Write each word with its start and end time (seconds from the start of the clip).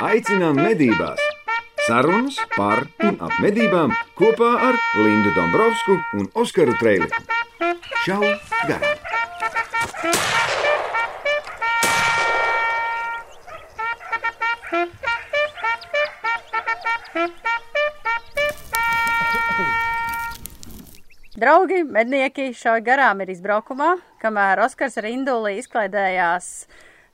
Aicinām 0.00 0.56
medībās! 0.56 1.20
Sarunas 1.84 2.38
par 2.54 2.86
un 3.04 3.18
ap 3.20 3.34
medībām 3.44 3.92
kopā 4.16 4.48
ar 4.70 4.78
Lindu 4.96 5.28
Dombrovskiju 5.36 5.98
un 6.16 6.30
Oskaru 6.40 6.72
Trēliņu. 6.80 7.20
Čau! 8.06 8.22
Garām! 8.64 8.96
Draugi, 21.40 21.84
mednieki 21.84 22.54
šauj 22.56 22.80
garām 22.88 23.20
ir 23.20 23.36
izbraukumā, 23.36 23.98
kamēr 24.24 24.64
Oskars 24.64 24.96
ar 24.96 25.12
Induli 25.12 25.58
izklaidējās 25.60 26.54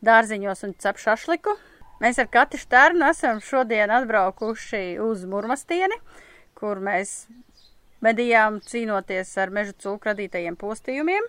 dārziņos 0.06 0.68
un 0.70 0.78
cep 0.78 1.02
šašliku. 1.02 1.58
Mēs 1.96 2.18
ar 2.20 2.28
Kati 2.28 2.58
Štērnu 2.60 3.06
esam 3.08 3.38
šodien 3.40 3.88
atbraukuši 3.94 4.98
uz 5.00 5.22
Murmastieni, 5.28 5.96
kur 6.58 6.82
mēs 6.84 7.22
medījām 8.04 8.58
cīnoties 8.60 9.32
ar 9.40 9.52
meža 9.54 9.72
cūku 9.80 10.10
radītajiem 10.10 10.58
postījumiem. 10.60 11.24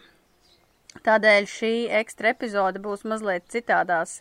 Tādēļ 1.08 1.48
šī 1.48 1.72
ekstra 2.02 2.34
epizode 2.36 2.82
būs 2.84 3.06
mazliet 3.08 3.48
citādās 3.54 4.20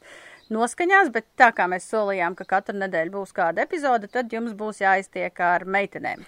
noskaņās, 0.52 1.10
bet 1.10 1.26
tā 1.40 1.50
kā 1.56 1.66
mēs 1.70 1.88
solījām, 1.90 2.38
ka 2.38 2.46
katru 2.46 2.78
nedēļu 2.78 3.16
būs 3.18 3.34
kāda 3.34 3.66
epizode, 3.66 4.06
tad 4.06 4.30
jums 4.30 4.54
būs 4.54 4.84
jāiztiek 4.84 5.42
ar 5.42 5.66
meitenēm. 5.66 6.22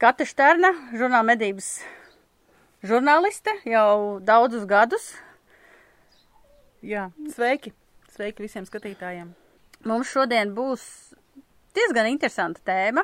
Kata 0.00 0.24
Šterna, 0.28 0.72
žurnāla 0.92 1.34
medības 1.34 1.74
žurnāliste 2.86 3.58
jau 3.68 4.20
daudzus 4.24 4.64
gadus. 4.68 5.10
Jā, 6.84 7.10
sveiki! 7.34 7.76
Sveiki 8.16 8.46
visiem 8.46 8.64
skatītājiem! 8.64 9.34
Mums 9.84 10.08
šodien 10.08 10.54
būs 10.56 10.82
diezgan 11.76 12.06
interesanta 12.08 12.62
tēma 12.64 13.02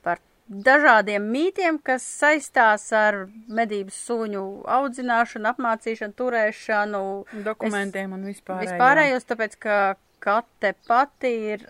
par 0.00 0.22
dažādiem 0.48 1.26
mītiem, 1.28 1.76
kas 1.84 2.06
saistās 2.08 2.86
ar 2.96 3.26
medības 3.52 3.98
suņu 4.06 4.44
audzināšanu, 4.78 5.50
apmācīšanu, 5.50 6.16
turēšanu. 6.16 7.02
Dokumentiem 7.44 8.14
un 8.16 8.24
vispārējo. 8.30 8.70
Vispārējos, 8.70 9.28
tāpēc, 9.28 9.58
ka 9.60 9.76
Kate 10.24 10.72
pati 10.88 11.34
ir 11.52 11.66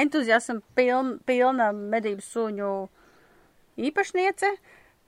entuziasma 0.00 0.62
pilna, 0.78 1.18
pilna 1.28 1.68
medības 1.76 2.32
suņu 2.32 2.72
īpašniece. 3.90 4.54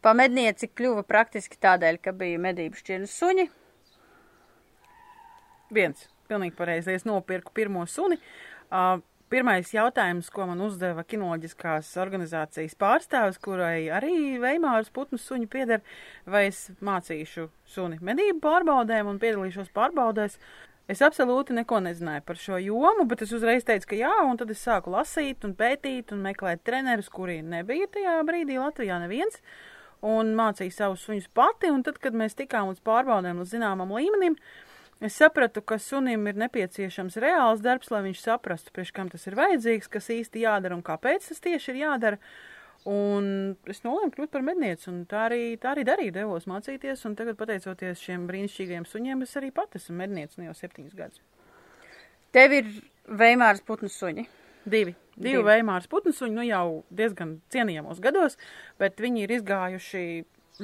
Pamednieci 0.05 0.69
kļuva 0.77 1.09
praktiski 1.09 1.57
tādēļ, 1.65 2.03
ka 2.05 2.13
bija 2.21 2.45
medību 2.51 2.85
šķirnes 2.85 3.17
suņi. 3.17 3.49
Viens, 5.75 6.05
pilnīgi 6.29 6.57
pareizi, 6.59 6.97
es 6.97 7.07
nopirku 7.09 7.55
pirmo 7.57 7.87
suni. 7.89 8.21
Uh, 8.69 9.01
pirmais 9.33 9.73
jautājums, 9.73 10.31
ko 10.33 10.47
man 10.49 10.61
uzdeva 10.65 11.05
kinoloģiskās 11.07 11.91
organizācijas 12.01 12.77
pārstāvis, 12.81 13.41
kurai 13.43 13.89
arī 13.93 14.39
Veimāras 14.43 14.91
putnu 14.95 15.21
suņi 15.21 15.49
pieder, 15.53 15.83
vai 16.27 16.47
es 16.49 16.69
mācīšu 16.85 17.49
suni 17.69 18.01
medību 18.05 18.41
pārbaudēm 18.45 19.11
un 19.11 19.21
piedalīšos 19.23 19.71
pārbaudēs. 19.77 20.39
Es 20.89 21.03
absolūti 21.05 21.53
neko 21.53 21.83
nezināju 21.85 22.23
par 22.25 22.39
šo 22.41 22.59
jomu, 22.65 23.05
bet 23.09 23.21
es 23.27 23.35
uzreiz 23.37 23.67
teicu, 23.69 23.91
ka 23.91 23.97
jā, 23.99 24.13
un 24.25 24.39
tad 24.41 24.55
es 24.55 24.63
sāku 24.65 24.95
lasīt 24.95 25.45
un 25.45 25.53
pētīt 25.57 26.15
un 26.17 26.23
meklēt 26.25 26.63
trenerus, 26.65 27.11
kuri 27.13 27.43
nebija 27.45 27.91
tajā 27.93 28.15
brīdī 28.25 28.57
Latvijā 28.57 28.97
neviens, 29.03 29.37
un 30.01 30.33
mācīju 30.39 30.73
savus 30.73 31.05
suņus 31.05 31.29
pati, 31.37 31.69
un 31.75 31.85
tad, 31.85 32.01
kad 32.01 32.17
mēs 32.17 32.39
tikām 32.39 32.71
līdz 32.71 32.81
pārbaudēm 32.89 33.43
līdz 33.43 33.53
zināmam 33.53 33.93
līmenim, 33.99 34.39
es 35.01 35.17
sapratu, 35.19 35.63
ka 35.63 35.79
sunim 35.83 36.27
ir 36.31 36.39
nepieciešams 36.41 37.19
reāls 37.23 37.63
darbs, 37.65 37.91
lai 37.95 38.05
viņš 38.09 38.23
saprastu, 38.25 38.75
priekš 38.75 38.93
kam 38.97 39.11
tas 39.13 39.27
ir 39.29 39.37
vajadzīgs, 39.39 39.91
kas 39.93 40.11
īsti 40.15 40.45
jādara 40.45 40.77
un 40.79 40.85
kāpēc 40.87 41.29
tas 41.31 41.43
tieši 41.45 41.75
ir 41.75 41.83
jādara. 41.85 42.21
Un 42.89 43.57
es 43.69 43.83
nolēmu 43.85 44.15
kļūt 44.15 44.31
par 44.33 44.45
mednieci, 44.47 44.87
un 44.89 45.03
tā 45.11 45.27
arī, 45.27 45.43
tā 45.61 45.75
arī 45.75 45.85
darīju, 45.85 46.15
devos 46.15 46.47
mācīties, 46.49 47.03
un 47.09 47.17
tagad, 47.19 47.37
pateicoties 47.41 48.01
šiem 48.01 48.29
brīnišķīgiem 48.31 48.87
suņiem, 48.89 49.25
es 49.27 49.35
arī 49.37 49.51
pat 49.53 49.75
esmu 49.77 49.99
mednieci, 49.99 50.39
nu 50.39 50.47
jau 50.47 50.55
septiņus 50.57 50.97
gadus. 50.97 51.25
Tev 52.33 52.55
ir 52.55 52.71
Veimāras 53.09 53.65
putnu 53.67 53.91
suņi. 53.93 54.25
Divi. 54.69 54.95
Divi, 55.17 55.35
Divi. 55.35 55.45
Veimāras 55.45 55.89
putnu 55.91 56.15
suņi, 56.15 56.35
nu 56.37 56.47
jau 56.47 56.65
diezgan 56.95 57.39
cienījamos 57.53 58.01
gados, 58.05 58.39
bet 58.81 59.01
viņi 59.03 59.25
ir 59.25 59.37
izgājuši 59.39 60.03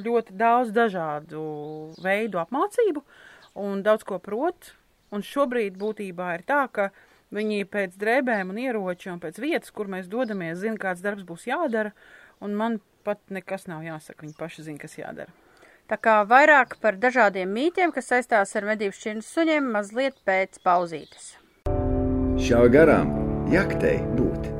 ļoti 0.05 0.35
daudz 0.39 0.73
dažādu 0.75 1.45
veidu 2.03 2.39
apmācību 2.41 3.03
un 3.55 3.83
daudz 3.85 4.05
ko 4.07 4.19
prot, 4.19 4.73
un 5.15 5.23
šobrīd 5.25 5.77
būtībā 5.79 6.33
ir 6.37 6.47
tā, 6.47 6.65
ka 6.71 6.91
Viņi 7.33 7.65
pēc 7.67 7.95
drēbēm 7.99 8.53
un 8.53 8.59
ieroču 8.61 9.09
un 9.11 9.21
pēc 9.23 9.39
vietas, 9.41 9.73
kur 9.75 9.89
mēs 9.91 10.07
dodamies, 10.11 10.61
zina, 10.61 10.77
kāds 10.79 11.01
darbs 11.03 11.25
būs 11.27 11.47
jādara, 11.49 11.91
un 12.39 12.53
man 12.55 12.79
pat 13.05 13.19
nekas 13.33 13.67
nav 13.67 13.83
jāsaka. 13.85 14.23
Viņi 14.23 14.37
paši 14.37 14.67
zina, 14.69 14.81
kas 14.81 14.97
jādara. 14.99 15.33
Tā 15.89 15.99
kā 16.01 16.17
vairāk 16.25 16.79
par 16.81 16.97
dažādiem 16.97 17.51
mītiem, 17.51 17.93
kas 17.93 18.09
saistās 18.13 18.55
ar 18.57 18.69
medību 18.71 18.95
šķirnes 18.97 19.29
suņiem, 19.35 19.71
mazliet 19.75 20.17
pēc 20.25 20.61
pauzītes. 20.65 21.35
Šā 22.41 22.65
garām 22.73 23.13
jaktei 23.53 23.99
būt. 24.17 24.54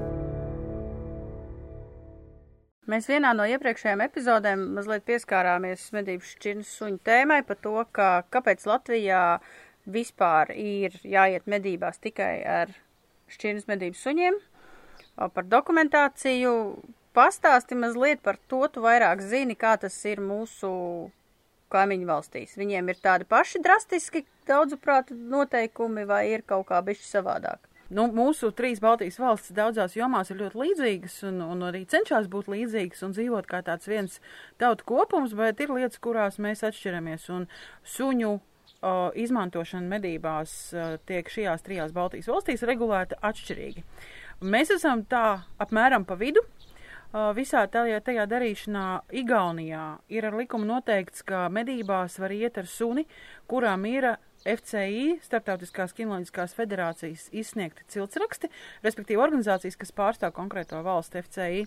Mēs 2.86 3.08
vienā 3.10 3.32
no 3.34 3.48
iepriekšējām 3.50 4.04
epizodēm 4.06 4.64
mazliet 4.76 5.06
pieskārāmies 5.08 5.88
medību 5.96 6.28
šķirnes 6.30 6.74
suņu 6.78 7.00
tēmai 7.08 7.40
par 7.48 7.58
to, 7.64 7.80
ka 7.98 8.10
kāpēc 8.30 8.62
Latvijā 8.70 9.22
vispār 9.90 10.52
ir 10.54 11.00
jāiet 11.02 11.50
medībās 11.50 11.98
tikai 12.04 12.36
ar 12.46 12.76
šķirnes 13.34 13.66
medību 13.72 13.98
suņiem. 13.98 14.38
Par 15.18 15.50
dokumentāciju 15.50 16.54
pastāsti 17.18 17.78
mazliet 17.80 18.22
par 18.22 18.38
to, 18.52 18.62
tu 18.70 18.86
vairāk 18.86 19.24
zini, 19.34 19.58
kā 19.58 19.74
tas 19.82 19.98
ir 20.06 20.22
mūsu 20.22 20.70
kaimiņu 21.74 22.10
valstīs. 22.10 22.54
Viņiem 22.60 22.92
ir 22.94 23.02
tādi 23.02 23.26
paši 23.26 23.64
drastiski, 23.66 24.28
daudzuprāt, 24.46 25.10
noteikumi 25.10 26.06
vai 26.06 26.28
ir 26.36 26.46
kaut 26.46 26.70
kā 26.70 26.86
bišķi 26.86 27.10
savādāk. 27.16 27.66
Nu, 27.94 28.08
mūsu 28.10 28.50
trīs 28.58 28.80
Baltijas 28.82 29.20
valstis 29.22 29.54
daudzās 29.54 29.94
jomās 29.94 30.32
ir 30.34 30.40
ļoti 30.40 30.58
līdzīgas 30.58 31.20
un, 31.30 31.38
un 31.46 31.62
arī 31.68 31.84
cenšas 31.86 32.26
būt 32.34 32.50
līdzīgas 32.50 33.06
un 33.06 33.14
dzīvot 33.14 33.46
kā 33.50 33.62
tāds 33.68 33.86
viens 33.86 34.18
tautu 34.62 34.88
kopums, 34.90 35.36
bet 35.38 35.62
ir 35.62 35.74
lietas, 35.76 36.02
kurās 36.02 36.40
mēs 36.42 36.66
atšķiramies. 36.66 37.28
Un 37.36 37.46
suņu 37.86 38.32
uh, 38.34 39.14
izmantošana 39.14 39.86
medībās 39.92 40.56
uh, 40.74 40.98
tiek 41.06 41.30
šajās 41.30 41.66
trijās 41.68 41.94
Baltijas 41.94 42.32
valstīs 42.32 42.66
regulēta 42.66 43.22
atšķirīgi. 43.22 43.86
Mēs 44.42 44.74
esam 44.74 45.06
tā 45.06 45.44
apmēram 45.62 46.10
pa 46.10 46.18
vidu. 46.18 46.42
Uh, 47.16 47.30
visā 47.38 47.68
tajā, 47.72 48.02
tajā 48.04 48.26
darīšanā 48.28 48.88
Igaunijā 49.22 49.86
ir 50.10 50.26
ar 50.26 50.42
likumu 50.42 50.66
noteikts, 50.68 51.22
ka 51.24 51.46
medībās 51.54 52.18
var 52.20 52.34
iet 52.34 52.58
ar 52.58 52.66
suni, 52.66 53.06
kurām 53.48 53.86
ir 53.88 54.16
FCI, 54.46 55.20
Startautiskās 55.26 55.94
kinoloģiskās 55.98 56.54
federācijas 56.58 57.28
izsniegti 57.34 57.86
ciltsraksti, 57.96 58.52
respektīvi 58.86 59.22
organizācijas, 59.22 59.78
kas 59.82 59.94
pārstāv 59.96 60.36
konkrēto 60.38 60.82
valstu 60.86 61.22
FCI. 61.24 61.66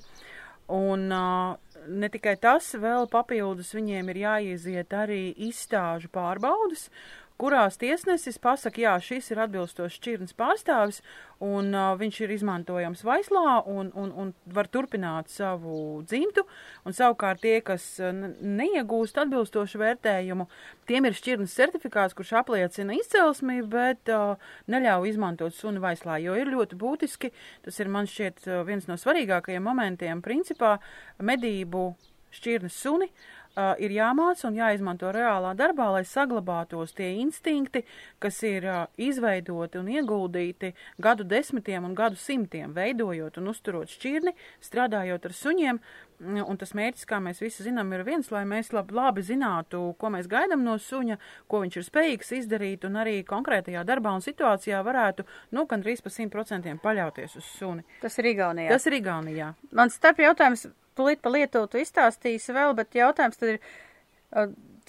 Un 0.75 1.07
uh, 1.15 1.57
ne 1.89 2.11
tikai 2.13 2.37
tas, 2.41 2.75
vēl 2.77 3.09
papildus 3.11 3.73
viņiem 3.77 4.13
ir 4.13 4.21
jāiziet 4.25 4.93
arī 4.93 5.23
izstāžu 5.49 6.11
pārbaudas, 6.13 6.91
kurās 7.39 7.79
tiesnesis 7.79 8.39
pasaka, 8.43 8.81
jā, 8.83 8.93
šis 9.03 9.31
ir 9.31 9.41
atbilstošs 9.45 9.99
šķirnes 10.01 10.35
pārstāvis, 10.39 10.99
un 11.45 11.71
uh, 11.71 11.93
viņš 11.99 12.19
ir 12.25 12.33
izmantojams 12.35 13.05
vaislā 13.07 13.61
un, 13.71 13.93
un, 13.95 14.11
un 14.11 14.33
var 14.55 14.67
turpināt 14.75 15.31
savu 15.31 16.03
dzimtu, 16.09 16.43
un 16.83 16.97
savukārt 16.99 17.45
tie, 17.45 17.61
kas 17.63 17.87
neiegūst 18.03 19.21
atbilstošu 19.23 19.83
vērtējumu, 19.85 20.49
tiem 20.91 21.07
ir 21.07 21.19
šķirnes 21.19 21.55
certifikāts, 21.61 22.19
kurš 22.19 22.35
apliecina 22.43 22.99
izcelsmi, 22.99 23.63
bet 23.71 24.11
uh, 24.11 24.35
neļauj 24.67 25.15
izmantot 25.15 25.55
suni 25.55 25.83
vaislā, 25.83 26.19
jo 26.25 26.35
ir 26.39 26.51
ļoti 26.51 26.79
būtiski, 26.81 27.33
tas 27.67 27.79
ir 27.79 27.95
man 27.95 28.11
šķiet 28.11 28.51
viens 28.67 28.91
no 28.91 28.99
svarīgākajiem 28.99 29.63
momentiem, 29.71 30.27
principā 30.27 30.81
medību 31.23 31.93
šķirnes 32.35 32.83
suni, 32.83 33.07
uh, 33.09 33.38
uh, 33.57 33.75
ir 33.83 33.95
jāmāca 33.95 34.49
un 34.49 34.59
jāizmanto 34.59 35.11
reālā 35.15 35.55
darbā, 35.59 35.89
lai 35.95 36.05
saglabātos 36.09 36.95
tie 36.97 37.11
instinkti, 37.23 37.85
kas 38.23 38.41
ir 38.47 38.67
uh, 38.69 38.81
izveidoti 39.01 39.81
un 39.81 39.89
ieguldīti 39.93 40.75
gadu 41.01 41.27
desmitiem 41.29 41.87
un 41.89 41.97
gadu 41.99 42.19
simtiem, 42.21 42.75
veidojot 42.77 43.41
un 43.41 43.53
uzturot 43.53 43.91
šķirni, 43.93 44.35
strādājot 44.65 45.31
ar 45.31 45.37
suņiem. 45.41 45.81
Un 46.19 46.57
tas 46.59 46.73
mērķis, 46.75 47.07
kā 47.07 47.21
mēs 47.23 47.39
visi 47.39 47.63
zinām, 47.63 47.93
ir 47.95 48.03
viens, 48.03 48.27
lai 48.35 48.41
mēs 48.49 48.73
labi, 48.75 48.97
labi 48.97 49.23
zinātu, 49.23 49.85
ko 50.03 50.09
mēs 50.11 50.27
gaidām 50.27 50.65
no 50.67 50.75
suņa, 50.83 51.15
ko 51.47 51.61
viņš 51.63 51.77
ir 51.79 51.87
spējīgs 51.87 52.33
izdarīt, 52.41 52.87
un 52.89 52.99
arī 52.99 53.21
konkrētajā 53.29 53.85
darbā 53.87 54.17
un 54.17 54.25
situācijā 54.25 54.81
varētu, 54.83 55.23
nu, 55.55 55.63
gan 55.71 55.85
3% 55.87 56.75
paļauties 56.83 57.39
uz 57.39 57.53
suni. 57.61 57.87
Tas 58.03 58.19
ir 58.19 58.33
Igaunijā. 58.33 58.75
Tas 58.75 58.91
ir 58.91 58.99
Igaunijā. 58.99 59.53
Man 59.79 59.95
starp 59.95 60.19
jautājums, 60.25 60.67
tūlīt 60.99 61.23
pa 61.25 61.33
Lietuvu 61.33 61.71
tu 61.73 61.83
izstāstīsi 61.83 62.55
vēl, 62.57 62.75
bet 62.79 62.99
jautājums 62.99 63.41
tad 63.41 63.55
ir, 63.55 63.61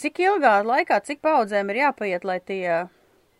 cik 0.01 0.23
ilgā 0.25 0.59
laikā, 0.65 0.99
cik 1.05 1.21
paudzēm 1.25 1.71
ir 1.71 1.83
jāpaiet, 1.85 2.25
lai 2.27 2.39
tie 2.43 2.87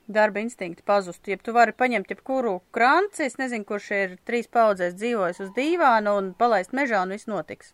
darba 0.10 0.42
instinkti 0.42 0.84
pazustu. 0.86 1.34
Ja 1.34 1.38
tu 1.38 1.54
vari 1.54 1.74
paņemt 1.78 2.10
jebkuru 2.14 2.60
kranci, 2.76 3.28
es 3.28 3.38
nezinu, 3.42 3.68
kurš 3.70 3.90
ir 3.98 4.18
trīs 4.26 4.50
paudzēs 4.52 4.98
dzīvojis 4.98 5.44
uz 5.46 5.54
dīvāna 5.56 6.16
un 6.18 6.34
palaist 6.38 6.74
mežā 6.74 7.04
un 7.06 7.14
viss 7.14 7.30
notiks. 7.30 7.74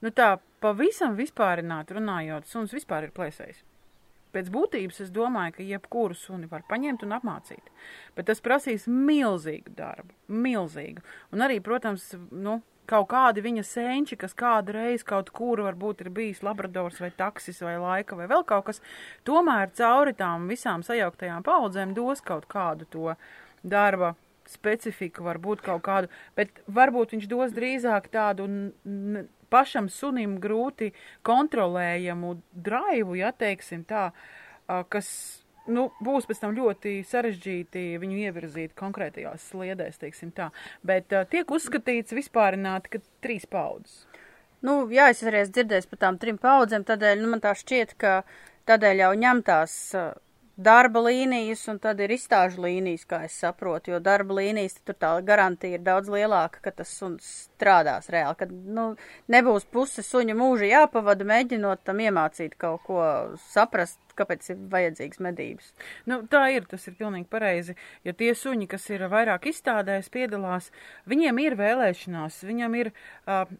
Nu 0.00 0.10
tā, 0.16 0.38
pavisam 0.64 1.16
vispārināt 1.18 1.92
runājot, 1.94 2.48
suns 2.48 2.74
vispār 2.74 3.06
ir 3.06 3.14
plēsējis. 3.16 3.62
Pēc 4.30 4.46
būtības 4.54 5.00
es 5.04 5.10
domāju, 5.10 5.56
ka 5.56 5.66
jebkuru 5.66 6.14
suni 6.14 6.46
var 6.50 6.62
paņemt 6.70 7.02
un 7.02 7.16
apmācīt, 7.16 7.70
bet 8.14 8.28
tas 8.30 8.42
prasīs 8.42 8.86
milzīgu 8.86 9.74
darbu, 9.74 10.14
milzīgu. 10.30 11.02
Un 11.34 11.42
arī, 11.46 11.58
protams, 11.64 12.12
nu, 12.30 12.60
kaut 12.90 13.08
kādi 13.12 13.44
viņa 13.44 13.64
senči, 13.66 14.18
kas 14.20 14.34
kādreiz 14.38 15.04
kaut 15.06 15.30
kur 15.34 15.62
varbūt 15.66 16.04
ir 16.04 16.10
bijis 16.14 16.42
labradors 16.46 17.00
vai 17.02 17.12
taksis 17.16 17.62
vai 17.64 17.76
laika 17.80 18.18
vai 18.18 18.26
vēl 18.30 18.44
kaut 18.48 18.66
kas, 18.70 18.82
tomēr 19.28 19.70
cauri 19.78 20.16
tām 20.18 20.48
visām 20.50 20.84
sajauktajām 20.86 21.46
paudzēm 21.46 21.94
dos 21.96 22.24
kaut 22.24 22.48
kādu 22.50 22.88
to 22.90 23.14
darba 23.62 24.14
specifiku, 24.50 25.24
varbūt 25.28 25.62
kaut 25.62 25.84
kādu, 25.86 26.10
bet 26.36 26.62
varbūt 26.66 27.14
viņš 27.14 27.28
dos 27.30 27.52
drīzāk 27.54 28.08
tādu 28.10 28.48
pašam 29.50 29.90
sunim 29.90 30.38
grūti 30.42 30.92
kontrolējamu 31.26 32.36
draivu, 32.54 33.18
ja 33.20 33.30
teiksim 33.36 33.84
tā, 33.86 34.10
kas 34.90 35.10
nu, 35.68 35.88
būs 36.04 36.28
pēc 36.28 36.42
tam 36.42 36.54
ļoti 36.56 37.00
sarežģīti 37.08 37.84
viņu 38.00 38.22
ievirzīt 38.26 38.76
konkrētajās 38.78 39.50
sliedēs, 39.50 40.00
teiksim 40.00 40.32
tā. 40.36 40.50
Bet 40.86 41.12
uh, 41.12 41.26
tiek 41.28 41.50
uzskatīts 41.50 42.16
vispārināti, 42.16 42.94
ka 42.94 43.02
trīs 43.24 43.46
paudzes. 43.50 44.06
Nu, 44.64 44.84
jā, 44.92 45.08
es 45.12 45.22
arī 45.24 45.42
esmu 45.44 45.56
dzirdējis 45.56 45.88
par 45.90 46.02
tām 46.02 46.18
trim 46.20 46.40
paudzēm, 46.40 46.84
tādēļ 46.88 47.22
nu, 47.22 47.30
man 47.32 47.40
tā 47.44 47.54
šķiet, 47.56 47.94
ka 48.00 48.20
tādēļ 48.68 49.04
jau 49.04 49.12
ņemtās 49.22 49.76
uh, 49.96 50.10
darba 50.60 51.00
līnijas 51.06 51.62
un 51.72 51.78
tad 51.82 52.00
ir 52.04 52.12
izstāžu 52.14 52.62
līnijas, 52.64 53.06
kā 53.08 53.22
es 53.26 53.36
saprotu, 53.40 53.94
jo 53.94 54.00
darba 54.04 54.36
līnijas 54.40 54.76
tur 54.84 54.96
tā 55.00 55.12
garantija 55.24 55.78
ir 55.78 55.84
daudz 55.86 56.10
lielāka, 56.12 56.60
ka 56.64 56.72
tas 56.80 56.90
suns 57.00 57.28
strādās 57.46 58.10
reāli, 58.12 58.36
ka, 58.40 58.48
nu, 58.50 58.86
nebūs 59.32 59.66
puse 59.72 60.04
suņa 60.04 60.36
mūža 60.36 60.68
jāpavada, 60.68 61.26
mēģinot 61.28 61.84
tam 61.86 62.02
iemācīt 62.04 62.58
kaut 62.60 62.84
ko 62.88 63.04
saprast, 63.50 64.00
kāpēc 64.18 64.50
ir 64.52 64.60
vajadzīgas 64.72 65.22
medības. 65.24 65.70
Nu, 66.10 66.20
tā 66.28 66.42
ir, 66.52 66.66
tas 66.68 66.84
ir 66.90 66.98
pilnīgi 66.98 67.28
pareizi, 67.32 67.76
jo 68.04 68.12
tie 68.16 68.34
suņi, 68.36 68.68
kas 68.68 68.84
ir 68.92 69.06
vairāk 69.12 69.48
izstādēs, 69.48 70.12
piedalās, 70.12 70.68
viņiem 71.08 71.40
ir 71.46 71.56
vēlēšanās, 71.60 72.42
viņam 72.48 72.76
ir, 72.82 72.92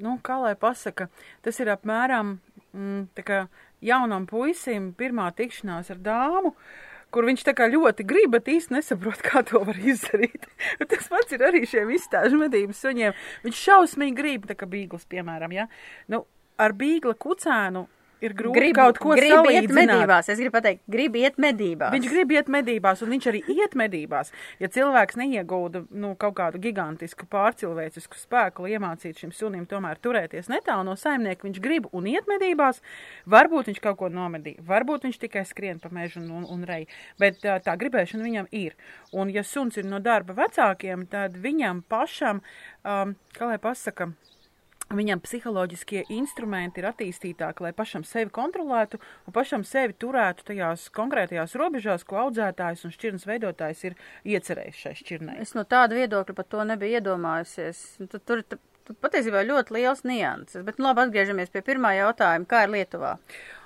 nu, 0.02 0.18
kā 0.26 0.36
lai 0.44 0.52
pasaka, 0.60 1.08
tas 1.46 1.62
ir 1.64 1.72
apmēram, 1.72 2.36
mm, 2.74 3.02
tā 3.16 3.24
kā 3.24 3.40
jaunam 3.80 4.28
puisim 4.28 4.92
pirmā 4.98 5.30
tikšanās 5.38 5.94
ar 5.94 6.04
dāmu, 6.04 6.52
uh, 6.52 6.86
kur 7.14 7.26
viņš 7.28 7.44
tā 7.46 7.54
kā 7.58 7.68
ļoti 7.70 8.06
grib, 8.08 8.34
bet 8.34 8.50
īsti 8.50 8.76
nesaprot, 8.76 9.22
kā 9.26 9.44
to 9.46 9.62
var 9.66 9.78
izdarīt. 9.78 10.48
Tas 10.90 11.08
pats 11.12 11.36
ir 11.36 11.46
arī 11.46 11.64
šiem 11.68 11.92
izstāžu 11.94 12.40
medības 12.40 12.82
suņiem. 12.84 13.16
Viņš 13.46 13.64
šausmīgi 13.68 14.18
grib, 14.18 14.50
tā 14.50 14.58
kā 14.58 14.68
bīglis, 14.70 15.08
piemēram, 15.10 15.54
ja. 15.56 15.66
Nu, 16.12 16.24
ar 16.60 16.76
bīgla 16.76 17.16
kucēnu 17.18 17.86
ir 18.24 18.34
grūti 18.36 18.58
grib, 18.58 18.76
kaut 18.76 19.00
ko 19.00 19.14
grib 19.18 19.48
iet 19.50 19.70
medībās. 19.74 20.28
Es 20.32 20.40
gribu 20.40 20.54
pateikt, 20.56 20.82
grib 20.90 21.16
iet 21.20 21.38
medībās. 21.40 21.92
Viņš 21.94 22.08
grib 22.12 22.34
iet 22.36 22.50
medībās, 22.52 23.02
un 23.04 23.12
viņš 23.14 23.28
arī 23.32 23.42
iet 23.54 23.76
medībās. 23.78 24.32
Ja 24.62 24.70
cilvēks 24.72 25.18
neiegūda 25.20 25.84
nu, 25.90 26.12
kaut 26.20 26.36
kādu 26.40 26.60
gigantisku 26.62 27.28
pārcilvēcisku 27.30 28.18
spēku, 28.20 28.66
lai 28.66 28.76
iemācītu 28.76 29.24
šim 29.24 29.34
sunim 29.36 29.66
tomēr 29.70 30.00
turēties 30.02 30.50
netālu 30.52 30.86
no 30.90 30.96
saimnieka, 31.00 31.46
viņš 31.48 31.60
grib 31.64 31.88
un 31.96 32.08
iet 32.10 32.28
medībās, 32.30 32.82
varbūt 33.30 33.72
viņš 33.72 33.82
kaut 33.84 34.00
ko 34.02 34.10
nomedīja, 34.12 34.64
varbūt 34.68 35.08
viņš 35.08 35.20
tikai 35.26 35.44
skrien 35.48 35.80
pa 35.82 35.92
mežu 35.94 36.20
un, 36.22 36.30
un, 36.40 36.48
un 36.50 36.66
rej, 36.68 36.88
bet 37.20 37.40
tā, 37.44 37.58
tā 37.64 37.76
gribēšana 37.80 38.26
viņam 38.26 38.50
ir. 38.56 38.76
Un 39.16 39.32
ja 39.32 39.44
suns 39.46 39.78
ir 39.80 39.88
no 39.88 40.00
darba 40.02 40.36
vecākiem, 40.36 41.06
tad 41.10 41.38
viņam 41.40 41.84
pašam, 41.90 42.42
um, 42.84 43.16
kā 43.36 43.48
lai 43.50 43.58
pasaka, 43.62 44.12
Viņam 44.90 45.20
psiholoģiskie 45.22 46.00
instrumenti 46.10 46.82
ir 46.82 46.88
attīstītāki, 46.88 47.62
lai 47.62 47.70
pašam 47.78 48.02
sevi 48.02 48.32
kontrolētu 48.34 48.98
un 48.98 49.34
pašam 49.36 49.62
sevi 49.62 49.94
turētu 49.94 50.48
tajās 50.48 50.88
konkrētajās 50.96 51.54
robežās, 51.60 52.02
ko 52.02 52.18
audzētājs 52.24 52.82
un 52.88 52.94
šķirnes 52.96 53.28
veidotājs 53.30 53.84
ir 53.86 53.94
iecerējis 54.26 54.80
šai 54.82 54.96
šķirnei. 54.98 55.36
Es 55.44 55.54
no 55.54 55.62
tāda 55.62 55.94
viedokļa 55.94 56.34
par 56.34 56.48
to 56.50 56.66
nebiju 56.72 56.98
iedomājusies. 56.98 57.84
Tur, 58.10 58.24
tur, 58.26 58.42
tur 58.88 58.98
patiesībā 59.06 59.44
ļoti 59.46 59.78
liels 59.78 60.02
nianses, 60.02 60.66
bet 60.66 60.82
nu 60.82 60.88
labi 60.88 61.06
atgriežamies 61.06 61.54
pie 61.54 61.62
pirmā 61.70 61.94
jautājuma, 62.00 62.50
kā 62.50 62.66
ir 62.66 62.74
Lietuvā? 62.74 63.14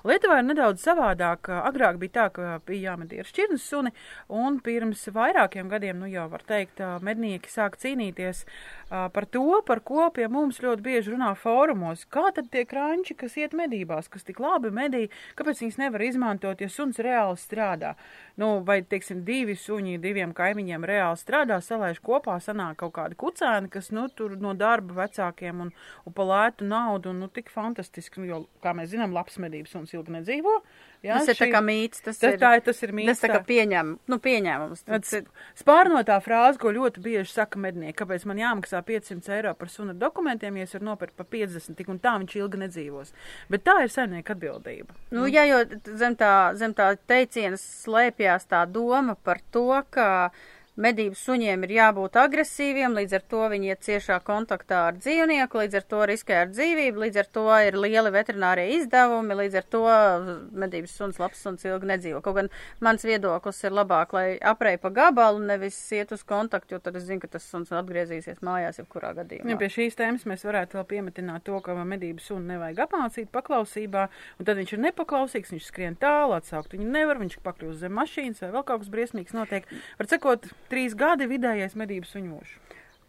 Lietuvā 0.04 0.42
ir 0.42 0.44
nedaudz 0.44 0.82
savādāk. 0.84 1.48
Agrāk 1.64 1.96
bija 1.96 2.12
tā, 2.12 2.24
ka 2.36 2.48
bija 2.68 2.90
jāmedī 2.90 3.22
ar 3.22 3.28
šķirnes 3.28 3.62
suni, 3.64 3.92
un 4.28 4.58
pirms 4.60 5.06
vairākiem 5.08 5.70
gadiem, 5.72 5.96
nu 6.02 6.10
jau 6.12 6.26
var 6.28 6.42
teikt, 6.44 6.82
mednieki 7.00 7.48
sāk 7.48 7.78
cīnīties 7.80 8.42
par 8.90 9.24
to, 9.32 9.62
par 9.64 9.80
ko 9.80 10.10
pie 10.12 10.26
mums 10.28 10.60
ļoti 10.60 10.84
bieži 10.84 11.14
runā 11.14 11.30
fórumos. 11.40 12.04
Kā 12.12 12.26
tad 12.36 12.50
tie 12.52 12.66
kranči, 12.68 13.16
kas 13.16 13.38
iet 13.40 13.56
medībās, 13.56 14.10
kas 14.12 14.28
tik 14.28 14.42
labi 14.44 14.68
medī, 14.76 15.06
kāpēc 15.38 15.62
viņas 15.64 15.80
nevar 15.80 16.04
izmantot, 16.04 16.60
ja 16.60 16.68
suns 16.68 17.00
reāli 17.00 17.40
strādā? 17.40 17.94
Nu, 18.36 18.60
vai, 18.66 18.82
teiksim, 18.84 19.24
divi 19.24 19.56
suņi 19.56 19.96
diviem 20.04 20.36
kaimiņiem 20.36 20.84
reāli 20.84 21.16
strādā, 21.16 21.62
salaiž 21.64 22.02
kopā, 22.04 22.36
sanāk 22.44 22.82
kaut 22.84 22.92
kādi 22.98 23.16
kucēni, 23.16 23.72
kas, 23.72 23.88
nu, 23.94 24.04
tur 24.12 24.36
no 24.36 24.52
darba 24.58 25.00
vecākiem 25.06 25.64
un, 25.64 25.72
un 26.04 26.18
pa 26.20 26.28
lētu 26.28 26.68
naudu, 26.68 27.14
un, 27.14 27.24
nu, 27.24 27.32
tik 27.32 27.48
fantastiski, 27.54 28.20
nu, 28.20 28.28
jo, 28.28 28.44
kā 28.60 28.76
mēs 28.76 28.92
zinām, 28.92 29.16
labs 29.16 29.40
medības 29.40 29.74
suns 29.94 30.02
ilgi 30.02 30.18
nedzīvo. 30.18 30.58
Jā, 31.04 31.18
tas 31.18 31.28
ir 31.28 31.36
šī, 31.36 31.44
tā 31.44 31.48
kā 31.52 31.60
mīts, 31.60 32.00
tas, 32.00 32.16
tas 32.16 32.32
ir, 32.32 32.38
tā, 32.40 32.50
tas 32.64 32.78
ir 32.80 32.92
mīts. 32.96 33.10
Tas 33.10 33.20
tā 33.20 33.28
kā 33.28 33.40
pieņem, 33.44 33.90
nu, 34.08 34.18
pieņēmums. 34.24 34.84
Tas 34.88 35.12
ir 35.18 35.26
spārnotā 35.58 36.16
frāze, 36.24 36.56
ko 36.62 36.72
ļoti 36.72 37.02
bieži 37.04 37.28
saka 37.28 37.60
mednieki, 37.60 37.98
kāpēc 37.98 38.24
man 38.30 38.40
jāmaksā 38.40 38.80
500 38.88 39.34
eiro 39.36 39.52
par 39.58 39.68
sunu 39.68 39.92
dokumentiem, 40.00 40.56
ja 40.56 40.64
es 40.64 40.72
varu 40.72 40.88
nopirkt 40.88 41.18
pa 41.18 41.26
50, 41.28 41.76
tik 41.76 41.92
un 41.92 42.00
tā 42.00 42.16
viņš 42.22 42.38
ilgi 42.40 42.62
nedzīvos. 42.64 43.12
Bet 43.52 43.66
tā 43.68 43.76
ir 43.84 43.92
saimnieka 43.92 44.32
atbildība. 44.32 44.96
Nu, 45.12 45.28
jā, 45.28 45.44
jo 45.50 45.60
zem 46.00 46.16
tā, 46.16 46.32
zem 46.56 46.72
tā 46.72 46.94
teicienas 47.04 47.64
slēpjās 47.84 48.48
tā 48.48 48.64
doma 48.64 49.18
par 49.28 49.44
to, 49.52 49.68
ka 49.92 50.08
Medību 50.74 51.14
suņiem 51.14 51.62
ir 51.68 51.70
jābūt 51.76 52.16
agresīviem, 52.18 52.96
līdz 52.98 53.12
ar 53.14 53.22
to 53.30 53.42
viņi 53.52 53.68
iet 53.70 53.84
ciešā 53.86 54.16
kontaktā 54.26 54.80
ar 54.88 54.96
dzīvnieku, 54.98 55.60
līdz 55.60 55.76
ar 55.78 55.84
to 55.92 56.00
riskē 56.10 56.40
ar 56.40 56.48
dzīvību, 56.50 56.98
līdz 57.04 57.20
ar 57.22 57.28
to 57.36 57.44
ir 57.62 57.76
lieli 57.78 58.10
veterinārie 58.10 58.64
izdevumi, 58.80 59.36
līdz 59.38 59.58
ar 59.60 59.68
to 59.70 59.82
medības 60.64 60.96
suns 60.98 61.20
labs 61.22 61.44
suns 61.46 61.62
ilgi 61.62 61.86
nedzīvo. 61.92 62.22
Kaut 62.26 62.40
gan 62.40 62.50
mans 62.82 63.06
viedoklis 63.06 63.62
ir 63.62 63.76
labāk, 63.78 64.16
lai 64.18 64.24
aprej 64.42 64.80
pa 64.82 64.90
gabalu, 64.96 65.44
nevis 65.46 65.78
iet 65.94 66.10
uz 66.16 66.24
kontaktu, 66.26 66.74
jo 66.74 66.82
tad 66.82 66.98
es 66.98 67.06
zinu, 67.06 67.22
ka 67.22 67.30
tas 67.36 67.46
suns 67.46 67.70
atgriezīsies 67.70 68.42
mājās 68.42 68.82
jebkurā 68.82 69.14
gadījumā. 69.20 69.54
Ja, 69.54 69.60
pie 69.62 69.70
šīs 69.76 69.94
tēmas 70.02 70.26
mēs 70.26 70.42
varētu 70.42 70.80
vēl 70.80 70.88
piemetināt 70.90 71.46
to, 71.46 71.62
ka 71.62 71.78
medības 71.86 72.26
sunu 72.32 72.50
nevajag 72.50 72.82
apmācīt 72.88 73.30
paklausībā, 73.30 74.08
un 74.40 74.50
tad 74.50 74.58
viņš 74.58 74.74
ir 74.74 74.84
nepaklausīgs, 74.88 75.54
viņš 75.54 75.70
skrien 75.70 75.94
tālu, 76.02 76.34
atsaukt 76.34 76.74
viņu 76.74 76.90
nevar, 76.98 77.22
viņš 77.22 77.38
pakļūst 77.46 77.86
zem 77.86 77.94
mašīnas 77.94 78.42
vai 78.42 78.52
vēl 78.58 78.66
kaut 78.66 78.82
kas 78.82 78.90
briesmīgs 78.90 79.38
notiek. 79.38 79.70
Var 80.00 80.10
sakot, 80.10 80.50
trīs 80.70 80.96
gadi 80.98 81.28
vidējais 81.30 81.76
medības 81.78 82.14
mūžs. 82.16 82.58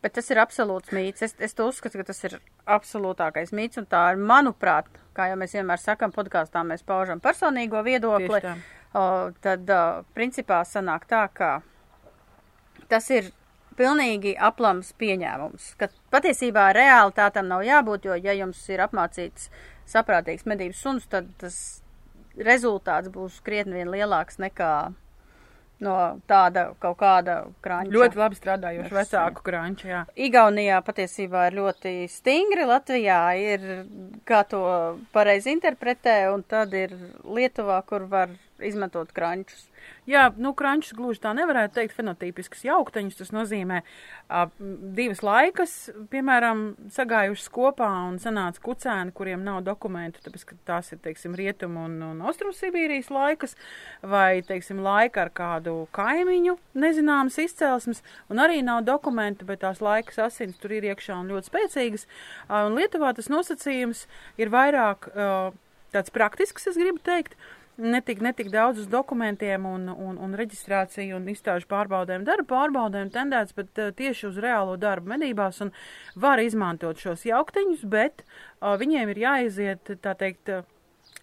Bet 0.06 0.14
tas 0.18 0.28
ir 0.30 0.38
absolūts 0.38 0.92
mīts. 0.94 1.24
Es, 1.26 1.34
es 1.42 1.56
to 1.58 1.66
uzskatu, 1.72 1.98
ka 1.98 2.12
tas 2.12 2.20
ir 2.28 2.38
absolūtākais 2.70 3.54
mīts, 3.58 3.80
un 3.82 3.88
tā 3.90 4.04
ir, 4.14 4.20
manuprāt, 4.22 4.90
kā 5.18 5.32
jau 5.32 5.38
mēs 5.42 5.56
vienmēr 5.58 5.82
sakam, 5.82 6.14
podkāstā 6.14 6.62
mēs 6.68 6.86
paužam 6.86 7.22
personīgo 7.24 7.82
viedokli. 7.86 8.42
O, 8.96 9.06
tad, 9.42 9.66
o, 9.66 10.04
principā, 10.14 10.62
sanāk 10.68 11.08
tā, 11.10 11.24
ka 11.34 11.50
tas 12.92 13.10
ir 13.10 13.32
pilnīgi 13.80 14.36
aplams 14.38 14.94
pieņēmums, 15.00 15.72
ka 15.80 15.90
patiesībā 16.14 16.68
reāli 16.78 17.16
tā 17.18 17.32
tam 17.34 17.50
nav 17.50 17.66
jābūt, 17.66 18.06
jo, 18.08 18.20
ja 18.20 18.36
jums 18.38 18.62
ir 18.70 18.84
apmācīts 18.86 19.50
saprātīgs 19.90 20.46
medības 20.46 20.86
suns, 20.86 21.10
tad 21.12 21.28
tas 21.42 21.58
rezultāts 22.38 23.12
būs 23.12 23.42
krietni 23.46 23.80
vien 23.80 23.92
lielāks 23.92 24.40
nekā 24.44 24.72
no 25.84 25.96
tāda 26.29 26.70
kaut 26.79 26.98
kāda 27.00 27.38
kranča. 27.65 27.94
Ļoti 27.96 28.20
labi 28.22 28.39
strādājoša 28.39 28.96
vecāku 28.96 29.46
jā. 29.89 30.03
Igaunijā 30.27 30.79
patiesībā 30.86 31.50
ir 31.50 31.60
ļoti 31.60 31.94
stingri, 32.12 32.67
Latvijā 32.70 33.20
ir, 33.41 33.67
kā 34.27 34.44
to 34.48 34.63
pareizi 35.15 35.53
interpretē, 35.55 36.17
un 36.34 36.44
tad 36.44 36.74
ir 36.77 36.96
Lietuvā, 37.25 37.82
kur 37.88 38.08
var 38.12 38.32
izmantot 38.64 39.12
krančus. 39.16 39.66
Jā, 40.10 40.28
nu, 40.42 40.54
krančus 40.58 40.96
gluži 40.98 41.22
tā 41.24 41.32
nevarētu 41.38 41.76
teikt, 41.80 41.96
fenotīpiskas 41.98 42.64
jaukteņus. 42.66 43.18
Tas 43.20 43.32
nozīmē 43.36 43.82
uh, 43.82 44.46
divas 44.96 45.22
laikas, 45.26 45.74
piemēram, 46.12 46.64
sagājušas 46.94 47.50
kopā 47.54 47.90
un 48.08 48.20
sanāca 48.22 48.62
kucēni, 48.66 49.14
kuriem 49.18 49.44
nav 49.46 49.64
dokumentu, 49.66 50.22
tāpēc, 50.26 50.46
ka 50.50 50.60
tās 50.72 50.94
ir, 50.94 51.02
teiksim, 51.04 51.36
rietumu 51.38 51.88
un, 51.90 51.98
un 52.06 52.24
austrumsibīrijas 52.30 53.12
laikas, 53.14 53.58
vai, 54.06 54.40
teiksim, 54.46 54.80
laika 54.86 55.26
ar 55.26 55.34
kādu 55.36 55.76
kaimiņu 55.96 56.58
nezināmas 56.86 57.40
izcelsmes, 57.42 58.02
un 58.32 58.42
arī 58.46 58.62
nav 58.66 58.86
dokumentu, 58.88 59.48
bet 59.50 59.64
tās 59.66 59.84
laikas 59.84 60.22
asins 60.30 60.58
tur 60.62 60.78
ir 60.78 60.88
iekšā 60.94 61.20
un 61.20 61.34
ļoti 61.34 61.52
spēcīgas. 61.52 62.08
Uh, 62.48 62.64
un 62.70 62.80
Lietuvā 62.80 63.12
tas 63.18 63.30
nosacījums 63.34 64.06
ir 64.42 64.54
vairāk 64.54 65.12
uh, 65.12 65.54
tāds 65.96 66.14
praktisks, 66.14 66.68
es 66.70 66.80
gribu 66.80 67.02
teikt. 67.04 67.38
Netik, 67.77 68.22
netik 68.24 68.50
daudz 68.53 68.79
uz 68.84 68.88
dokumentiem 68.91 69.65
un, 69.67 69.88
un, 69.89 70.17
un 70.22 70.36
reģistrāciju 70.38 71.17
un 71.17 71.27
izstāžu 71.32 71.67
pārbaudēm, 71.72 72.25
darba 72.27 72.48
pārbaudēm 72.53 73.12
tendēts, 73.13 73.55
bet 73.58 73.82
uh, 73.82 73.91
tieši 73.96 74.29
uz 74.29 74.39
reālo 74.44 74.77
darbu 74.79 75.12
medībās 75.15 75.62
un 75.65 75.74
var 76.15 76.41
izmantot 76.44 77.01
šos 77.01 77.25
jaukteņus, 77.27 77.86
bet 77.91 78.24
uh, 78.25 78.75
viņiem 78.82 79.13
ir 79.13 79.22
jāiziet, 79.25 79.96
tā 80.03 80.15
teikt, 80.20 80.51
uh, 80.51 80.65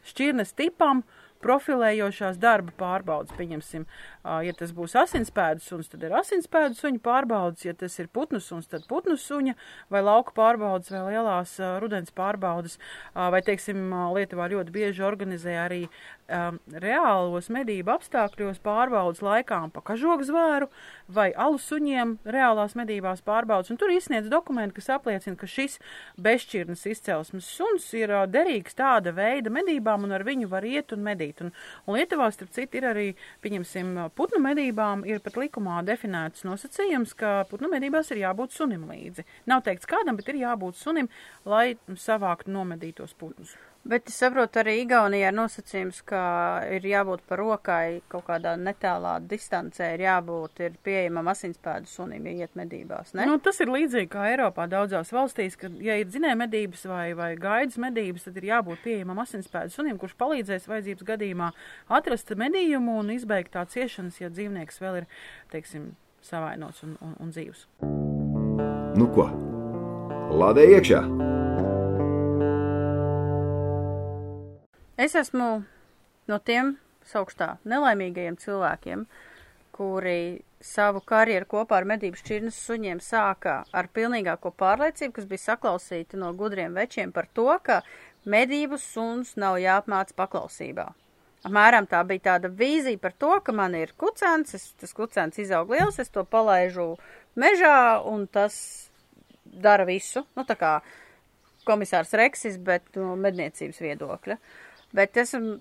šķirnes 0.09 0.55
tipam, 0.59 1.05
profilējošās 1.43 2.39
darba 2.39 2.71
pārbaudas, 2.79 3.35
pieņemsim, 3.35 3.87
ja 4.23 4.55
tas 4.59 4.73
būs 4.77 4.95
asinspēdu 4.99 5.65
suns, 5.65 5.91
tad 5.93 6.05
ir 6.07 6.15
asinspēdu 6.19 6.79
suņa 6.79 7.03
pārbaudas, 7.03 7.65
ja 7.67 7.75
tas 7.75 7.99
ir 7.99 8.11
putnu 8.13 8.41
suns, 8.43 8.69
tad 8.71 8.87
putnu 8.91 9.17
suņa 9.19 9.57
vai 9.93 10.03
lauka 10.05 10.35
pārbaudas 10.37 10.93
vai 10.95 11.03
lielās 11.11 11.57
rudens 11.83 12.15
pārbaudas, 12.15 12.79
vai, 13.15 13.43
teiksim, 13.45 13.91
Lietuvā 14.13 14.49
ļoti 14.53 14.75
bieži 14.75 15.03
organizē 15.07 15.57
arī 15.65 15.83
reālos 16.83 17.49
medību 17.53 17.93
apstākļos 17.97 18.61
pārbaudas 18.65 19.23
laikām 19.25 19.73
pa 19.75 19.83
kažogu 19.85 20.25
zvēru 20.25 20.69
vai 21.13 21.31
alu 21.37 21.59
suņiem 21.61 22.15
reālās 22.25 22.77
medībās 22.79 23.21
pārbaudas, 23.27 23.73
un 23.73 23.81
tur 23.81 23.93
izsniedz 23.93 24.31
dokumenti, 24.33 24.79
kas 24.79 24.93
apliecina, 24.97 25.37
ka 25.37 25.49
šis 25.51 25.79
bezšķirnes 26.23 26.87
izcelsmes 26.89 27.49
suns 27.49 27.89
ir 27.99 28.15
derīgs 28.33 28.79
tāda 28.79 29.13
veida 29.17 29.53
medībām, 29.53 30.07
un 30.07 30.17
ar 30.17 30.25
viņu 30.25 30.49
var 30.53 30.65
iet 30.65 30.95
un 30.97 31.05
medīt. 31.05 31.43
Un, 31.45 31.53
un 31.87 31.99
Lietuvā, 31.99 32.31
starp 32.33 32.55
citu, 32.55 32.81
ir 32.81 32.89
arī, 32.89 33.09
pieņemsim, 33.45 33.93
putnu 34.19 34.41
medībām, 34.45 35.05
ir 35.09 35.23
pat 35.25 35.39
likumā 35.41 35.81
definēts 35.87 36.47
nosacījums, 36.49 37.17
ka 37.19 37.43
putnu 37.51 37.71
medībās 37.73 38.13
ir 38.13 38.23
jābūt 38.23 38.57
sunim 38.57 38.87
līdzi. 38.91 39.27
Nav 39.51 39.65
teikts 39.67 39.89
kādam, 39.91 40.19
bet 40.21 40.31
ir 40.33 40.43
jābūt 40.43 40.79
sunim, 40.81 41.11
lai 41.49 41.75
savāktu 42.07 42.53
nomedītos 42.53 43.17
putnus. 43.19 43.57
Bet 43.83 44.07
es 44.07 44.15
saprotu, 44.15 44.61
arī 44.61 44.77
Igaunijā 44.85 45.33
ir 45.33 45.35
nosacījums, 45.35 46.05
ka 46.07 46.21
ir 46.71 46.85
jābūt 46.87 47.25
par 47.27 47.41
rokai 47.43 48.03
kaut 48.13 48.29
kādā 48.29 48.53
netālā 48.55 49.17
distancē, 49.27 49.89
ir 49.97 50.05
jābūt 50.05 50.63
ir 50.63 50.77
pieejamam 50.87 51.33
asinspēdu 51.33 51.91
sunim, 51.91 52.29
ja 52.31 52.47
iet 52.47 52.55
medībās, 52.59 53.11
ne? 53.19 53.27
Nu, 53.27 53.41
tas 53.43 53.59
ir 53.65 53.73
līdzīgi 53.75 54.07
kā 54.13 54.29
Eiropā 54.31 54.69
daudzās 54.71 55.11
valstīs, 55.11 55.59
ka, 55.59 55.73
ja 55.83 55.99
ir 55.99 56.07
dzinē 56.07 56.37
medības 56.39 56.87
vai, 56.87 57.09
vai 57.19 57.33
gaidas 57.35 57.81
medības, 57.83 58.29
tad 58.29 58.39
ir 58.39 58.53
jābūt 58.53 58.87
pieejamam 58.87 59.19
asinspēdu 59.25 59.75
sunim, 59.75 59.99
kurš 59.99 60.15
palīdzēs 60.23 60.71
vajadzības 60.71 61.11
gadījumā 61.11 61.51
atrast 61.91 62.31
medījumu 62.39 63.01
un 63.03 63.11
izbeigt 63.19 63.57
tā 63.59 63.67
ciešanas, 63.67 64.23
ja 64.23 64.31
dzīvnieks 64.31 64.79
vēl 64.85 65.03
ir, 65.03 65.11
teiksim, 65.51 65.91
savainots 66.23 66.87
un, 66.87 66.95
un, 67.03 67.19
un 67.19 67.35
dzīvs. 67.35 67.67
Nu 68.95 69.11
ko? 69.11 69.27
Lādē 70.39 70.71
iekšā! 70.77 71.03
Es 75.01 75.15
esmu 75.17 75.63
no 76.29 76.37
tiem 76.45 76.75
saukstā 77.09 77.55
nelaimīgajiem 77.65 78.35
cilvēkiem, 78.37 79.05
kuri 79.73 80.43
savu 80.61 81.01
karjeru 81.01 81.47
kopā 81.49 81.79
ar 81.81 81.87
medību 81.89 82.19
šķirnes 82.21 82.59
suņiem 82.67 82.99
sāka 83.01 83.63
ar 83.73 83.89
pilnīgāko 83.89 84.51
pārliecību, 84.53 85.15
kas 85.17 85.29
bija 85.31 85.45
saklausīta 85.47 86.21
no 86.21 86.35
gudriem 86.37 86.77
večiem 86.77 87.13
par 87.13 87.25
to, 87.33 87.49
ka 87.65 87.81
medību 88.29 88.77
suns 88.79 89.33
nav 89.41 89.57
jāapmāca 89.63 90.13
paklausībā. 90.19 90.85
Apmēram 91.49 91.89
tā 91.89 92.03
bija 92.07 92.27
tāda 92.29 92.51
vīzija 92.53 93.01
par 93.01 93.17
to, 93.19 93.33
ka 93.43 93.55
man 93.57 93.75
ir 93.75 93.95
kucēns, 93.99 94.53
es, 94.55 94.67
tas 94.79 94.93
kucēns 94.95 95.41
izaug 95.41 95.73
liels, 95.73 95.99
es 96.05 96.13
to 96.13 96.23
palaižu 96.23 96.93
mežā 97.35 97.97
un 98.13 98.29
tas 98.29 98.55
dara 99.43 99.89
visu. 99.89 100.23
Nu, 100.37 100.45
tā 100.45 100.55
kā 100.61 100.77
komisārs 101.65 102.13
Reksis, 102.15 102.61
bet 102.61 102.93
no 102.95 103.17
medniecības 103.17 103.81
viedokļa. 103.83 104.37
Uh, 104.37 104.69
bet 104.97 105.17
esmu, 105.21 105.59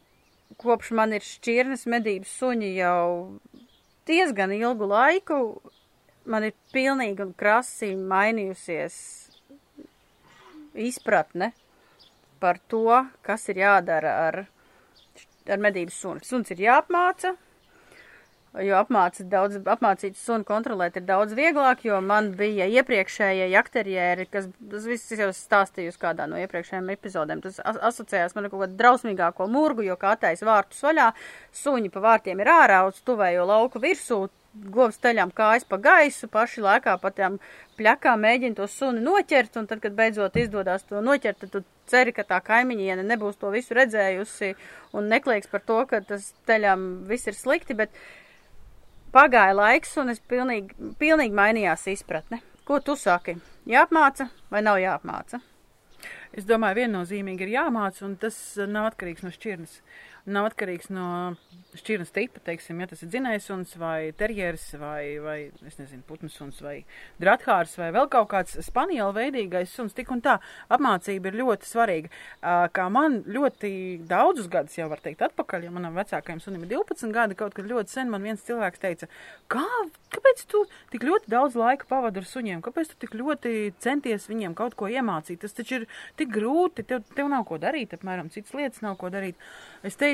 kopš 0.61 0.91
man 0.97 1.15
ir 1.15 1.25
šķirnes 1.25 1.87
medības 1.89 2.31
suņi 2.39 2.71
jau 2.75 3.39
diezgan 4.07 4.53
ilgu 4.55 4.87
laiku, 4.91 5.39
man 6.25 6.45
ir 6.47 6.55
pilnīgi 6.73 7.25
un 7.25 7.33
krasi 7.37 7.93
mainījusies 7.95 8.97
izpratne 10.75 11.51
par 12.41 12.59
to, 12.71 12.85
kas 13.21 13.47
ir 13.53 13.61
jādara 13.61 14.13
ar, 14.27 14.39
ar 15.47 15.61
medības 15.61 15.99
suni. 16.01 16.25
Suns 16.25 16.51
ir 16.53 16.63
jāapmāca, 16.65 17.35
Jo 18.59 18.81
apmācīt, 18.81 19.29
daudz, 19.31 19.61
apmācīt 19.63 20.17
sunu 20.19 20.43
kontrolēt 20.43 20.97
ir 20.99 21.05
daudz 21.07 21.31
vieglāk, 21.37 21.85
jo 21.87 22.01
man 22.03 22.33
bija 22.35 22.65
iepriekšējie 22.67 23.45
jakterjēri, 23.53 24.25
kas, 24.27 24.49
tas 24.73 24.87
viss 24.89 25.13
jau 25.15 25.29
stāstīju 25.35 25.93
uz 25.93 25.99
kādā 26.01 26.25
no 26.27 26.35
iepriekšējiem 26.41 26.91
epizodēm, 26.91 27.39
tas 27.45 27.61
asociējās 27.63 28.35
man 28.35 28.49
ar 28.49 28.51
kaut 28.51 28.65
kādu 28.65 28.75
drausmīgāko 28.81 29.47
murgu, 29.47 29.87
jo 29.87 29.95
kā 30.01 30.17
tais 30.19 30.43
vārtus 30.43 30.83
vaļā, 30.83 31.07
suņi 31.61 31.93
pa 31.95 32.03
vārtiem 32.03 32.43
ir 32.43 32.51
ārā 32.51 32.83
uz 32.89 32.99
tuvējo 33.07 33.47
lauku 33.47 33.79
virsū, 33.79 34.25
govs 34.51 34.99
teļām 34.99 35.31
kājas 35.31 35.63
pa 35.63 35.79
gaisu, 35.79 36.27
paši 36.27 36.63
laikā 36.65 36.97
pa 36.99 37.11
tām 37.15 37.37
pļakām 37.79 38.19
mēģina 38.25 38.57
to 38.59 38.67
suni 38.67 38.99
noķert, 39.03 39.55
un 39.61 39.67
tad, 39.69 39.79
kad 39.79 39.95
beidzot 39.95 40.35
izdodas 40.35 40.83
to 40.89 40.99
noķert, 40.99 41.39
tad 41.45 41.53
tu 41.55 41.63
ceri, 41.87 42.11
ka 42.15 42.27
tā 42.27 42.41
kaimiņiene 42.43 43.05
nebūs 43.07 43.39
to 43.39 43.51
visu 43.53 43.77
redzējusi 43.79 44.51
un 44.99 45.07
neklieks 45.11 45.47
par 45.51 45.63
to, 45.63 45.79
ka 45.87 46.01
tas 46.03 46.33
teļām 46.51 47.05
viss 47.07 47.31
ir 47.31 47.37
slikti, 47.37 47.79
bet 47.79 47.95
Pagāja 49.11 49.51
laiks, 49.51 49.97
un 49.99 50.13
es 50.13 50.21
pilnīgi, 50.23 50.71
pilnīgi 50.99 51.35
mainījās 51.35 51.81
izpratne. 51.91 52.37
Ko 52.63 52.77
tu 52.79 52.95
saki? 52.95 53.33
Jāapmāca 53.67 54.29
vai 54.53 54.61
nav 54.63 54.77
jāapmāca? 54.79 55.41
Es 56.31 56.45
domāju, 56.47 56.77
viennozīmīgi 56.79 57.43
ir 57.43 57.51
jāmāca, 57.57 58.05
un 58.07 58.13
tas 58.21 58.37
nav 58.71 58.87
atkarīgs 58.93 59.25
no 59.25 59.33
šķirnes. 59.35 59.81
Nav 60.29 60.51
atkarīgs 60.51 60.91
no 60.93 61.33
šķirnes 61.77 62.11
tipa, 62.13 62.41
teiksim, 62.45 62.81
ja 62.83 62.87
tas 62.91 63.01
ir 63.01 63.09
dzinējsuns 63.09 63.73
vai 63.79 64.11
terjeris 64.17 64.67
vai, 64.77 65.17
vai, 65.23 65.37
es 65.65 65.79
nezinu, 65.79 66.03
putnusuns 66.07 66.59
vai 66.61 66.81
drathārs 67.21 67.73
vai 67.79 67.89
vēl 67.95 68.09
kaut 68.11 68.27
kāds 68.33 68.59
spaniela 68.65 69.13
veidīgais 69.15 69.71
suns. 69.73 69.95
Tik 69.97 70.11
un 70.13 70.21
tā 70.23 70.37
apmācība 70.71 71.31
ir 71.31 71.39
ļoti 71.41 71.69
svarīga. 71.69 72.11
Kā 72.75 72.87
man 72.93 73.21
ļoti 73.25 73.71
daudzus 74.09 74.49
gadus 74.51 74.77
jau 74.77 74.89
var 74.91 75.01
teikt 75.03 75.23
atpakaļ, 75.25 75.65
ja 75.67 75.73
manam 75.73 75.97
vecākajam 75.97 76.43
sunim 76.43 76.67
ir 76.67 76.73
12 76.75 77.15
gadi, 77.15 77.39
kaut 77.39 77.55
kad 77.57 77.69
ļoti 77.71 77.95
sen 77.95 78.11
man 78.11 78.25
viens 78.25 78.45
cilvēks 78.45 78.83
teica, 78.83 79.09
kā, 79.51 79.65
kāpēc 80.13 80.45
tu 80.51 80.65
tik 80.93 81.07
ļoti 81.07 81.31
daudz 81.31 81.57
laika 81.59 81.87
pavadi 81.89 82.21
ar 82.21 82.29
suņiem, 82.29 82.61
kāpēc 82.65 82.93
tu 82.93 82.99
tik 83.05 83.15
ļoti 83.17 83.73
centies 83.81 84.27
viņiem 84.29 84.53
kaut 84.59 84.77
ko 84.77 84.91
iemācīt, 84.91 85.41
tas 85.41 85.55
taču 85.55 85.81
ir 85.81 85.89
tik 86.19 86.33
grūti, 86.35 86.85
tev, 86.87 87.05
tev 87.15 87.31
nav 87.31 87.47
ko 87.49 87.57
darīt, 87.61 87.95
apmēram 87.95 88.29
citas 88.33 88.53
lietas 88.57 88.83
nav 88.83 88.99
ko 88.99 89.09
darīt. 89.13 89.39
Es 89.87 89.95
teicu 89.97 90.10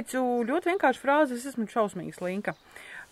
ļoti 0.48 0.72
vienkāršu 0.74 1.04
frāzi, 1.04 1.38
es 1.38 1.48
esmu 1.52 1.68
šausmīgi 1.72 2.16
slinka. 2.18 2.56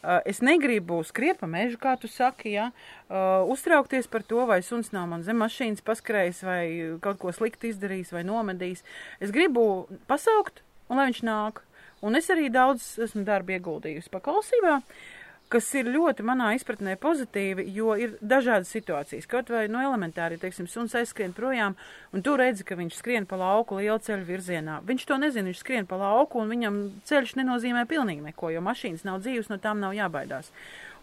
Uh, 0.05 0.19
es 0.29 0.41
negribu 0.45 0.99
skriet 1.07 1.39
pa 1.41 1.47
mežu, 1.49 1.79
kā 1.81 1.95
tu 1.97 2.09
saki, 2.11 2.51
ja? 2.53 2.67
uh, 3.09 3.41
uztraukties 3.49 4.05
par 4.11 4.21
to, 4.27 4.43
vai 4.45 4.59
suns 4.61 4.91
nav 4.93 5.07
man 5.09 5.23
zem 5.25 5.39
mašīnas 5.41 5.81
paskrējis, 5.85 6.43
vai 6.45 6.61
kaut 7.01 7.17
ko 7.23 7.33
slikti 7.33 7.71
izdarījis, 7.73 8.13
vai 8.13 8.21
nomedījis. 8.27 8.85
Es 9.25 9.33
gribu 9.33 9.87
pasaukt, 10.09 10.61
un 10.89 11.01
lai 11.01 11.09
viņš 11.09 11.23
nāk. 11.25 11.63
Un 12.05 12.19
es 12.19 12.29
arī 12.29 12.51
daudz 12.53 12.99
esmu 13.01 13.23
darbu 13.25 13.55
ieguldījusi 13.55 14.11
paklausībā. 14.13 14.77
Uh, 14.77 15.14
kas 15.53 15.67
ir 15.77 15.89
ļoti 15.93 16.25
manā 16.25 16.51
izpratnē 16.57 16.95
pozitīvi, 17.01 17.67
jo 17.75 17.93
ir 17.99 18.15
dažādas 18.21 18.71
situācijas. 18.73 19.27
Kaut 19.29 19.51
vai 19.53 19.65
no 19.69 19.77
nu, 19.77 19.83
elementāri, 19.89 20.39
teiksim, 20.41 20.67
suns 20.71 20.95
aizskrien 20.97 21.35
projām, 21.37 21.75
un 22.15 22.23
tu 22.25 22.35
redzi, 22.39 22.65
ka 22.67 22.77
viņš 22.79 22.97
skrien 22.99 23.27
pa 23.29 23.39
lauku 23.39 23.79
lielu 23.79 23.99
ceļu 24.01 24.25
virzienā. 24.27 24.79
Viņš 24.87 25.05
to 25.09 25.19
nezina, 25.21 25.49
viņš 25.51 25.61
skrien 25.61 25.89
pa 25.89 25.99
lauku, 26.01 26.41
un 26.41 26.51
viņam 26.53 26.79
ceļš 27.09 27.35
nenozīmē 27.41 27.85
pilnīgi 27.89 28.25
neko, 28.25 28.51
jo 28.55 28.63
mašīnas 28.65 29.05
nav 29.07 29.21
dzīves, 29.23 29.51
no 29.51 29.59
tām 29.61 29.83
nav 29.83 29.93
jābaidās. 29.97 30.49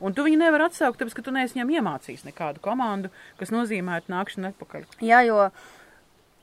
Un 0.02 0.16
tu 0.16 0.24
viņu 0.26 0.40
nevar 0.40 0.66
atsaukt, 0.66 0.98
tāpēc, 0.98 1.14
ka 1.14 1.22
tu 1.22 1.34
neesi 1.34 1.54
viņam 1.54 1.76
iemācījis 1.76 2.26
nekādu 2.26 2.62
komandu, 2.64 3.12
kas 3.38 3.54
nozīmētu 3.54 4.10
nākšanu 4.10 4.50
atpakaļ. 4.50 4.88
Jā, 5.06 5.22
jo 5.28 5.46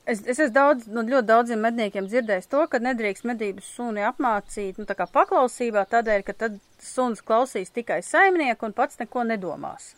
Es, 0.05 0.21
es 0.25 0.39
esmu 0.39 0.53
daudz, 0.55 0.87
no 0.87 1.03
nu, 1.03 1.09
ļoti 1.13 1.27
daudziem 1.29 1.61
medniekiem 1.61 2.07
dzirdējis 2.09 2.49
to, 2.49 2.65
ka 2.71 2.79
nedrīkst 2.81 3.27
medības 3.29 3.67
suni 3.75 4.05
apmācīt, 4.07 4.79
nu, 4.79 4.87
tā 4.89 4.95
kā 4.97 5.05
paklausībā, 5.11 5.85
tādēļ, 5.91 6.23
ka 6.25 6.37
tad 6.45 6.59
suns 6.81 7.21
klausīs 7.21 7.73
tikai 7.75 7.99
saimnieku 8.05 8.69
un 8.69 8.73
pats 8.77 8.99
neko 9.01 9.27
nedomās. 9.29 9.93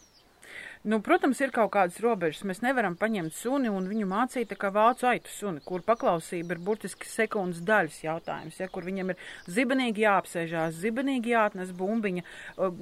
Nu, 0.84 0.98
protams, 0.98 1.38
ir 1.46 1.52
kaut 1.54 1.70
kādas 1.76 2.00
robežas. 2.02 2.42
Mēs 2.50 2.64
nevaram 2.66 2.96
paņemt 2.98 3.36
suni 3.38 3.70
un 3.70 3.86
viņu 3.86 4.08
mācīt 4.10 4.48
tā 4.50 4.56
kā 4.58 4.72
vācu 4.74 5.06
aitu 5.12 5.30
suni, 5.30 5.62
kur 5.62 5.84
paklausība 5.86 6.56
ir 6.56 6.62
burtiski 6.66 7.06
sekundes 7.06 7.60
daļas 7.68 8.00
jautājums, 8.02 8.58
ja, 8.58 8.66
kur 8.66 8.88
viņam 8.88 9.14
ir 9.14 9.20
zibenīgi 9.46 10.02
jāapsēžās, 10.02 10.80
zibenīgi 10.82 11.36
jāatnes 11.36 11.70
bumbiņa, 11.78 12.24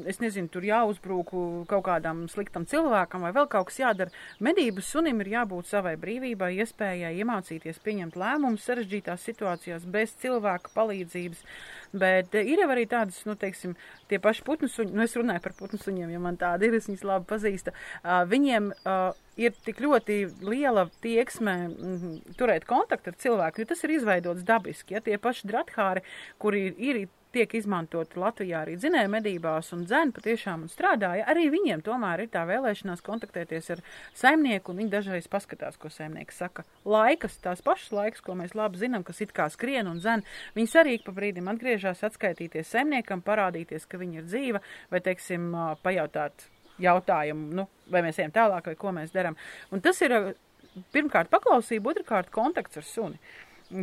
es 0.08 0.22
nezinu, 0.24 0.48
tur 0.54 0.70
jāuzbrūk 0.70 1.34
kaut 1.74 1.84
kādam 1.90 2.24
sliktam 2.32 2.64
cilvēkam 2.72 3.28
vai 3.28 3.34
vēl 3.36 3.50
kaut 3.52 3.68
kas 3.68 3.82
jādara. 3.82 4.16
Medības 4.48 4.94
sunim 4.96 5.20
ir 5.20 5.34
jābūt 5.34 5.68
savai 5.68 5.98
brīvībai, 6.00 6.54
iespējai 6.64 7.12
iemācīties 7.20 7.84
pieņemt 7.84 8.16
lēmumus 8.16 8.64
sarežģītās 8.64 9.28
situācijās 9.28 9.84
bez 9.92 10.16
cilvēka 10.24 10.72
palīdzības. 10.72 11.44
Bet 11.94 12.36
eh, 12.38 12.46
ir 12.46 12.62
jau 12.62 12.70
arī 12.70 12.86
tādas, 12.90 13.18
nu, 13.26 13.34
teiksim, 13.40 13.74
tie 14.12 14.20
paši 14.22 14.44
putnu 14.46 14.70
suņi, 14.70 14.94
nu, 14.94 15.06
es 15.06 15.16
runāju 15.18 15.42
par 15.46 15.56
putnu 15.58 15.80
suņiem, 15.82 16.12
jo 16.14 16.22
man 16.22 16.38
tādi 16.38 16.70
ir, 16.70 16.78
es 16.78 16.90
viņus 16.90 17.06
labi 17.08 17.26
pazīstu. 17.30 17.74
Uh, 18.04 18.22
viņiem 18.30 18.70
uh, 18.78 19.18
ir 19.40 19.56
tik 19.66 19.82
ļoti 19.82 20.20
liela 20.46 20.86
tieksme 21.04 21.56
mm, 21.70 22.18
turēt 22.38 22.68
kontaktu 22.70 23.14
ar 23.14 23.22
cilvēku, 23.24 23.64
jo 23.64 23.72
tas 23.72 23.82
ir 23.86 23.96
izveidots 23.96 24.46
dabiski. 24.46 24.98
Ja 24.98 25.02
tie 25.06 25.18
paši 25.22 25.50
drathāri, 25.50 26.06
kuri 26.42 26.68
ir 26.78 27.08
tiek 27.36 27.54
izmantoti 27.58 28.20
Latvijā 28.20 28.64
arī 28.64 28.76
dzinēja 28.80 29.10
medībās 29.12 29.72
un 29.76 29.86
dzēn 29.86 30.14
patiešām 30.16 30.66
un 30.66 30.72
strādāja, 30.72 31.26
arī 31.30 31.48
viņiem 31.54 31.84
tomēr 31.86 32.26
ir 32.26 32.32
tā 32.34 32.44
vēlēšanās 32.50 33.04
kontaktēties 33.06 33.72
ar 33.76 33.84
saimnieku, 34.18 34.74
un 34.74 34.82
viņi 34.82 34.94
dažreiz 34.94 35.30
paskatās, 35.32 35.78
ko 35.80 35.92
saimnieks 35.94 36.42
saka. 36.42 36.66
Laikas, 36.90 37.38
tās 37.44 37.64
pašas 37.66 37.94
laikas, 37.96 38.24
ko 38.26 38.38
mēs 38.40 38.56
labi 38.58 38.82
zinām, 38.82 39.06
kas 39.08 39.22
it 39.26 39.34
kā 39.36 39.50
skrien 39.54 39.90
un 39.92 40.02
dzēn, 40.02 40.26
viņas 40.58 40.78
arī 40.82 41.00
pa 41.06 41.14
brīdim 41.16 41.50
atgriežas 41.54 42.06
atskaitīties 42.10 42.74
saimniekam, 42.74 43.22
parādīties, 43.26 43.88
ka 43.90 44.02
viņa 44.02 44.22
ir 44.22 44.30
dzīva, 44.30 44.64
vai, 44.94 45.04
teiksim, 45.06 45.52
pajautāt 45.84 46.50
jautājumu, 46.80 47.50
nu, 47.60 47.68
vai 47.92 48.04
mēs 48.06 48.22
ejam 48.22 48.34
tālāk, 48.36 48.72
vai 48.72 48.80
ko 48.80 48.94
mēs 48.96 49.14
darām. 49.14 49.38
Un 49.74 49.84
tas 49.84 50.00
ir 50.06 50.16
pirmkārt 50.94 51.32
paklausība, 51.34 51.94
otrkārt 51.94 52.32
kontakts 52.34 52.80
ar 52.80 52.88
suni. 52.88 53.20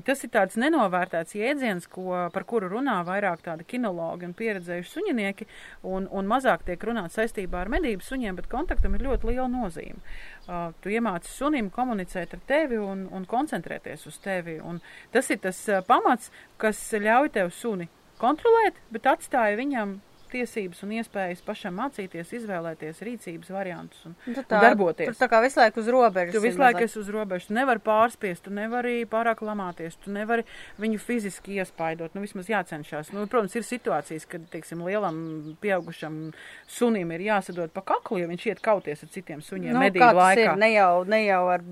Tas 0.07 0.25
ir 0.27 0.31
tāds 0.35 0.57
nenovērtēts 0.59 1.37
jēdziens, 1.39 1.85
ko, 1.87 2.09
par 2.35 2.43
kuru 2.51 2.67
runā 2.73 2.97
vairāk 3.07 3.45
tādi 3.45 3.63
kinologi 3.71 4.27
un 4.27 4.33
pieredzējuši 4.35 4.91
suņinieki, 4.91 5.47
un, 5.87 6.09
un 6.11 6.27
mazāk 6.27 6.65
tiek 6.67 6.83
runāts 6.89 7.15
saistībā 7.15 7.61
ar 7.61 7.71
medību 7.71 8.03
suņiem, 8.03 8.35
bet 8.41 8.49
kontaktam 8.51 8.97
ir 8.99 9.05
ļoti 9.07 9.31
liela 9.31 9.47
nozīme. 9.53 10.03
Uh, 10.47 10.73
tu 10.83 10.91
iemāci 10.91 11.31
sunim 11.31 11.71
komunicēt 11.71 12.35
ar 12.35 12.43
tevi 12.51 12.81
un, 12.83 13.07
un 13.15 13.29
koncentrēties 13.31 14.09
uz 14.11 14.19
tevi, 14.25 14.59
un 14.59 14.83
tas 15.15 15.31
ir 15.31 15.39
tas 15.47 15.63
uh, 15.71 15.85
pamats, 15.87 16.33
kas 16.59 16.83
ļauj 16.91 17.31
tev 17.39 17.55
suni 17.55 17.87
kontrolēt, 18.19 18.83
bet 18.91 19.07
atstāja 19.07 19.55
viņam 19.61 20.01
tiesības 20.33 20.83
un 20.87 20.93
iespējas 20.99 21.43
pašam 21.47 21.77
mācīties, 21.81 22.33
izvēlēties 22.41 23.03
rīcības 23.07 23.53
variantus 23.55 24.05
un, 24.09 24.15
Nu, 24.27 24.35
un 24.37 24.47
darboties. 24.51 25.11
Tur 25.11 25.19
tā 25.21 25.29
kā 25.33 25.41
visu 25.45 25.61
laiku 25.61 25.81
uz 25.83 25.91
robežas. 25.93 26.35
Tu 26.35 26.43
visu 26.45 26.61
laiku 26.61 26.85
esi 26.87 26.99
uz 27.01 27.11
robežas. 27.15 27.49
Tu 27.49 27.57
nevari 27.57 27.83
pārspiest, 27.87 28.45
tu 28.47 28.55
nevari 28.55 28.97
pārāk 29.11 29.43
lamāties, 29.47 29.97
tu 30.03 30.13
nevari 30.15 30.47
viņu 30.83 31.01
fiziski 31.03 31.59
iespaidot. 31.61 32.15
Nu, 32.17 32.25
vismaz 32.25 32.51
jācenšas. 32.51 33.13
Nu, 33.17 33.27
protams, 33.31 33.57
ir 33.57 33.67
situācijas, 33.67 34.29
kad, 34.31 34.47
teiksim, 34.53 34.85
lielam 34.87 35.57
pieaugušam 35.63 36.21
sunim 36.67 37.13
ir 37.17 37.27
jāsadod 37.29 37.73
pa 37.75 37.85
kaklu, 37.87 38.21
ja 38.23 38.31
viņš 38.31 38.47
iet 38.51 38.65
kauties 38.65 39.03
ar 39.07 39.13
citiem 39.15 39.43
suņiem 39.45 39.75
Nu, 39.77 39.83
medību 39.85 40.13
laikā. 40.17 40.53
ir, 40.53 40.57
ne 40.61 40.73
jau, 40.75 41.05
ne 41.09 41.25
jau 41.27 41.43
ar 41.57 41.65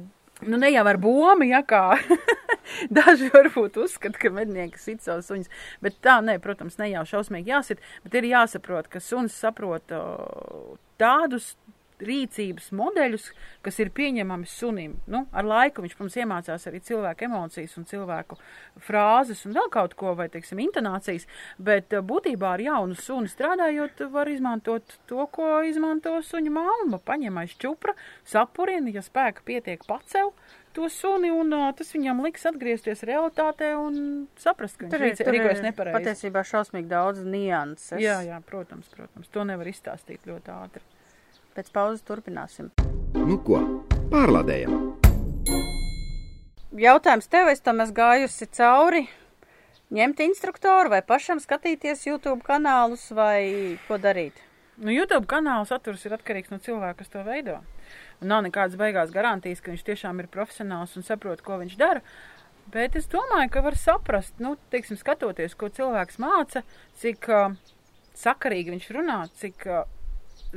Nu, 0.42 0.58
ne 0.58 0.70
jau 0.72 0.82
ar 0.90 0.98
bombu, 0.98 1.46
ja 1.46 1.60
kā 1.62 1.94
daži 2.96 3.28
varbūt 3.30 3.78
uzskata, 3.84 4.18
ka 4.18 4.32
mednieki 4.34 4.80
sit 4.82 5.04
savus 5.04 5.28
suņus. 5.30 5.52
Bet 5.84 6.00
tā, 6.02 6.18
nē, 6.26 6.40
protams, 6.42 6.78
ne 6.80 6.90
jau 6.90 7.04
šausmīgi 7.12 7.52
jāsit, 7.52 7.84
bet 8.02 8.18
ir 8.18 8.26
jāsaprot, 8.32 8.90
ka 8.90 9.02
suns 9.04 9.36
saprot 9.38 9.94
tādus 11.00 11.52
rīcības 12.06 12.70
modeļus, 12.76 13.28
kas 13.64 13.78
ir 13.82 13.92
pieņemami 13.96 14.49
sunim. 14.50 14.96
Nu, 15.11 15.25
ar 15.32 15.49
laiku 15.49 15.84
viņš, 15.84 15.96
protams, 15.99 16.18
iemācās 16.20 16.66
arī 16.70 16.80
cilvēku 16.84 17.28
emocijas 17.28 17.76
un 17.80 17.88
cilvēku 17.90 18.38
frāzes 18.87 19.44
un 19.49 19.56
vēl 19.58 19.70
kaut 19.75 19.96
ko, 19.99 20.14
vai, 20.18 20.28
teiksim, 20.32 20.61
intonācijas, 20.64 21.28
bet 21.58 21.94
uh, 21.94 22.04
būtībā 22.04 22.54
ar 22.56 22.64
jaunu 22.64 22.99
suni 22.99 23.30
strādājot 23.32 24.04
var 24.14 24.30
izmantot 24.32 24.99
to, 25.11 25.25
ko 25.34 25.62
izmanto 25.66 26.16
suņa 26.25 26.52
māma. 26.54 27.00
Paņem 27.04 27.40
aiz 27.42 27.56
čupra, 27.61 27.96
sapurina, 28.28 28.92
ja 28.94 29.02
spēka 29.04 29.44
pietiek 29.46 29.84
pacev 29.88 30.32
to 30.75 30.88
suni, 30.90 31.30
un 31.30 31.54
uh, 31.54 31.68
tas 31.76 31.92
viņam 31.94 32.23
liks 32.25 32.46
atgriezties 32.50 33.04
realitātē 33.06 33.70
un 33.78 34.26
saprast, 34.42 34.80
ka 34.80 34.88
Tur 34.90 35.04
viņš 35.06 35.23
ir, 35.23 35.30
rīkojas 35.37 35.62
nepareizi. 35.62 35.94
patiesībā 35.94 36.42
šausmīgi 36.49 36.90
daudz 36.90 37.23
nianses. 37.23 38.00
Jā, 38.02 38.18
jā, 38.26 38.40
protams, 38.49 38.90
protams. 38.90 39.30
To 39.30 39.46
nevar 39.46 39.70
izstāstīt 39.70 40.26
ļoti 40.26 40.50
ātri. 40.56 40.82
Pēc 41.54 41.68
pauzes 41.70 42.02
turpināsim. 42.02 42.73
Nu 43.14 43.37
ko, 43.46 43.61
pārlādējam! 44.11 44.73
Jautājums 46.75 47.30
tev, 47.30 47.50
es 47.52 47.62
tam 47.62 47.78
esmu 47.84 47.94
gājusi 47.94 48.49
cauri. 48.58 49.04
Ņemt 49.94 50.25
instruktoru 50.25 50.90
vai 50.90 50.99
pašam 51.06 51.38
skatīties 51.38 52.02
YouTube 52.08 52.42
kanālus 52.42 53.06
vai 53.14 53.78
ko 53.87 54.00
darīt? 54.02 54.40
Nu, 54.82 54.90
YouTube 54.90 55.28
kanāla 55.30 55.62
saturs 55.70 56.02
ir 56.02 56.16
atkarīgs 56.16 56.50
no 56.50 56.58
cilvēka, 56.58 57.04
kas 57.04 57.12
to 57.12 57.23
veido. 57.23 57.61
Un 58.18 58.32
nav 58.32 58.42
nekādas 58.42 58.75
beigās 58.80 59.14
garantijas, 59.14 59.62
ka 59.62 59.70
viņš 59.70 59.87
tiešām 59.87 60.25
ir 60.25 60.32
profesionāls 60.34 60.96
un 60.99 61.06
saprot, 61.06 61.44
ko 61.46 61.61
viņš 61.62 61.78
dara. 61.78 62.02
Bet 62.75 62.99
es 62.99 63.06
domāju, 63.12 63.52
ka 63.54 63.62
var 63.62 63.78
saprast, 63.78 64.34
nu, 64.43 64.56
teiksim, 64.75 64.99
skatoties, 64.99 65.54
ko 65.54 65.71
cilvēks 65.71 66.19
māca, 66.19 66.64
cik 66.99 67.30
uh, 67.30 67.54
sakarīgi 68.19 68.75
viņš 68.75 68.90
runā, 68.97 69.21
cik 69.38 69.69
uh, 69.71 69.84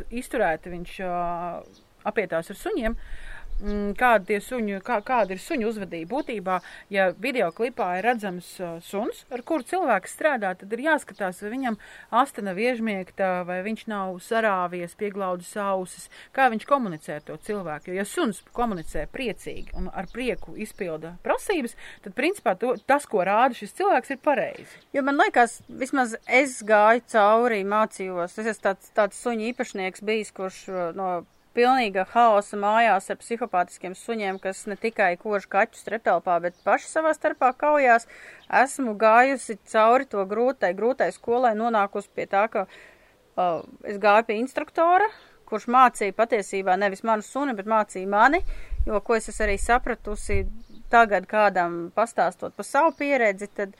izturēti 0.10 0.74
viņš 0.74 1.00
uh, 1.06 1.62
apietās 2.08 2.52
ar 2.54 2.60
suņiem. 2.60 2.96
Mm, 2.96 3.27
Kāda, 3.58 4.22
tie 4.28 4.38
suņu, 4.44 4.84
kā, 4.86 5.00
kāda 5.02 5.34
ir 5.34 5.40
suņu 5.42 5.72
uzvedība? 5.72 6.12
Būtībā, 6.12 6.60
ja 6.94 7.08
video 7.18 7.50
klipā 7.56 7.88
ir 7.98 8.06
redzams 8.06 8.50
uh, 8.62 8.76
suns, 8.86 9.24
ar 9.34 9.42
kuru 9.42 9.66
cilvēks 9.66 10.14
strādā, 10.14 10.52
tad 10.60 10.76
ir 10.76 10.84
jāskatās, 10.86 11.40
vai 11.42 11.50
viņam 11.56 11.78
asta 12.14 12.44
nav 12.46 12.60
iežmiegta, 12.62 13.42
vai 13.48 13.64
viņš 13.66 13.88
nav 13.90 14.20
sarāvies, 14.22 14.94
pieglaudis 15.00 15.56
ausis, 15.58 16.06
kā 16.38 16.52
viņš 16.54 16.68
komunicē 16.70 17.16
ar 17.18 17.26
to 17.26 17.38
cilvēku. 17.48 17.90
Jo, 17.90 18.04
ja 18.04 18.06
suns 18.06 18.44
komunicē 18.54 19.08
priecīgi 19.10 19.74
un 19.80 19.90
ar 19.90 20.06
prieku 20.14 20.54
izpilda 20.54 21.16
prasības, 21.26 21.74
tad, 22.06 22.14
principā, 22.20 22.54
to, 22.62 22.76
tas, 22.86 23.08
ko 23.10 23.26
rāda 23.26 23.58
šis 23.58 23.74
cilvēks, 23.80 24.14
ir 24.14 24.22
pareizi. 24.22 24.84
Jo 24.94 25.02
man 25.08 25.18
liekas, 25.24 25.64
vismaz 25.82 26.14
es 26.30 26.60
gāju 26.62 27.02
cauri, 27.10 27.64
mācījos. 27.66 28.38
Es 28.38 28.54
esmu 28.54 28.68
tāds, 28.70 28.94
tāds 28.94 29.26
suņu 29.26 29.50
īpašnieks 29.50 30.06
bijis, 30.06 30.32
kurš 30.38 30.62
uh, 30.70 30.86
no 30.94 31.10
pilnīga 31.58 32.06
haosa 32.14 32.60
mājās 32.62 33.10
ar 33.10 33.18
psihopātiskiem 33.22 33.96
suņiem, 33.98 34.38
kas 34.44 34.66
ne 34.70 34.78
tikai 34.80 35.16
kož 35.22 35.48
kaķus 35.52 35.88
tretelpā, 35.88 36.38
bet 36.44 36.60
paši 36.68 36.92
savā 36.92 37.14
starpā 37.18 37.52
kaujās. 37.58 38.06
Esmu 38.64 38.94
gājusi 39.02 39.58
cauri 39.72 40.08
to 40.12 40.26
grūtai, 40.30 40.76
grūtai 40.78 41.10
skolai, 41.16 41.56
nonākusi 41.58 42.14
pie 42.16 42.28
tā, 42.30 42.46
ka 42.54 42.68
uh, 42.68 43.66
es 43.88 43.98
gāju 44.04 44.30
pie 44.30 44.40
instruktora, 44.44 45.10
kurš 45.48 45.68
mācīja 45.72 46.16
patiesībā 46.16 46.78
nevis 46.80 47.06
manu 47.08 47.26
suni, 47.26 47.56
bet 47.58 47.70
mācīja 47.72 48.10
mani, 48.12 48.44
jo, 48.86 49.00
ko 49.02 49.18
es 49.18 49.30
arī 49.42 49.58
sapratusi 49.62 50.44
tagad 50.92 51.28
kādam 51.28 51.88
pastāstot 51.96 52.56
par 52.56 52.68
savu 52.68 52.94
pieredzi, 53.00 53.50
tad 53.56 53.76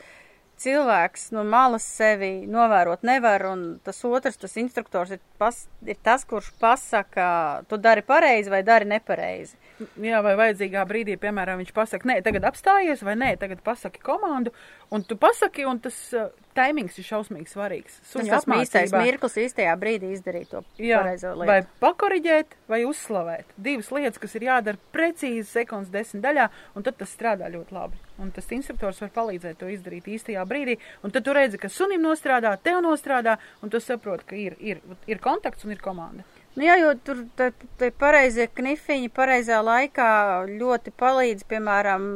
cilvēks 0.62 1.30
no 1.36 1.44
malas 1.48 1.86
sevi 1.86 2.48
novērot 2.50 3.06
nevar, 3.08 3.46
un 3.52 3.64
tas 3.86 4.00
otrs, 4.08 4.40
tas 4.42 4.58
instruktors 4.58 5.14
ir, 5.16 5.22
pas, 5.42 5.60
ir 5.86 5.98
tas, 6.04 6.26
kurš 6.28 6.52
pasaka, 6.62 7.30
tu 7.70 7.78
dari 7.82 8.04
pareizi 8.06 8.54
vai 8.54 8.64
dari 8.66 8.90
nepareizi. 8.90 9.58
Jā, 10.02 10.24
vai 10.26 10.34
vajadzīgā 10.40 10.82
brīdī, 10.90 11.20
piemēram, 11.22 11.60
viņš 11.62 11.72
pasaka, 11.76 12.08
nē, 12.10 12.16
tagad 12.26 12.48
apstājies, 12.50 13.04
vai 13.06 13.14
nē, 13.20 13.36
tagad 13.38 13.60
pasaki 13.66 14.02
komandu, 14.02 14.50
un 14.90 15.04
tu 15.06 15.14
pasaki, 15.22 15.68
un 15.70 15.78
tas 15.84 15.96
uh, 16.18 16.32
taimings 16.58 16.98
ir 16.98 17.06
šausmīgi 17.06 17.52
svarīgs. 17.52 18.00
Tas 18.02 18.16
Suņu 18.16 18.32
tas 18.34 18.48
īstais 18.48 18.90
apmācībā. 18.90 19.04
mirklis 19.06 19.38
īstajā 19.44 19.76
brīdī 19.78 20.10
izdarīt 20.16 20.50
to 20.50 20.64
Jā, 20.82 21.04
pareizo 21.04 21.36
vai 21.38 21.60
lietu. 21.60 21.70
pakoriģēt, 21.84 22.56
vai 22.74 22.80
uzslavēt. 22.90 23.54
Divas 23.70 23.92
lietas, 23.94 24.18
kas 24.24 24.34
ir 24.40 24.48
jādara 24.48 24.82
precīzi 24.96 25.46
sekundes 25.52 25.94
desmit 25.94 26.26
daļā, 26.26 26.48
un 26.74 26.88
tad 26.88 26.98
tas 26.98 27.14
strādā 27.14 27.52
ļoti 27.54 27.78
labi. 27.78 28.02
Un 28.18 28.32
tas 28.34 28.50
instruktors 28.58 29.04
var 29.06 29.14
palīdzēt 29.14 29.60
to 29.62 29.70
izdarīt 29.70 30.10
īstajā 30.10 30.42
brīdī, 30.50 30.80
un 31.06 31.14
tad 31.14 31.28
tu 31.28 31.38
redzi, 31.38 31.62
ka 31.62 31.70
sunim 31.70 32.02
nostrādā, 32.02 32.56
tev 32.58 32.82
nostrādā, 32.82 33.38
un 33.62 33.70
tu 33.70 33.78
saproti, 33.78 34.26
ka 34.26 34.36
ir, 34.36 34.58
ir, 34.58 34.82
ir 35.06 35.22
kontakts 35.22 35.70
un 35.70 35.78
ir 35.78 35.84
komanda. 35.86 36.26
Nu 36.58 36.66
jā, 36.66 36.74
jo 36.82 36.94
tur 37.06 37.20
te 37.38 37.92
pareizie 38.02 38.48
knifiņi 38.50 39.12
pareizā 39.14 39.60
laikā 39.62 40.08
ļoti 40.50 40.94
palīdz. 40.98 41.46
Piemēram, 41.52 42.08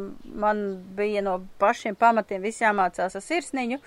man 0.43 0.63
bija 0.97 1.21
no 1.25 1.35
pašiem 1.61 1.97
pamatiem 1.99 2.47
jāmācās 2.49 3.19
ar 3.19 3.21
sirsniņu. 3.21 3.77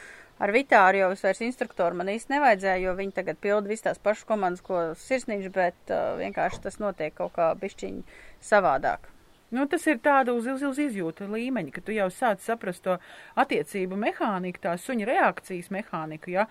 Ar 0.43 0.51
Vitāru 0.55 1.01
jau 1.01 1.09
es 1.14 1.25
vairs 1.27 1.43
instruktoru 1.47 1.99
man 1.99 2.11
īsti 2.11 2.35
nevajadzēja, 2.35 2.83
jo 2.87 2.95
viņi 2.99 3.17
tagad 3.19 3.38
pilda 3.43 3.71
visas 3.71 3.88
tās 3.88 4.03
pašas 4.03 4.27
komandas, 4.31 4.62
ko 4.67 4.81
sirsniņš, 4.99 5.51
bet 5.55 5.95
uh, 5.95 6.14
vienkārši 6.19 6.62
tas 6.67 6.79
notiek 6.83 7.14
kaut 7.19 7.35
kā 7.37 7.53
bišķiņi 7.59 8.23
savādāk. 8.43 9.13
Nu, 9.55 9.67
tas 9.71 9.85
ir 9.87 10.01
tāda 10.03 10.35
uz, 10.35 10.49
uz, 10.51 10.62
uz 10.67 10.79
izjūta 10.83 11.29
līmeņa, 11.31 11.73
ka 11.75 11.83
tu 11.85 11.95
jau 11.95 12.09
sāc 12.11 12.43
saprast 12.43 12.83
to 12.85 12.97
attiecību 13.38 13.99
mehāniku, 14.01 14.62
tā 14.64 14.75
suņa 14.81 15.07
reakcijas 15.11 15.71
mehāniku, 15.75 16.33
ja? 16.35 16.49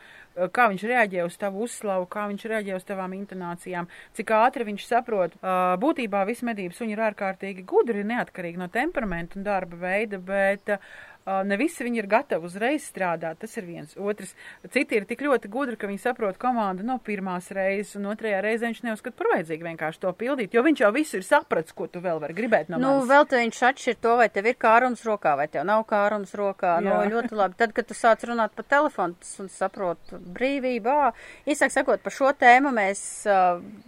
kā 0.55 0.67
viņš 0.71 0.83
reaģē 0.89 1.25
uz 1.27 1.35
tavu 1.37 1.65
uzslavu, 1.67 2.07
kā 2.09 2.25
viņš 2.31 2.45
reaģē 2.49 2.77
uz 2.77 2.85
tavām 2.87 3.13
intonācijām, 3.17 3.89
cik 4.17 4.31
ātri 4.33 4.65
viņš 4.71 4.87
saprot. 4.87 5.35
Būtībā 5.83 6.23
visi 6.29 6.47
medību 6.47 6.73
suņi 6.77 6.95
ir 6.95 7.03
ārkārtīgi 7.09 7.65
gudri, 7.69 8.05
neatkarīgi 8.07 8.61
no 8.61 8.69
temperamenta 8.73 9.37
un 9.37 9.45
darba 9.45 9.77
veida, 9.83 10.17
bet 10.23 10.73
uh, 10.73 10.87
ne 11.25 11.57
visi 11.57 11.85
viņi 11.85 12.01
ir 12.01 12.07
gatavi 12.11 12.45
uzreiz 12.49 12.83
strādāt. 12.89 13.39
Tas 13.43 13.55
ir 13.57 13.65
viens. 13.67 13.93
Otrs, 13.97 14.33
citi 14.73 14.97
ir 14.99 15.05
tik 15.09 15.21
ļoti 15.23 15.49
gudri, 15.51 15.77
ka 15.79 15.87
viņi 15.87 16.01
saprot 16.03 16.37
komandu 16.41 16.83
no 16.83 16.97
pirmās 16.99 17.47
reizes, 17.55 17.95
un 17.99 18.09
otrajā 18.11 18.41
reizē 18.43 18.69
viņš 18.71 18.81
neuzskata 18.83 19.15
par 19.21 19.31
vajadzīgu 19.35 19.67
vienkārši 19.69 20.01
to 20.03 20.11
pildīt, 20.19 20.53
jo 20.57 20.63
viņš 20.65 20.83
jau 20.83 20.91
visu 20.95 21.17
ir 21.21 21.23
sapratis, 21.27 21.71
ko 21.77 21.87
tu 21.87 22.01
vēl 22.03 22.19
vari 22.23 22.35
gribēt 22.37 22.69
no 22.69 22.77
Nu, 22.81 22.91
manis. 22.97 23.09
vēl 23.09 23.27
te 23.31 23.39
viņš 23.39 23.61
atšķir 23.69 23.99
to, 24.03 24.15
vai 24.19 24.29
tev 24.29 24.49
ir 24.51 24.57
kārums 24.59 25.05
rokā, 25.07 25.35
vai 25.39 25.47
tev 25.47 25.63
nav 25.69 25.85
kārums 25.89 26.35
rokā. 26.35 26.75
Nu, 26.83 26.91
Jā. 26.91 27.09
ļoti 27.15 27.39
labi. 27.39 27.55
Tad, 27.57 27.73
kad 27.73 27.87
tu 27.87 27.93
sāc 27.97 28.23
runāt 28.27 28.51
pa 28.55 28.63
telefonu 28.63 29.15
un 29.39 29.49
saprot 29.49 30.13
brīvībā, 30.35 31.13
īsāk 31.47 31.71
sakot, 31.71 32.03
par 32.03 32.11
šo 32.11 32.33
tēmu 32.35 32.71
mēs 32.75 33.03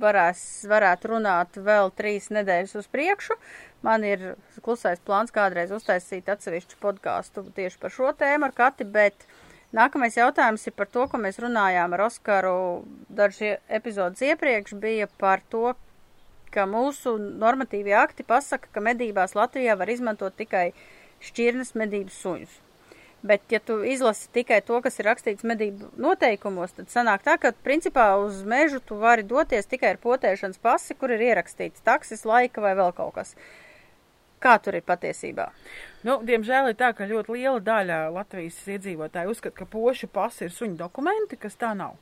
varēs, 0.02 0.42
varētu 0.72 1.12
runāt 1.16 1.58
vēl 1.62 1.92
trīs 1.96 2.30
nedēļas 2.34 2.76
uz 2.82 2.88
priekšu. 2.92 3.38
Man 3.86 4.06
ir 4.08 4.32
klusais 4.66 5.02
plāns 5.06 5.34
kādreiz 5.34 5.74
uztaisīt 5.76 6.30
atsevišķu 6.32 6.80
podkāstu 6.82 7.46
tieši 7.58 7.82
par 7.82 7.94
šo 7.94 8.14
tēmu 8.18 8.50
ar 8.50 8.56
Kati, 8.58 8.88
bet 8.90 9.28
Nākamais 9.76 10.16
jautājums 10.16 10.64
ir 10.70 10.74
par 10.78 10.88
to, 10.88 11.04
ko 11.12 11.20
mēs 11.20 11.40
runājām 11.44 11.96
ar 11.98 12.06
Oskaru 12.06 12.86
dažas 13.12 13.58
epizodes 13.68 14.22
iepriekš, 14.24 14.76
bija 14.80 15.10
par 15.20 15.42
to, 15.52 15.74
ka 16.54 16.64
mūsu 16.70 17.18
normatīvie 17.20 17.96
akti 18.00 18.24
pasaka, 18.24 18.70
ka 18.72 18.84
medībās 18.84 19.36
Latvijā 19.36 19.76
var 19.76 19.92
izmantot 19.92 20.38
tikai 20.40 20.70
šķirnes 21.28 21.74
medību 21.76 22.14
suņus. 22.14 22.62
Bet, 23.26 23.42
ja 23.50 23.60
tu 23.60 23.80
izlasi 23.90 24.30
tikai 24.38 24.62
to, 24.64 24.78
kas 24.86 25.02
ir 25.02 25.10
rakstīts 25.10 25.48
medību 25.50 25.90
noteikumos, 26.00 26.76
tad 26.78 26.94
sanāk 26.94 27.26
tā, 27.26 27.36
ka 27.42 27.52
principā 27.66 28.12
uz 28.22 28.44
mežu 28.48 28.80
tu 28.80 29.00
vari 29.02 29.26
doties 29.28 29.68
tikai 29.68 29.96
ar 29.96 30.02
potēšanas 30.04 30.62
pasi, 30.62 30.96
kur 30.96 31.12
ir 31.12 31.26
ierakstīts 31.34 31.84
taksis, 31.84 32.24
laika 32.30 32.64
vai 32.64 32.76
vēl 32.78 32.94
kaut 32.96 33.16
kas. 33.18 33.34
Kā 34.46 34.60
tur 34.62 34.78
ir 34.78 34.86
patiesībā? 34.86 35.48
Nu, 36.06 36.20
diemžēl 36.26 36.70
ir 36.70 36.78
tā, 36.78 36.92
ka 36.94 37.08
ļoti 37.10 37.34
liela 37.34 37.64
daļa 37.66 37.98
Latvijas 38.14 38.60
iedzīvotāji 38.76 39.32
uzskata, 39.32 39.58
ka 39.58 39.66
pošu 39.72 40.12
pasi 40.14 40.46
ir 40.46 40.54
suņu 40.54 40.78
dokumenti, 40.84 41.40
kas 41.42 41.58
tā 41.58 41.74
nav. 41.78 41.98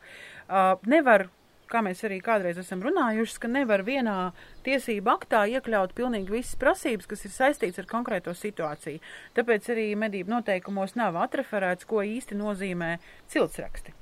Uh, 0.49 0.75
nevar 0.91 1.29
kā 1.73 1.81
mēs 1.85 2.03
arī 2.05 2.19
kādreiz 2.23 2.59
esam 2.61 2.83
runājuši, 2.85 3.39
ka 3.41 3.49
nevar 3.49 3.83
vienā 3.87 4.17
tiesību 4.65 5.13
aktā 5.15 5.43
iekļaut 5.55 5.95
pilnīgi 5.97 6.35
visas 6.35 6.59
prasības, 6.61 7.09
kas 7.09 7.25
ir 7.25 7.33
saistīts 7.33 7.81
ar 7.81 7.89
konkrēto 7.89 8.35
situāciju. 8.37 9.01
Tāpēc 9.37 9.71
arī 9.73 9.87
medību 9.99 10.35
noteikumos 10.35 10.95
nav 10.99 11.17
atreferēts, 11.23 11.87
ko 11.89 12.03
īsti 12.05 12.37
nozīmē 12.37 12.97
ciltsraksti. 13.33 13.95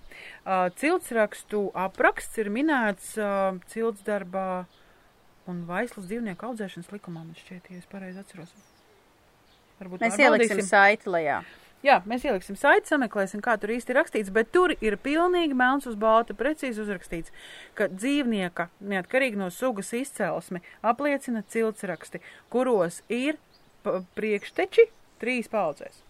Ciltsrakstu 0.81 1.69
apraksts 1.77 2.41
ir 2.41 2.51
minēts 2.51 3.13
ciltsdarbā 3.71 4.49
un 5.51 5.65
vaislas 5.69 6.07
dzīvnieku 6.09 6.51
audzēšanas 6.51 6.91
likumā, 6.95 7.25
man 7.25 7.35
šķiet, 7.37 7.67
ja 7.71 7.81
es 7.81 7.89
pareizi 7.91 8.23
atceros. 8.23 8.53
Varbūt 9.81 10.05
mēs 10.05 10.19
ieliksim 10.21 10.63
saiti 10.65 11.11
lejā. 11.11 11.41
Jā, 11.81 11.95
mēs 12.05 12.21
ieliksim 12.27 12.57
saiti, 12.61 12.91
sameklēsim, 12.91 13.41
kā 13.41 13.55
tur 13.57 13.71
īsti 13.73 13.95
rakstīts, 13.97 14.29
bet 14.33 14.51
tur 14.53 14.75
ir 14.85 14.99
pilnīgi 15.01 15.55
melns 15.57 15.87
uz 15.89 15.95
balta, 15.97 16.35
precīzi 16.37 16.83
uzrakstīts, 16.83 17.33
ka 17.73 17.87
dzīvnieka, 17.89 18.67
neatkarīgi 18.91 19.39
no 19.41 19.47
sugas 19.49 19.89
izcelsme, 19.97 20.61
apliecina 20.85 21.41
ciltsraksti, 21.49 22.21
kuros 22.53 23.01
ir 23.09 23.41
priekšteči 23.81 24.91
trīs 25.23 25.49
paudzēs. 25.49 26.03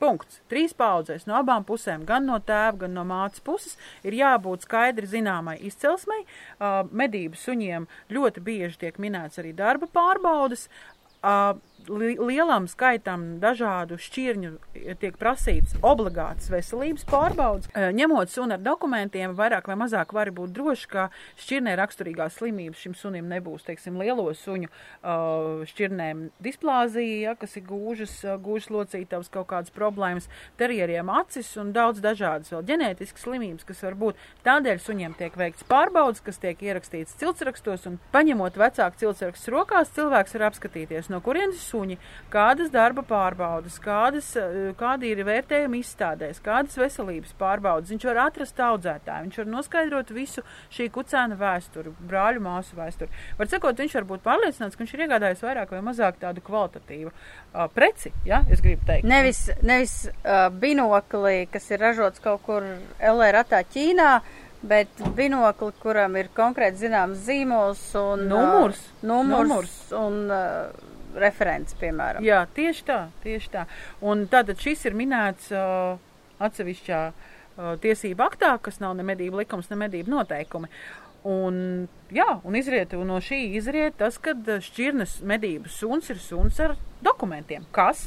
Punkts. 0.00 0.40
Trīs 0.48 0.72
paudzēs 0.76 1.26
no 1.28 1.36
abām 1.36 1.66
pusēm, 1.68 2.06
gan 2.08 2.24
no 2.28 2.38
tēva, 2.40 2.86
gan 2.86 2.94
no 2.96 3.04
mātes 3.04 3.42
puses, 3.44 3.76
ir 4.06 4.16
jābūt 4.16 4.64
skaidri 4.64 5.08
zināmai 5.10 5.58
izcelsmei. 5.68 6.22
Uh, 6.24 6.82
medību 6.88 7.36
suņiem 7.36 7.88
ļoti 8.08 8.44
bieži 8.46 8.80
tiek 8.86 9.00
minēts 9.02 9.42
arī 9.42 9.52
darba 9.56 9.90
pārbaudas. 9.92 10.68
Uh, 11.20 11.58
li 11.88 12.16
lielam 12.18 12.66
skaitam 12.70 13.38
dažādu 13.42 13.98
šķirņu 14.00 14.50
tiek 15.00 15.16
prasīts 15.20 15.76
obligāts 15.86 16.50
veselības 16.52 17.06
pārbaudas. 17.08 17.70
Ņemot 17.74 18.32
sunu 18.32 18.56
ar 18.56 18.64
dokumentiem, 18.64 19.34
vairāk 19.38 19.70
vai 19.70 19.76
mazāk 19.80 20.12
var 20.16 20.32
būt 20.34 20.52
droši, 20.56 20.88
ka 20.90 21.06
šķirnē 21.40 21.76
raksturīgās 21.80 22.36
slimības 22.40 22.82
šim 22.84 22.96
sunim 22.98 23.30
nebūs. 23.30 23.64
Teiksim, 23.66 23.98
lielo 24.00 24.26
suņu 24.36 24.70
šķirnēm 25.70 26.26
displāzija, 26.42 27.30
ja, 27.30 27.34
kas 27.38 27.56
ir 27.56 27.64
gūžas, 27.68 28.16
gūžas 28.42 28.70
locītavas 28.74 29.32
kaut 29.32 29.48
kādas 29.52 29.74
problēmas, 29.74 30.28
terjeriem 30.60 31.10
acis 31.14 31.52
un 31.60 31.72
daudz 31.76 32.02
dažādas 32.04 32.52
vēl 32.54 32.66
ģenētiskas 32.70 33.26
slimības, 33.26 33.66
kas 33.68 33.82
var 33.86 33.98
būt. 34.00 34.20
Tādēļ 34.46 34.82
suņiem 34.84 35.16
tiek 35.18 35.36
veikts 35.38 35.66
pārbaudas, 35.70 36.22
kas 36.24 36.40
tiek 36.42 36.60
ierakstīts 36.62 37.16
ciltsrakstos 37.20 37.86
un 37.90 37.98
paņemot 38.14 38.58
vecāku 38.60 39.00
ciltsrakstus 39.04 39.52
rokās, 39.52 39.94
cilvēks 39.96 40.36
var 40.36 40.48
apskatīties, 40.50 41.10
no 41.12 41.22
kurienes 41.24 41.69
suņi, 41.70 41.96
kādas 42.32 42.70
darba 42.72 43.04
pārbaudas, 43.06 43.78
kādas, 43.82 44.32
eh, 44.36 44.72
kādi 44.78 45.10
ir 45.12 45.22
vērtējumi 45.26 45.80
izstādēs, 45.84 46.42
kādas 46.44 46.76
veselības 46.80 47.34
pārbaudas. 47.40 47.90
Viņš 47.90 48.06
var 48.10 48.22
atrast 48.26 48.60
audzētāju, 48.66 49.28
viņš 49.28 49.38
var 49.42 49.50
noskaidrot 49.54 50.10
visu 50.10 50.44
šī 50.70 50.90
kucēna 50.90 51.38
vēsturi, 51.40 51.94
brāļu 52.10 52.44
māsu 52.44 52.76
vēsturi. 52.78 53.08
Var 53.38 53.46
sakot, 53.46 53.76
viņš 53.76 53.96
var 54.00 54.08
būt 54.10 54.26
pārliecināts, 54.26 54.76
ka 54.76 54.84
viņš 54.84 54.94
ir 54.94 55.06
iegādājies 55.06 55.46
vairāk 55.46 55.70
vai 55.70 55.80
mazāk 55.80 56.20
tādu 56.20 56.44
kvalitatīvu 56.44 57.10
uh, 57.10 57.66
preci, 57.74 58.12
ja, 58.24 58.42
es 58.50 58.60
gribu 58.60 58.84
teikt. 58.86 59.08
Nevis, 59.08 59.48
nevis 59.62 59.96
uh, 60.10 60.48
binokli, 60.50 61.48
kas 61.52 61.70
ir 61.70 61.82
ražots 61.82 62.22
kaut 62.22 62.44
kur 62.46 62.66
LR 63.00 63.40
ratā 63.40 63.64
Ķīnā, 63.64 64.12
Bet 64.60 64.88
binokli, 65.16 65.72
kuram 65.80 66.18
ir 66.20 66.28
konkrēti 66.36 66.82
zināms 66.82 67.22
zīmols 67.24 67.80
un 67.96 68.26
numurs, 68.28 68.80
uh, 68.90 69.06
numurs, 69.08 69.48
numurs. 69.48 69.76
un 69.96 70.18
uh, 70.28 70.89
referents, 71.18 71.74
piemēram. 71.80 72.24
Jā, 72.24 72.44
tieši 72.54 72.86
tā, 72.88 73.00
tieši 73.24 73.52
tā. 73.52 73.66
Un 74.04 74.26
tātad 74.30 74.60
šis 74.62 74.86
ir 74.88 74.96
minēts 74.98 75.50
uh, 75.54 75.98
atsevišķā 76.42 77.02
uh, 77.10 77.74
tiesība 77.82 78.30
aktā, 78.30 78.54
kas 78.62 78.80
nav 78.82 78.96
ne 78.98 79.06
medību 79.06 79.42
likums, 79.42 79.70
ne 79.72 79.78
medību 79.80 80.12
noteikumi. 80.14 80.70
Un, 81.30 81.86
jā, 82.16 82.28
un 82.48 82.56
izriet, 82.56 82.94
un 82.96 83.10
no 83.12 83.18
šī 83.20 83.42
izriet 83.58 83.98
tas, 84.00 84.16
ka 84.22 84.32
šķirnes 84.64 85.18
medību 85.28 85.68
suns 85.68 86.08
ir 86.08 86.20
suns 86.22 86.60
ar 86.64 86.78
dokumentiem, 87.04 87.66
kas 87.76 88.06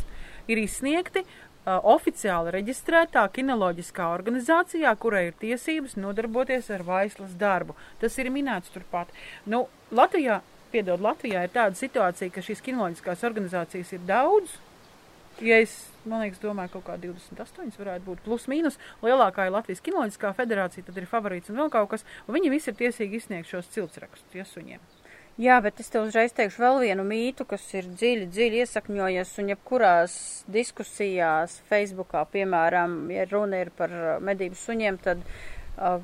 ir 0.49 0.57
izsniegti 0.63 1.21
uh, 1.21 1.77
oficiāli 1.93 2.55
reģistrētā 2.55 3.27
kinoloģiskā 3.35 4.07
organizācijā, 4.15 4.95
kurai 4.97 5.27
ir 5.29 5.37
tiesības 5.43 5.93
nodarboties 6.01 6.71
ar 6.73 6.85
vaislas 6.87 7.37
darbu. 7.37 7.77
Tas 8.01 8.17
ir 8.17 8.33
minēts 8.33 8.73
turpat. 8.73 9.13
Nu, 9.45 9.67
Latvijā 9.93 10.41
piedod, 10.73 11.01
Latvijā 11.03 11.45
ir 11.45 11.53
tāda 11.53 11.77
situācija, 11.77 12.33
ka 12.33 12.43
šīs 12.45 12.63
kinoloģiskās 12.65 13.25
organizācijas 13.29 13.93
ir 13.95 14.05
daudz. 14.09 14.57
Ja 15.41 15.57
es, 15.63 15.71
man 16.05 16.21
liekas, 16.21 16.41
domāju, 16.43 16.75
kaut 16.75 16.85
kā 16.91 16.97
28 17.01 17.79
varētu 17.79 18.05
būt 18.05 18.25
plus 18.25 18.45
mīnus, 18.51 18.77
lielākā 19.01 19.47
ir 19.47 19.55
Latvijas 19.55 19.81
kinoloģiskā 19.85 20.33
federācija, 20.37 20.85
tad 20.85 20.99
ir 21.01 21.09
favorīts 21.09 21.49
un 21.49 21.57
vēl 21.63 21.71
kaut 21.73 21.89
kas, 21.95 22.05
un 22.27 22.37
viņi 22.37 22.51
visi 22.53 22.69
ir 22.69 22.77
tiesīgi 22.83 23.17
izsniegt 23.17 23.49
šos 23.49 23.71
ciltsrakstus 23.73 24.43
iesuņiem. 24.43 24.83
Jā, 25.41 25.55
bet 25.65 25.79
es 25.81 25.87
tev 25.89 26.03
uzreiz 26.05 26.35
teikšu 26.37 26.61
vēl 26.61 26.75
vienu 26.83 27.03
mītu, 27.07 27.47
kas 27.49 27.63
ir 27.73 27.87
dziļi, 27.89 28.27
dziļi 28.29 28.59
iesakņojies, 28.61 29.31
un 29.41 29.47
jebkurās 29.49 30.17
diskusijās, 30.53 31.55
Facebookā, 31.71 32.21
piemēram, 32.35 32.99
ja 33.09 33.25
runa 33.31 33.63
ir 33.63 33.71
par 33.73 33.95
medību 34.21 34.59
suņiem, 34.61 34.99
tad 35.01 35.23
uh, 35.25 35.97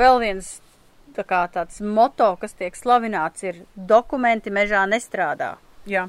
vēl 0.00 0.18
viens 0.24 0.56
tā 1.16 1.26
kā 1.28 1.44
tāds 1.52 1.80
moto, 1.80 2.32
kas 2.40 2.56
tiek 2.58 2.76
slavināts, 2.76 3.44
ir 3.46 3.64
dokumenti 3.74 4.52
mežā 4.54 4.86
nestrādā. 4.90 5.56
Jā, 5.88 6.08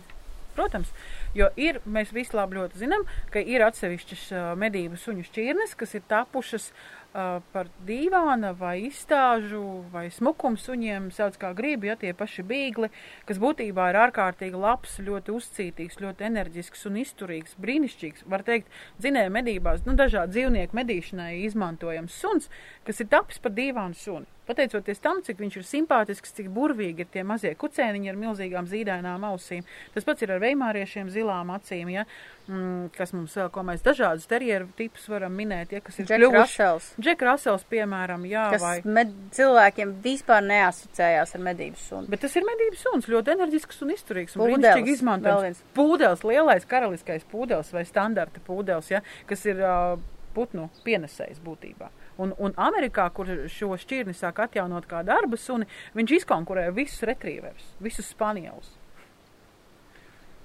protams. 0.56 0.92
Jo 1.36 1.48
ir, 1.56 1.80
mēs 1.88 2.12
visi 2.12 2.36
labi 2.36 2.66
zinām, 2.76 3.06
ka 3.32 3.40
ir 3.40 3.64
atsevišķas 3.64 4.26
medību 4.60 5.00
suņu 5.00 5.24
šķirnes, 5.30 5.78
kas 5.80 5.96
ir 5.96 6.04
tapušas 6.12 6.72
uh, 6.72 7.01
par 7.12 7.67
dīvāna 7.88 8.54
vai 8.58 8.86
izstāžu 8.88 9.62
vai 9.91 10.06
smukumu 10.13 10.60
suņiem, 10.60 11.10
sauc 11.15 11.36
kā 11.41 11.52
gribi, 11.58 11.89
ja 11.91 11.97
tie 12.00 12.13
paši 12.15 12.45
bīgli, 12.47 12.91
kas 13.28 13.41
būtībā 13.41 13.89
ir 13.91 14.00
ārkārtīgi 14.06 14.62
labs, 14.62 14.97
ļoti 15.04 15.36
uzcītīgs, 15.36 16.00
ļoti 16.04 16.28
enerģisks 16.30 16.88
un 16.88 17.02
izturīgs, 17.04 17.58
brīnišķīgs, 17.62 18.28
var 18.32 18.45
teikt, 18.47 18.71
dzinēja 19.02 19.34
medībās, 19.34 19.84
nu 19.88 19.97
dažādu 20.00 20.38
dzīvnieku 20.38 20.78
medīšanai 20.78 21.34
izmantojams 21.45 22.15
suns, 22.24 22.52
kas 22.88 23.04
ir 23.04 23.12
tapis 23.12 23.43
par 23.43 23.56
dīvānu 23.60 24.00
suni. 24.00 24.30
Pateicoties 24.52 25.00
tam, 25.00 25.19
cik 25.24 25.39
viņš 25.39 25.58
ir 25.60 25.65
simpātisks, 25.67 26.34
cik 26.36 26.50
burvīgi 26.52 27.06
ir 27.06 27.10
tie 27.13 27.21
mazie 27.28 27.54
kucēniņi 27.62 28.10
ar 28.12 28.17
milzīgām 28.19 28.65
zīdainām 28.67 29.24
ausīm. 29.30 29.67
Tas 29.93 30.08
pats 30.08 30.26
ir 30.26 30.34
ar 30.34 30.41
veimāriešiem 30.43 31.12
zilām 31.13 31.54
acīm, 31.54 31.91
ja, 31.93 32.08
mm, 32.50 32.89
kas 32.97 33.13
mums 33.15 33.38
vēl, 33.38 33.52
ko 33.54 33.63
mēs 33.69 33.86
dažādus 33.86 34.26
terjeru 34.32 34.67
tipus 34.80 35.06
varam 35.13 35.38
minēt, 35.38 35.76
ja, 35.76 35.84
kas 35.86 36.02
ir 36.02 36.10
Džek 36.10 36.26
Rasels. 36.36 36.89
Džek 37.02 37.24
Rasels, 37.26 37.66
piemēram, 37.72 38.24
jā, 38.30 38.46
kas 38.54 38.64
vai. 38.64 38.76
Med, 38.86 39.12
cilvēkiem 39.36 39.96
vispār 40.04 40.44
neasociējās 40.46 41.36
ar 41.38 41.44
medības 41.46 41.84
sunu. 41.90 42.12
Bet 42.12 42.24
tas 42.26 42.38
ir 42.38 42.48
medības 42.48 42.86
suns, 42.86 43.10
ļoti 43.12 43.36
enerģisks 43.36 43.84
un 43.86 43.94
izturīgs 43.96 44.38
un 44.38 44.46
brīnišķīgi 44.46 44.96
izmantojams. 44.98 45.62
Pūdels, 45.78 46.26
lielais 46.28 46.68
karaliskais 46.70 47.28
pūdels 47.32 47.74
vai 47.76 47.86
standarta 47.90 48.44
pūdels, 48.46 48.92
ja, 48.94 49.04
kas 49.30 49.46
ir 49.50 49.62
uh, 49.66 49.96
putnu 50.36 50.70
pienesējs 50.86 51.42
būtībā. 51.44 51.90
Un, 52.22 52.36
un 52.38 52.54
Amerikā, 52.62 53.08
kur 53.16 53.30
šo 53.52 53.74
šķirni 53.80 54.14
sāk 54.18 54.44
atjaunot 54.46 54.86
kā 54.90 55.02
darba 55.08 55.40
suni, 55.40 55.68
viņš 55.98 56.20
izkonkurē 56.22 56.70
visus 56.76 57.04
retrieverus, 57.08 57.74
visus 57.82 58.12
spanielus. 58.12 58.76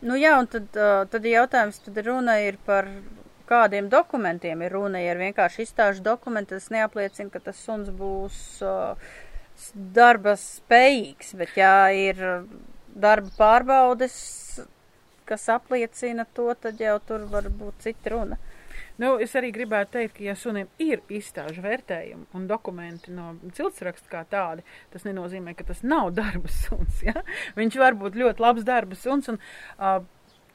Nu 0.07 0.17
jā, 0.21 0.35
un 0.39 0.49
tad, 0.51 0.69
tad 1.11 1.25
jautājums, 1.27 1.81
tad 1.87 1.99
runa 2.05 2.37
ir 2.45 2.59
par 2.67 2.89
kādiem 3.49 3.91
dokumentiem 3.93 4.65
ir 4.67 4.75
runa. 4.77 5.03
Ja 5.03 5.15
ir 5.15 5.23
vienkārši 5.23 5.67
izstāžu 5.67 6.05
dokumenti, 6.07 6.55
tas 6.55 6.71
neapliecina, 6.75 7.31
ka 7.33 7.43
tas 7.49 7.61
suns 7.63 7.93
būs 7.95 8.41
uh, 8.65 8.97
darba 9.75 10.37
spējīgs, 10.41 11.35
bet 11.41 11.57
ja 11.59 11.75
ir 11.95 12.21
darba 12.97 13.33
pārbaudes, 13.39 14.17
kas 15.27 15.49
apliecina 15.53 16.27
to, 16.37 16.53
tad 16.61 16.81
jau 16.81 16.99
tur 17.07 17.27
var 17.31 17.49
būt 17.51 17.89
cita 17.89 18.15
runa. 18.15 18.39
Nu, 18.97 19.17
es 19.21 19.35
arī 19.37 19.51
gribētu 19.53 19.99
teikt, 19.99 20.15
ka, 20.17 20.23
ja 20.25 20.35
sunim 20.39 20.69
ir 20.81 21.03
izstāžu 21.13 21.61
vērtējumi 21.65 22.31
un 22.37 22.47
dokumenti 22.49 23.13
no 23.13 23.35
ciltsraksta 23.57 24.09
kā 24.09 24.23
tādi, 24.31 24.65
tas 24.93 25.05
nenozīmē, 25.05 25.53
ka 25.57 25.67
tas 25.69 25.83
nav 25.85 26.15
darba 26.21 26.49
suns. 26.53 27.03
Ja? 27.05 27.21
Viņš 27.59 27.77
var 27.83 27.99
būt 28.01 28.17
ļoti 28.17 28.45
labs 28.45 28.65
darba 28.69 28.97
suns. 28.97 29.29
Un, 29.33 29.41
uh, 29.77 29.99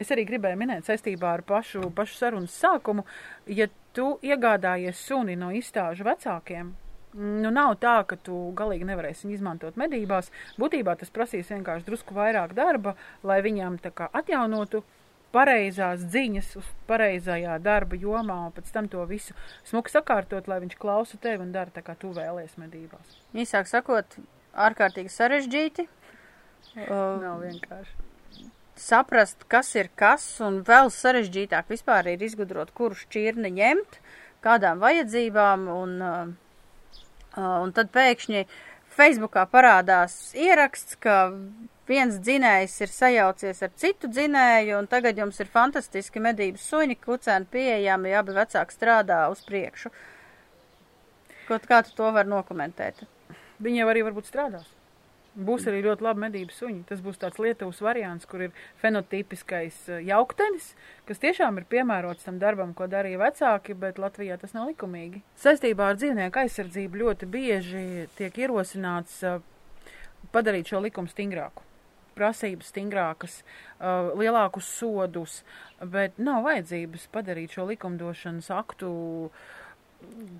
es 0.02 0.12
arī 0.14 0.26
gribēju 0.30 0.60
minēt 0.60 0.90
saistībā 0.90 1.36
ar 1.38 1.46
pašu, 1.48 1.88
pašu 1.96 2.18
sarunas 2.18 2.58
sākumu, 2.58 3.06
ja 3.48 3.70
tu 3.96 4.16
iegādājies 4.26 5.02
suni 5.08 5.38
no 5.40 5.52
izstāžu 5.56 6.08
vecākiem, 6.08 6.74
Nu, 7.14 7.50
nav 7.52 7.74
tā, 7.84 7.98
ka 8.08 8.16
tu 8.16 8.38
galīgi 8.56 8.86
nevarēsi 8.88 9.26
viņu 9.26 9.36
izmantot 9.36 9.76
medībās. 9.80 10.30
Būtībā 10.62 10.94
tas 10.96 11.12
prasīs 11.12 11.50
vienkārši 11.52 11.84
drusku 11.90 12.16
vairāk 12.16 12.54
darba, 12.56 12.94
lai 13.28 13.42
viņam 13.44 13.76
tā 13.84 13.92
kā 13.92 14.08
atjaunotu 14.16 14.80
pareizās 15.36 16.06
ziņas 16.12 16.54
uz 16.60 16.70
pareizajā 16.88 17.58
darba 17.64 18.00
jomā, 18.00 18.38
un 18.48 18.56
pēc 18.56 18.72
tam 18.72 18.88
to 18.92 19.04
visu 19.10 19.36
smuku 19.68 19.92
sakārtot, 19.92 20.48
lai 20.48 20.62
viņš 20.64 20.78
klausa 20.80 21.20
tevi 21.20 21.44
un 21.44 21.52
dara 21.56 21.72
tā, 21.76 21.84
kā 21.84 21.98
tu 22.00 22.14
vēlies 22.16 22.56
medībās. 22.60 23.18
Īsāk 23.36 23.68
sakot, 23.72 24.20
ārkārtīgi 24.56 25.12
sarežģīti. 25.12 25.88
Uh, 26.72 27.20
Nav 27.20 27.44
vienkārši. 27.44 28.11
Saprast, 28.82 29.46
kas 29.52 29.72
ir 29.78 29.92
kas, 29.96 30.26
un 30.44 30.62
vēl 30.68 30.92
sarežģītāk 30.94 31.70
vispār 31.72 32.12
ir 32.14 32.26
izgudrot, 32.26 32.74
kuru 32.78 32.98
šķirni 32.98 33.54
ņemt, 33.58 34.00
kādām 34.46 34.82
vajadzībām, 34.82 35.68
un, 35.72 35.96
uh, 36.02 37.00
uh, 37.38 37.58
un 37.62 37.74
tad 37.78 37.94
pēkšņi 37.94 38.46
Facebookā 38.92 39.46
parādās 39.48 40.34
ieraksts, 40.36 40.98
ka 41.00 41.32
viens 41.88 42.18
dzinējs 42.20 42.76
ir 42.84 42.92
sajaucies 42.92 43.64
ar 43.64 43.72
citu 43.80 44.10
dzinēju, 44.12 44.76
un 44.82 44.90
tagad 44.92 45.20
jums 45.22 45.40
ir 45.40 45.52
fantastiski 45.52 46.24
medības 46.24 46.66
suņi, 46.74 47.00
kucēni 47.06 47.48
pieejami, 47.54 48.16
abi 48.18 48.36
vecāki 48.36 48.76
strādā 48.76 49.24
uz 49.32 49.44
priekšu. 49.48 49.94
Kaut 51.48 51.66
kā 51.68 51.82
tu 51.86 51.96
to 51.96 52.12
var 52.16 52.30
nokomentēt? 52.30 53.04
Viņi 53.62 53.84
jau 53.84 53.90
arī 53.92 54.06
varbūt 54.08 54.30
strādās. 54.30 54.70
Būs 55.32 55.64
arī 55.70 55.80
ļoti 55.86 56.04
labi 56.04 56.26
medību 56.26 56.52
suņi. 56.52 56.82
Tas 56.90 57.00
būs 57.04 57.20
tāds 57.22 57.40
Lietuvas 57.40 57.78
variants, 57.80 58.28
kur 58.28 58.42
ir 58.44 58.56
fenotipiskais 58.82 59.78
eh, 59.88 60.02
jauktenis, 60.10 60.74
kas 61.08 61.24
tiešām 61.24 61.62
ir 61.62 61.68
piemērots 61.72 62.28
tam 62.28 62.42
darbam, 62.42 62.74
ko 62.76 62.90
darīja 62.92 63.22
vecāki, 63.22 63.78
bet 63.80 64.02
Latvijā 64.02 64.36
tas 64.42 64.52
nav 64.58 64.68
likumīgi. 64.74 65.24
Saistībā 65.40 65.88
ar 65.94 66.02
dzīvnieku 66.02 66.44
aizsardzību 66.44 67.04
ļoti 67.04 67.32
bieži 67.32 67.86
tiek 68.18 68.42
ierosināts 68.44 69.22
uh, 69.24 69.40
padarīt 70.36 70.74
šo 70.74 70.84
likumu 70.84 71.08
stingrāku. 71.08 71.64
Prasības 72.20 72.74
stingrākas, 72.74 73.40
uh, 73.80 74.12
lielākus 74.20 74.68
sodus, 74.68 75.46
bet 75.80 76.20
nav 76.20 76.44
vajadzības 76.50 77.08
padarīt 77.16 77.56
šo 77.56 77.70
likumdošanas 77.72 78.52
aktu 78.52 78.92
uh, 79.30 79.50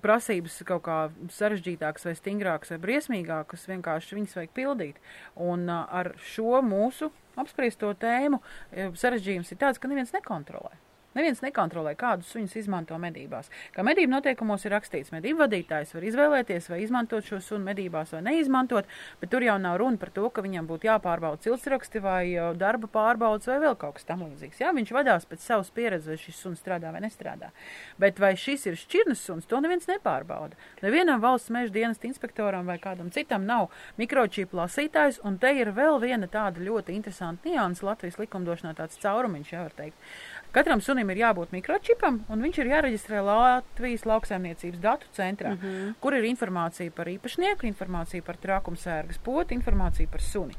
prasības 0.02 0.60
kaut 0.68 0.84
kā 0.86 0.98
sarežģītākas 1.32 2.08
vai 2.08 2.14
stingrākas 2.18 2.74
vai 2.74 2.80
briesmīgākas, 2.86 3.68
vienkārši 3.70 4.18
viņas 4.18 4.38
vajag 4.38 4.54
pildīt. 4.56 5.02
Un 5.40 5.68
ar 5.72 6.14
šo 6.32 6.62
mūsu 6.66 7.12
apspriesto 7.40 7.92
tēmu 7.98 8.42
sarežģījums 8.72 9.52
ir 9.52 9.62
tāds, 9.62 9.80
ka 9.82 9.90
neviens 9.90 10.14
nekontrolē. 10.14 10.74
Neviens 11.16 11.42
nekontrolē, 11.44 11.92
kādus 11.98 12.30
suņus 12.32 12.54
izmanto 12.62 12.96
medībās. 13.00 13.50
Kā 13.74 13.84
medību 13.84 14.14
noteikumos 14.14 14.64
ir 14.64 14.72
rakstīts, 14.72 15.12
medību 15.12 15.42
vadītājs 15.42 15.92
var 15.92 16.06
izvēlēties, 16.08 16.68
vai 16.72 16.78
izmantot 16.84 17.26
šo 17.26 17.40
sunu 17.44 17.66
medībās, 17.66 18.14
vai 18.16 18.22
neizmantot, 18.30 18.88
bet 19.20 19.32
tur 19.32 19.44
jau 19.44 19.58
nav 19.60 19.76
runa 19.82 20.00
par 20.00 20.12
to, 20.14 20.24
ka 20.32 20.44
viņam 20.44 20.68
būtu 20.70 20.88
jāpārbauda 20.88 21.42
ciltsraksti 21.44 22.00
vai 22.00 22.22
darba 22.56 22.88
pārbaudas 22.92 23.50
vai 23.50 23.58
vēl 23.66 23.76
kaut 23.80 23.98
kas 23.98 24.08
tam 24.08 24.24
līdzīgs. 24.24 24.62
Jā, 24.62 24.72
viņš 24.72 24.94
vadās 24.96 25.28
pēc 25.28 25.44
savas 25.44 25.72
pieredzes, 25.74 26.08
vai 26.08 26.18
šis 26.22 26.40
suns 26.46 26.62
strādā 26.64 26.92
vai 26.94 27.04
nestrādā. 27.04 27.52
Bet 28.00 28.20
vai 28.22 28.32
šis 28.40 28.66
ir 28.70 28.80
šķirnes 28.80 29.20
suns, 29.26 29.48
to 29.50 29.60
neviens 29.60 29.88
nepārbauda. 29.90 30.56
Nevienam 30.82 31.20
valsts 31.22 31.52
meža 31.52 31.74
dienas 31.76 32.00
inspektoram 32.08 32.66
vai 32.66 32.78
kādam 32.82 33.12
citam 33.12 33.44
nav 33.48 33.68
mikročipu 34.00 34.56
lasītājs, 34.58 35.20
un 35.28 35.36
te 35.42 35.52
ir 35.60 35.74
vēl 35.76 36.00
viena 36.02 36.28
tāda 36.30 36.62
ļoti 36.64 36.96
interesanta 36.96 37.48
nianses 37.48 37.84
Latvijas 37.86 38.18
likumdošanā, 38.20 38.74
tāds 38.78 39.00
caurumiņš, 39.02 39.52
jā, 39.52 39.62
var 39.66 39.76
teikt. 39.76 40.10
Katram 40.52 40.82
sunim 40.84 41.08
ir 41.08 41.22
jābūt 41.22 41.54
mikročipam, 41.54 42.18
un 42.28 42.42
viņš 42.44 42.58
ir 42.60 42.68
jāreģistrē 42.74 43.22
Latvijas 43.24 44.02
lauksaimniecības 44.04 44.82
datu 44.82 45.06
centrā, 45.16 45.54
mm 45.54 45.60
-hmm. 45.62 45.94
kur 46.00 46.14
ir 46.14 46.26
informācija 46.28 46.90
par 46.90 47.08
īpašnieku, 47.08 47.64
informācija 47.66 48.22
par 48.22 48.36
trākumsērgas 48.36 49.18
potu, 49.24 49.54
informācija 49.54 50.08
par 50.12 50.20
suni. 50.20 50.54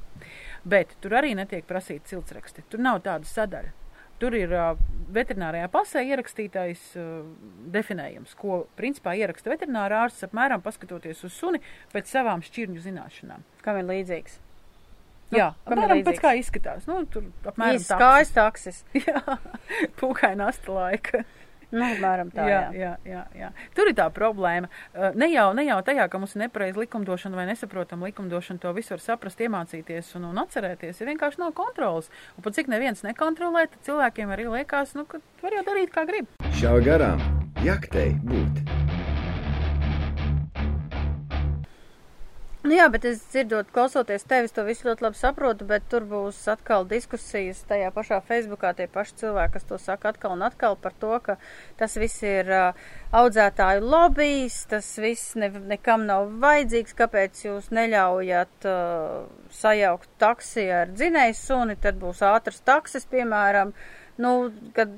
Bet 0.63 0.95
tur 1.01 1.11
arī 1.11 1.35
netiek 1.35 1.65
prasīti 1.65 2.09
ciltsraksti. 2.09 2.63
Tur 2.69 2.79
nav 2.79 3.01
tāda 3.01 3.25
sadaļa. 3.25 3.71
Tur 4.19 4.35
ir 4.35 4.53
uh, 4.53 4.77
veterinārijā 5.13 5.67
pasē 5.67 6.01
ierakstītais 6.07 6.95
uh, 6.95 7.25
definējums, 7.73 8.33
ko 8.35 8.67
principā 8.75 9.13
ieraksta 9.19 9.49
veterinārā 9.49 10.05
ārsts 10.05 10.23
apmēram 10.23 10.61
paskatoties 10.61 11.23
uz 11.23 11.33
suni 11.33 11.59
pēc 11.93 12.07
savām 12.07 12.41
šķirņu 12.41 12.81
zināšanām. 12.81 13.43
Kam 13.61 13.77
ir 13.77 13.85
līdzīgs? 13.85 14.39
Nu, 15.33 15.39
Jā, 15.39 15.51
apmēram 15.65 16.03
pēc 16.05 16.19
kā 16.21 16.33
izskatās. 16.37 16.85
Nu, 16.89 16.99
tur 17.09 17.31
apmēram 17.49 17.79
Īsts 17.79 17.95
kājas 17.97 18.33
taksis. 18.35 18.83
Jā, 19.07 19.39
pūkaina 19.97 20.51
asta 20.53 20.75
laika. 20.75 21.23
Nu, 21.73 21.81
apmēram 21.87 22.29
tā, 22.29 22.43
jā, 22.45 22.59
jā. 22.77 22.89
jā, 23.01 23.09
jā, 23.09 23.21
jā. 23.33 23.47
Tur 23.73 23.89
ir 23.89 23.95
tā 23.97 24.05
problēma. 24.13 24.69
Uh, 24.93 25.09
Ne 25.17 25.31
jau, 25.31 25.47
ne 25.57 25.65
jau 25.65 25.79
tajā, 25.85 26.05
ka 26.05 26.21
mums 26.21 26.35
ir 26.37 26.43
nepareiza 26.43 26.77
likumdošana 26.83 27.39
vai 27.39 27.47
nesaprotama 27.49 28.11
likumdošana, 28.11 28.61
to 28.61 28.75
visu 28.77 28.93
var 28.93 29.01
saprast, 29.01 29.41
iemācīties 29.41 30.13
un, 30.19 30.29
un 30.29 30.43
atcerēties. 30.43 31.01
Ja 31.01 31.09
vienkārši 31.09 31.41
nav 31.41 31.55
kontrolas. 31.57 32.13
Un 32.37 32.45
pat 32.45 32.59
cik 32.59 32.69
neviens 32.69 33.01
nekontrolē, 33.07 33.65
tad 33.73 33.89
cilvēkiem 33.89 34.37
arī 34.37 34.45
liekas, 34.59 34.93
nu, 34.99 35.09
ka 35.09 35.23
var 35.41 35.57
jau 35.57 35.65
darīt, 35.73 35.93
kā 35.97 36.05
grib. 36.09 36.29
Šā 36.61 36.77
garām 36.85 37.25
jaktei 37.65 38.11
būt. 38.21 38.82
Nu 42.63 42.71
jā, 42.77 42.85
bet 42.87 43.03
es 43.03 43.19
dzirdot, 43.27 43.67
klausoties 43.75 44.23
tevis, 44.23 44.53
to 44.55 44.63
visu 44.63 44.85
ļoti 44.87 45.03
labi 45.03 45.17
saprotu, 45.19 45.65
bet 45.67 45.83
tur 45.91 46.05
būs 46.07 46.37
atkal 46.47 46.85
diskusijas 46.87 47.57
tajā 47.67 47.89
pašā 47.91 48.21
Facebookā, 48.23 48.69
tie 48.77 48.85
paši 48.87 49.17
cilvēki, 49.19 49.51
kas 49.57 49.65
to 49.67 49.79
saka 49.83 50.13
atkal 50.13 50.37
un 50.37 50.45
atkal 50.47 50.77
par 50.79 50.93
to, 51.01 51.09
ka 51.25 51.35
tas 51.81 51.97
viss 51.99 52.23
ir 52.23 52.47
uh, 52.47 52.85
audzētāju 53.19 53.83
lobbyis, 53.83 54.61
tas 54.71 54.87
viss 55.03 55.35
ne, 55.35 55.49
nekam 55.73 56.05
nav 56.07 56.29
vajadzīgs, 56.45 56.95
kāpēc 57.01 57.41
jūs 57.49 57.67
neļaujat 57.75 58.69
uh, 58.71 59.25
sajaukt 59.59 60.13
taksi 60.23 60.63
ar 60.71 60.95
dzinēju 60.95 61.35
suni, 61.41 61.75
tad 61.83 61.99
būs 61.99 62.23
ātrs 62.29 62.63
taksis, 62.63 63.09
piemēram, 63.11 63.75
nu, 64.23 64.33
kad 64.79 64.95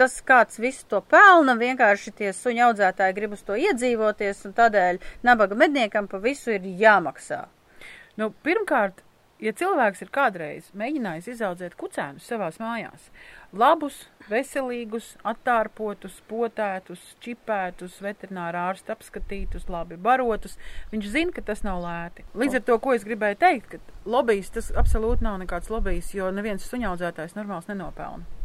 tas 0.00 0.16
kāds 0.24 0.56
visu 0.62 0.86
to 0.88 1.02
pelna, 1.12 1.58
vienkārši 1.60 2.14
tie 2.22 2.32
suņu 2.36 2.70
audzētāji 2.70 3.16
grib 3.18 3.36
uz 3.36 3.44
to 3.44 3.58
iedzīvoties, 3.60 4.46
un 4.48 4.56
tādēļ 4.56 5.00
nabaga 5.28 5.58
medniekam 5.60 6.08
pa 6.08 6.22
visu 6.24 6.54
ir 6.56 6.64
jāmaksā. 6.80 7.44
Nu, 8.20 8.30
pirmkārt, 8.44 9.02
ja 9.40 9.52
cilvēks 9.56 10.02
ir 10.04 10.10
kādreiz 10.12 10.70
mēģinājis 10.76 11.28
izaudzēt 11.34 11.76
kucēnus 11.80 12.26
savās 12.28 12.58
mājās, 12.62 13.10
labus, 13.56 14.02
veselīgus, 14.30 15.12
attārpotus, 15.26 16.18
potētus, 16.30 17.04
čipētus, 17.24 18.00
veterinārā 18.04 18.66
ārsta 18.72 18.96
apskatītus, 18.96 19.68
labi 19.72 20.00
barotus, 20.00 20.58
viņš 20.92 21.12
zina, 21.12 21.36
ka 21.36 21.44
tas 21.52 21.64
nav 21.66 21.84
lēti. 21.84 22.26
Līdz 22.40 22.60
ar 22.60 22.66
to, 22.68 22.80
ko 22.80 22.96
es 22.96 23.06
gribēju 23.08 23.40
teikt, 23.44 23.76
ka 23.76 24.10
lobbyis 24.16 24.52
tas 24.56 24.72
absolūti 24.80 25.28
nav 25.28 25.40
nekāds 25.44 25.72
lobbyis, 25.72 26.12
jo 26.16 26.32
neviens 26.34 26.68
suņaudzētājs 26.72 27.36
normāls 27.38 27.68
nenopelna. 27.68 28.39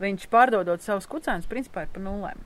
Viņš 0.00 0.26
pārdodot 0.32 0.82
savus 0.84 1.06
kucēnus, 1.08 1.48
principā 1.48 1.86
ir 1.86 1.92
pa 1.94 2.02
nulēm. 2.04 2.42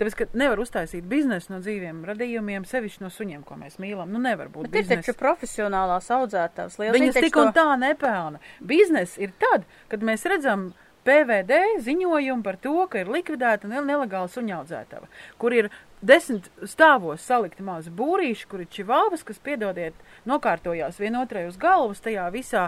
Tāpēc, 0.00 0.14
ka 0.16 0.26
nevar 0.40 0.62
uztaisīt 0.62 1.04
biznesu 1.04 1.52
no 1.52 1.58
dzīviem 1.60 1.98
radījumiem, 2.08 2.64
sevišķi 2.64 3.02
no 3.04 3.10
suņiem, 3.12 3.42
ko 3.44 3.58
mēs 3.60 3.76
mīlam. 3.82 4.08
Nu, 4.08 4.18
nevar 4.24 4.48
būt 4.48 4.70
Bet 4.72 4.88
ir 4.88 5.02
taču 5.02 5.12
profesionālās 5.18 6.08
audzētājs. 6.16 6.78
Liels 6.80 6.96
Viņas 6.96 7.18
tik 7.20 7.36
un 7.36 7.52
tā 7.52 7.66
nepelna. 7.76 8.40
Biznes 8.64 9.18
ir 9.20 9.34
tad, 9.42 9.68
kad 9.92 10.00
mēs 10.00 10.24
redzam 10.24 10.70
PVD 11.04 11.58
ziņojumu 11.84 12.42
par 12.44 12.56
to, 12.60 12.74
ka 12.88 13.00
ir 13.04 13.12
likvidēta 13.12 13.68
nel- 13.68 13.86
nelegāla 13.88 14.28
suņaudzētava, 14.32 15.06
kur 15.40 15.52
ir 15.56 15.68
desmit 16.00 16.48
stāvos 16.64 17.20
salikti 17.24 17.64
mazi 17.64 17.92
būrīši, 17.92 18.46
kur 18.48 18.60
ir 18.64 18.68
čivāvas, 18.72 19.24
kas, 19.24 19.38
piedodiet, 19.40 19.96
nokārtojās 20.28 21.00
vienotrai 21.00 21.46
uz 21.48 21.56
galvas 21.60 22.00
tajā 22.04 22.26
visā 22.32 22.66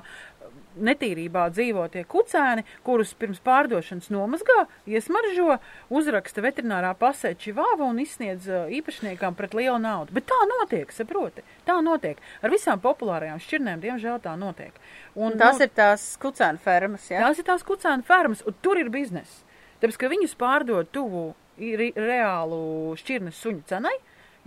netīrībā 0.77 1.47
dzīvo 1.53 1.85
tie 1.93 2.05
kucēni, 2.09 2.65
kurus 2.87 3.13
pirms 3.19 3.41
pārdošanas 3.45 4.11
nomazgā, 4.13 4.67
iesmaržo, 4.89 5.59
uzraksta 5.93 6.45
veterinārā 6.45 6.93
pasē 6.99 7.35
čivāva 7.39 7.89
un 7.89 8.01
izsniedz 8.03 8.49
ā, 8.49 8.65
īpašniekam 8.79 9.37
pret 9.39 9.57
lielu 9.59 9.79
naudu. 9.83 10.15
Bet 10.17 10.29
tā 10.31 10.41
notiek, 10.51 10.93
saproti, 10.95 11.45
tā 11.69 11.79
notiek. 11.85 12.21
Ar 12.43 12.55
visām 12.55 12.83
populārajām 12.83 13.41
šķirnēm, 13.43 13.83
diemžēl, 13.85 14.21
tā 14.25 14.35
notiek. 14.41 14.77
Un, 15.15 15.37
Tas 15.41 15.59
nu, 15.59 15.67
ir 15.67 15.75
tās 15.77 16.07
kucēnu 16.23 16.63
fermas, 16.63 17.09
jā? 17.11 17.21
Tās 17.25 17.41
ir 17.43 17.49
tās 17.49 17.67
kucēnu 17.67 18.07
fermas, 18.07 18.45
un 18.47 18.57
tur 18.65 18.81
ir 18.81 18.93
bizness. 18.93 19.43
Tāpēc, 19.83 19.99
ka 19.99 20.11
viņus 20.13 20.39
pārdod 20.39 20.91
tuvu 20.95 21.33
reālu 21.59 22.95
šķirnes 22.99 23.41
suņu 23.43 23.65
cenai, 23.69 23.95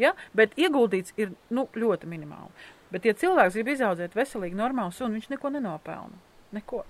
ja? 0.02 0.14
bet 0.34 0.56
ieguldīts 0.60 1.16
ir 1.20 1.36
nu, 1.54 1.68
ļoti 1.76 2.10
minimāli. 2.10 2.52
Bet, 2.96 3.06
ja 3.12 3.14
cilvēks 3.14 3.60
grib 3.60 3.74
izaudzēt 3.76 4.16
veselīgu, 4.16 4.56
normālu 4.56 4.96
sunu, 4.96 5.18
viņš 5.20 5.32
neko 5.36 5.52
nenopelna. 5.58 6.16
Neko. 6.56 6.86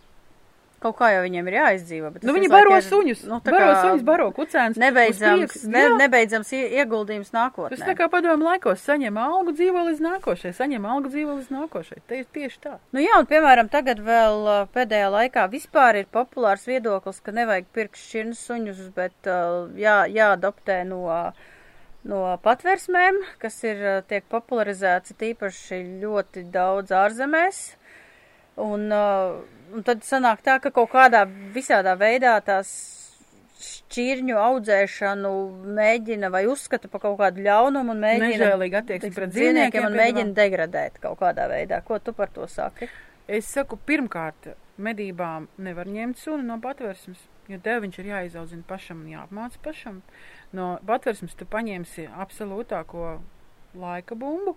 kaut 0.86 1.00
kā 1.00 1.08
jau 1.16 1.22
viņiem 1.24 1.48
ir 1.50 1.56
jāizdzīvo. 1.56 2.10
Nu, 2.14 2.20
tas 2.22 2.36
viņi 2.36 2.50
baro 2.52 2.74
ir, 2.78 2.84
suņus, 2.86 3.22
Nu, 3.26 3.40
baro 3.42 3.70
suņus, 3.80 4.04
baro 4.06 4.28
kucēnus. 4.36 4.78
Nebeidzams, 4.78 5.56
ne, 5.72 5.86
nebeidzams 5.98 6.52
ie- 6.54 6.68
ieguldījums 6.78 7.32
Tas 7.32 7.38
nākotnē. 7.40 7.80
tā 7.88 7.96
kā 7.98 8.06
padomu 8.12 8.46
laikos 8.46 8.84
saņem 8.86 9.18
algu 9.18 9.56
dzīvo 9.58 9.82
līdz 9.88 10.04
nākošai, 10.06 10.52
saņem 10.54 10.86
algu 10.86 11.10
dzīvo 11.10 11.40
līdz 11.40 11.50
nākošai. 11.56 11.98
Tie 12.08 12.20
ir 12.22 12.28
tieši 12.38 12.60
tā. 12.68 12.76
Nu 12.94 13.02
jā, 13.02 13.18
un 13.18 13.26
piemēram, 13.26 13.72
tagad 13.72 13.98
vēl 13.98 14.38
uh, 14.46 14.68
pēdējā 14.76 15.10
laikā 15.16 15.48
vispār 15.50 16.04
ir 16.04 16.06
populārs 16.14 16.68
viedoklis, 16.70 17.24
ka 17.24 17.32
nevajag 17.32 17.66
pirkt 17.74 17.98
šķirnes 17.98 18.46
suņus, 18.46 18.86
bet 18.94 19.18
uh, 19.26 19.66
jā, 19.74 20.04
jāadoptē 20.06 20.84
no, 20.86 21.08
no 22.10 22.22
patversmēm, 22.46 23.22
kas 23.42 23.62
ir 23.66 23.82
uh, 23.82 24.02
tiek 24.08 24.26
popularizēts 24.32 25.16
tīpaši 25.20 25.82
ļoti 26.04 26.46
daudz 26.54 26.94
ārzemēs. 26.96 27.64
Un, 28.62 28.88
uh, 28.94 29.42
un 29.76 29.84
tad 29.88 30.06
sanāk 30.08 30.46
tā, 30.46 30.60
ka 30.64 30.72
kaut 30.76 30.94
kādā 30.94 31.26
visādā 31.56 31.98
veidā 32.00 32.38
tās 32.46 32.72
šķirņu 33.66 34.36
audzēšanu 34.40 35.32
mēģina 35.78 36.30
vai 36.34 36.44
uzskata 36.50 36.90
par 36.92 37.02
kaut 37.06 37.18
kādu 37.22 37.44
ļaunumu 37.46 37.94
un 37.94 38.02
mēģina 38.04 38.32
Nežēlīgi 38.34 38.80
attieksmi 38.82 39.12
pret 39.16 39.34
dzīvniekiem 39.34 39.88
un 39.88 39.98
mēģina 40.00 40.36
degradēt 40.38 41.00
kaut 41.04 41.20
kādā 41.22 41.48
veidā. 41.52 41.82
Ko 41.88 42.00
tu 42.04 42.14
par 42.18 42.32
to 42.36 42.48
saki? 42.52 42.90
Es 43.32 43.48
saku, 43.50 43.80
pirmkārt, 43.88 44.52
medībām 44.78 45.48
nevar 45.66 45.90
ņemt 45.90 46.20
suni 46.22 46.46
no 46.46 46.60
patversmes, 46.62 47.22
jo 47.50 47.58
tev 47.64 47.82
viņš 47.86 48.02
ir 48.02 48.12
jāizaudzina 48.12 48.68
pašam 48.68 49.02
un 49.06 49.14
jāapmāca 49.16 49.62
pašam. 49.66 50.02
No 50.56 50.76
patversmes 50.88 51.36
tu 51.36 51.48
paņemsi 51.50 52.08
absolūtāko 52.16 53.18
laika 53.76 54.16
bumbu. 54.16 54.56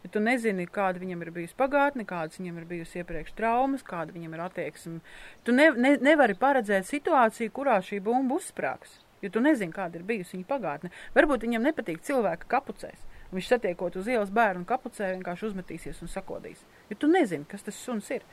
Ja 0.00 0.08
tu 0.14 0.20
nezini, 0.22 0.64
kāda 0.70 1.00
viņam 1.02 1.26
ir 1.26 1.30
bijusi 1.34 1.56
pagātne, 1.58 2.06
kādas 2.08 2.38
viņam 2.40 2.60
ir 2.60 2.68
bijusi 2.70 3.02
iepriekš 3.02 3.34
traumas, 3.36 3.82
kāda 3.84 4.14
viņam 4.14 4.36
ir 4.36 4.42
attieksme. 4.46 5.00
Tu 5.44 5.52
ne, 5.52 5.66
ne, 5.76 5.92
nevari 6.00 6.36
paredzēt 6.40 6.88
situāciju, 6.88 7.52
kurā 7.56 7.76
šī 7.84 7.98
bumba 8.04 8.38
uzsprāgs. 8.38 8.96
Jo 9.20 9.28
tu 9.34 9.42
nezini, 9.44 9.74
kāda 9.76 10.00
ir 10.00 10.06
bijusi 10.08 10.38
viņa 10.38 10.48
pagātne. 10.48 10.92
Varbūt 11.16 11.44
viņam 11.44 11.66
nepatīk 11.68 12.00
cilvēka 12.06 12.48
kapucēs. 12.48 13.04
Viņš 13.34 13.52
satiekot 13.52 13.98
uz 14.00 14.08
ielas 14.08 14.32
bērnu 14.34 14.64
kapucē, 14.66 15.12
vienkārši 15.18 15.50
uzmetīsies 15.50 16.00
un 16.00 16.10
sakodīs. 16.10 16.64
Jo 16.88 16.96
tu 17.02 17.10
nezini, 17.10 17.44
kas 17.50 17.66
tas 17.66 17.76
suns 17.76 18.08
ir, 18.14 18.24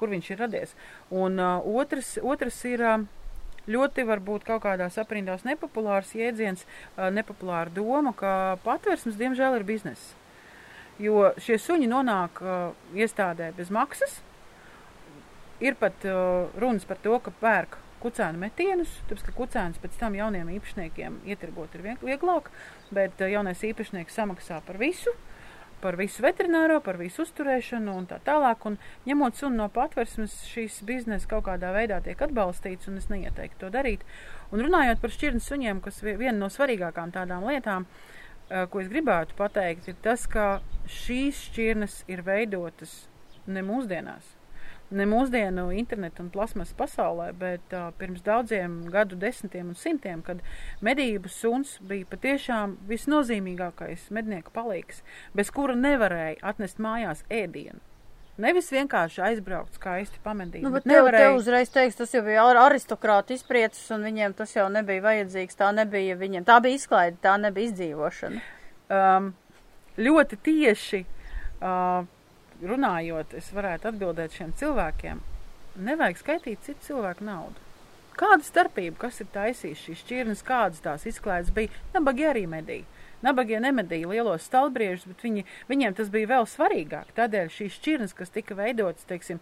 kur 0.00 0.10
viņš 0.10 0.32
ir 0.32 0.42
radies. 0.42 0.74
Un 1.14 1.38
uh, 1.38 1.74
otrs, 1.82 2.16
otrs 2.18 2.64
ir. 2.72 2.82
Uh, 2.82 3.10
Ļoti 3.70 4.02
varbūt 4.08 4.42
kaut 4.46 4.64
kādās 4.64 4.96
aprindās 4.98 5.44
nepopulārs 5.46 6.10
jēdziens, 6.18 6.64
uh, 6.66 7.12
nepopulāra 7.14 7.70
doma, 7.70 8.10
ka 8.10 8.58
patversmes 8.64 9.18
diemžēl 9.20 9.60
ir 9.60 9.66
bizness. 9.68 10.16
Jo 11.02 11.30
šie 11.38 11.60
suņi 11.62 11.86
nonāk 11.90 12.42
uh, 12.42 12.74
iestādē 12.98 13.52
bez 13.54 13.70
maksas. 13.70 14.18
Ir 15.62 15.78
pat 15.78 15.94
uh, 16.10 16.50
runas 16.58 16.84
par 16.88 16.98
to, 17.04 17.14
ka 17.22 17.30
pērk 17.38 17.78
kucēnu 18.02 18.40
metienus, 18.42 18.90
tāpēc 19.06 19.28
ka 19.28 19.36
kucēns 19.36 19.78
pēc 19.78 19.94
tam 20.00 20.16
jauniem 20.18 20.50
īpašniekiem 20.56 21.20
ietirgot 21.30 21.76
ir 21.78 21.94
vieglāk, 22.02 22.50
bet 22.90 23.22
uh, 23.22 23.30
jaunais 23.30 23.62
īpašnieks 23.62 24.18
samaksā 24.18 24.58
par 24.66 24.82
visu, 24.82 25.14
par 25.82 25.98
visu 25.98 26.22
veterināro, 26.22 26.78
par 26.80 26.96
visu 27.00 27.24
uzturēšanu 27.26 27.94
un 27.98 28.06
tā 28.10 28.20
tālāk. 28.24 28.64
Un 28.70 28.78
ņemot 29.08 29.38
sunu 29.38 29.58
no 29.60 29.68
patversmes, 29.72 30.34
šīs 30.52 30.80
biznesa 30.88 31.28
kaut 31.30 31.44
kādā 31.50 31.72
veidā 31.74 32.00
tiek 32.04 32.22
atbalstīts, 32.22 32.88
un 32.88 33.00
es 33.02 33.10
neieteiktu 33.12 33.64
to 33.64 33.72
darīt. 33.74 34.06
Un 34.52 34.62
runājot 34.64 35.02
par 35.02 35.14
šķirnes 35.14 35.48
suņiem, 35.50 35.82
kas 35.84 36.02
vie- 36.02 36.16
viena 36.20 36.38
no 36.38 36.50
svarīgākām 36.52 37.12
tādām 37.12 37.46
lietām, 37.50 37.86
ko 38.48 38.80
es 38.80 38.88
gribētu 38.92 39.34
pateikt, 39.38 39.88
ir 39.88 39.96
tas, 40.02 40.26
ka 40.26 40.60
šīs 40.86 41.48
šķirnes 41.48 42.04
ir 42.08 42.22
veidotas 42.22 43.08
ne 43.46 43.62
mūsdienās. 43.62 44.41
Ne 44.92 45.06
mūsdienu 45.08 45.70
internetu 45.72 46.20
un 46.20 46.28
plasmas 46.34 46.74
pasaulē, 46.76 47.30
bet 47.38 47.72
uh, 47.72 47.86
pirms 47.96 48.20
daudziem 48.26 48.74
gadu 48.92 49.16
desmitiem 49.16 49.70
un 49.72 49.78
simtiem, 49.80 50.20
kad 50.26 50.42
medību 50.84 51.30
suns 51.32 51.78
bija 51.80 52.04
patiešām 52.10 52.74
visnozīmīgākais 52.90 54.10
mednieka 54.12 54.52
palīgs, 54.52 55.00
bez 55.34 55.50
kura 55.54 55.74
nevarēja 55.78 56.36
atnest 56.52 56.78
mājās 56.82 57.24
ēdienu. 57.32 57.80
Nevis 58.42 58.70
vienkārši 58.72 59.20
aizbraukt 59.26 59.74
skaisti 59.76 60.18
pamedīt. 60.24 60.62
Nu, 60.64 60.70
bet 60.72 60.84
bet 60.84 60.92
tev, 60.92 61.04
nevarēja- 61.04 61.26
tev 61.28 61.36
uzreiz 61.40 61.68
teiks, 61.70 61.96
tas 61.98 62.12
jau 62.16 62.22
bija 62.24 62.44
ar- 62.48 62.60
aristokrāta 62.70 63.34
izpriecis, 63.36 63.90
un 63.92 64.02
viņiem 64.08 64.34
tas 64.34 64.54
jau 64.56 64.68
nebija 64.72 65.02
vajadzīgs. 65.04 65.56
Tā 65.56 65.68
nebija 65.76 66.16
viņiem. 66.16 66.44
Tā 66.48 66.56
bija 66.64 66.74
izklaide, 66.80 67.16
tā 67.22 67.36
nebija 67.40 67.68
izdzīvošana. 67.70 68.40
um, 68.92 69.34
ļoti 69.98 70.36
tieši 70.48 71.04
uh, 71.62 72.04
runājot, 72.70 73.34
es 73.38 73.50
varētu 73.54 73.90
atbildēt 73.90 74.38
šiem 74.38 74.54
cilvēkiem, 74.58 75.20
nevajag 75.88 76.20
skaitīt 76.20 76.64
citu 76.66 76.88
cilvēku 76.88 77.26
naudu. 77.26 77.68
Kāda 78.18 78.44
starpība, 78.44 78.98
kas 79.06 79.22
ir 79.24 79.30
taisījis 79.32 79.84
šīs 79.86 80.02
šķirnes, 80.04 80.44
kādas 80.46 80.82
tās 80.84 81.06
izklaides 81.08 81.52
bija? 81.56 81.72
Nabagi 81.94 82.26
arī 82.28 82.44
medīja. 82.50 82.84
Nabagie 83.22 83.60
nemedīja 83.62 84.10
lielos 84.10 84.46
stalbriežus, 84.48 85.06
bet 85.10 85.22
viņi, 85.26 85.44
viņiem 85.70 85.96
tas 85.98 86.10
bija 86.12 86.30
vēl 86.34 86.46
svarīgāk. 86.50 87.12
Tādēļ 87.16 87.50
šīs 87.54 87.76
šķirnes, 87.78 88.14
kas 88.18 88.32
tika 88.34 88.56
veidotas, 88.58 89.06
teiksim, 89.08 89.38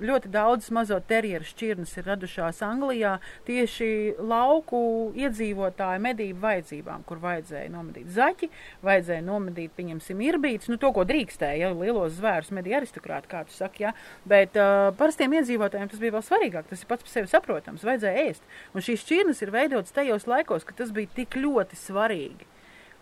ļoti 0.00 0.32
daudz 0.32 0.70
mazo 0.74 0.98
terjeru 1.08 1.46
šķirnes 1.48 1.94
ir 1.98 2.08
radušās 2.08 2.62
Anglijā 2.64 3.18
tieši 3.48 3.90
lauku 4.18 4.80
iedzīvotāju 5.18 6.04
medību 6.08 6.40
vajadzībām, 6.44 7.04
kur 7.08 7.20
vajadzēja 7.22 7.70
nomedīt 7.72 8.10
zaķi, 8.16 8.50
vajadzēja 8.86 9.24
nomedīt, 9.26 9.74
pieņemsim, 9.76 10.24
irbīts, 10.30 10.70
nu 10.72 10.80
to, 10.80 10.92
ko 10.96 11.04
drīkstēja, 11.08 11.68
ja 11.68 11.72
lielos 11.74 12.16
zvērus 12.18 12.52
medīja 12.56 12.82
aristokrāti, 12.82 13.30
kā 13.30 13.44
tu 13.48 13.56
saki, 13.56 13.86
jā, 13.86 13.94
bet 14.28 14.56
uh, 14.58 14.90
parastiem 14.98 15.36
iedzīvotājiem 15.38 15.92
tas 15.92 16.02
bija 16.02 16.16
vēl 16.16 16.24
svarīgāk, 16.26 16.68
tas 16.70 16.84
ir 16.84 16.90
pats 16.90 17.06
par 17.06 17.14
sevi 17.14 17.32
saprotams, 17.32 17.86
vajadzēja 17.86 18.28
ēst. 18.28 18.54
Un 18.74 18.84
šīs 18.84 19.04
šķirnes 19.04 19.42
ir 19.44 19.54
veidotas 19.54 19.96
tajos 19.96 20.28
laikos, 20.30 20.66
ka 20.68 20.76
tas 20.78 20.94
bija 20.94 21.10
tik 21.20 21.38
ļoti 21.40 21.78
svarīgi. 21.78 22.48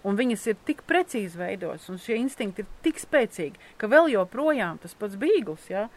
Un 0.07 0.19
viņas 0.19 0.45
ir 0.53 0.59
tik 0.69 0.85
precīzi 0.87 1.40
veidotas, 1.40 1.88
un 1.90 1.99
šie 1.99 2.21
instinkti 2.21 2.62
ir 2.62 2.69
tik 2.85 3.01
spēcīgi, 3.03 3.59
ka 3.81 3.90
vēl 3.90 4.12
joprojām 4.12 4.79
tas 4.83 4.95
pats 4.99 5.19
bīgls, 5.19 5.66
jā, 5.73 5.88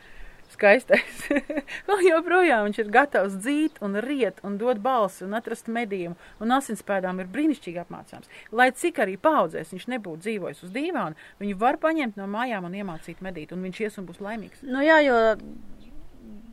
skaistais, 0.50 1.28
vēl 1.90 2.02
joprojām 2.08 2.66
viņš 2.66 2.80
ir 2.82 2.92
gatavs 2.94 3.38
dzīt 3.38 3.78
un 3.86 4.00
riet 4.02 4.42
un 4.46 4.58
dot 4.62 4.82
balsi 4.82 5.26
un 5.28 5.38
atrast 5.38 5.70
medījumu, 5.70 6.18
un 6.42 6.56
asinspēdām 6.58 7.22
ir 7.22 7.30
brīnišķīgi 7.36 7.84
apmācāms. 7.84 8.32
Lai 8.50 8.72
cik 8.74 9.02
arī 9.06 9.20
paudzēs 9.22 9.76
viņš 9.76 9.90
nebūtu 9.94 10.26
dzīvojis 10.26 10.64
uz 10.66 10.74
dīvāna, 10.74 11.30
viņu 11.42 11.60
var 11.62 11.78
paņemt 11.82 12.18
no 12.18 12.26
mājām 12.34 12.66
un 12.66 12.80
iemācīt 12.82 13.22
medīt, 13.26 13.54
un 13.54 13.66
viņš 13.68 13.84
ies 13.86 14.02
un 14.02 14.10
būs 14.10 14.24
laimīgs. 14.26 14.66
Nu 14.66 14.82
jā, 14.86 14.98
jo 15.06 15.20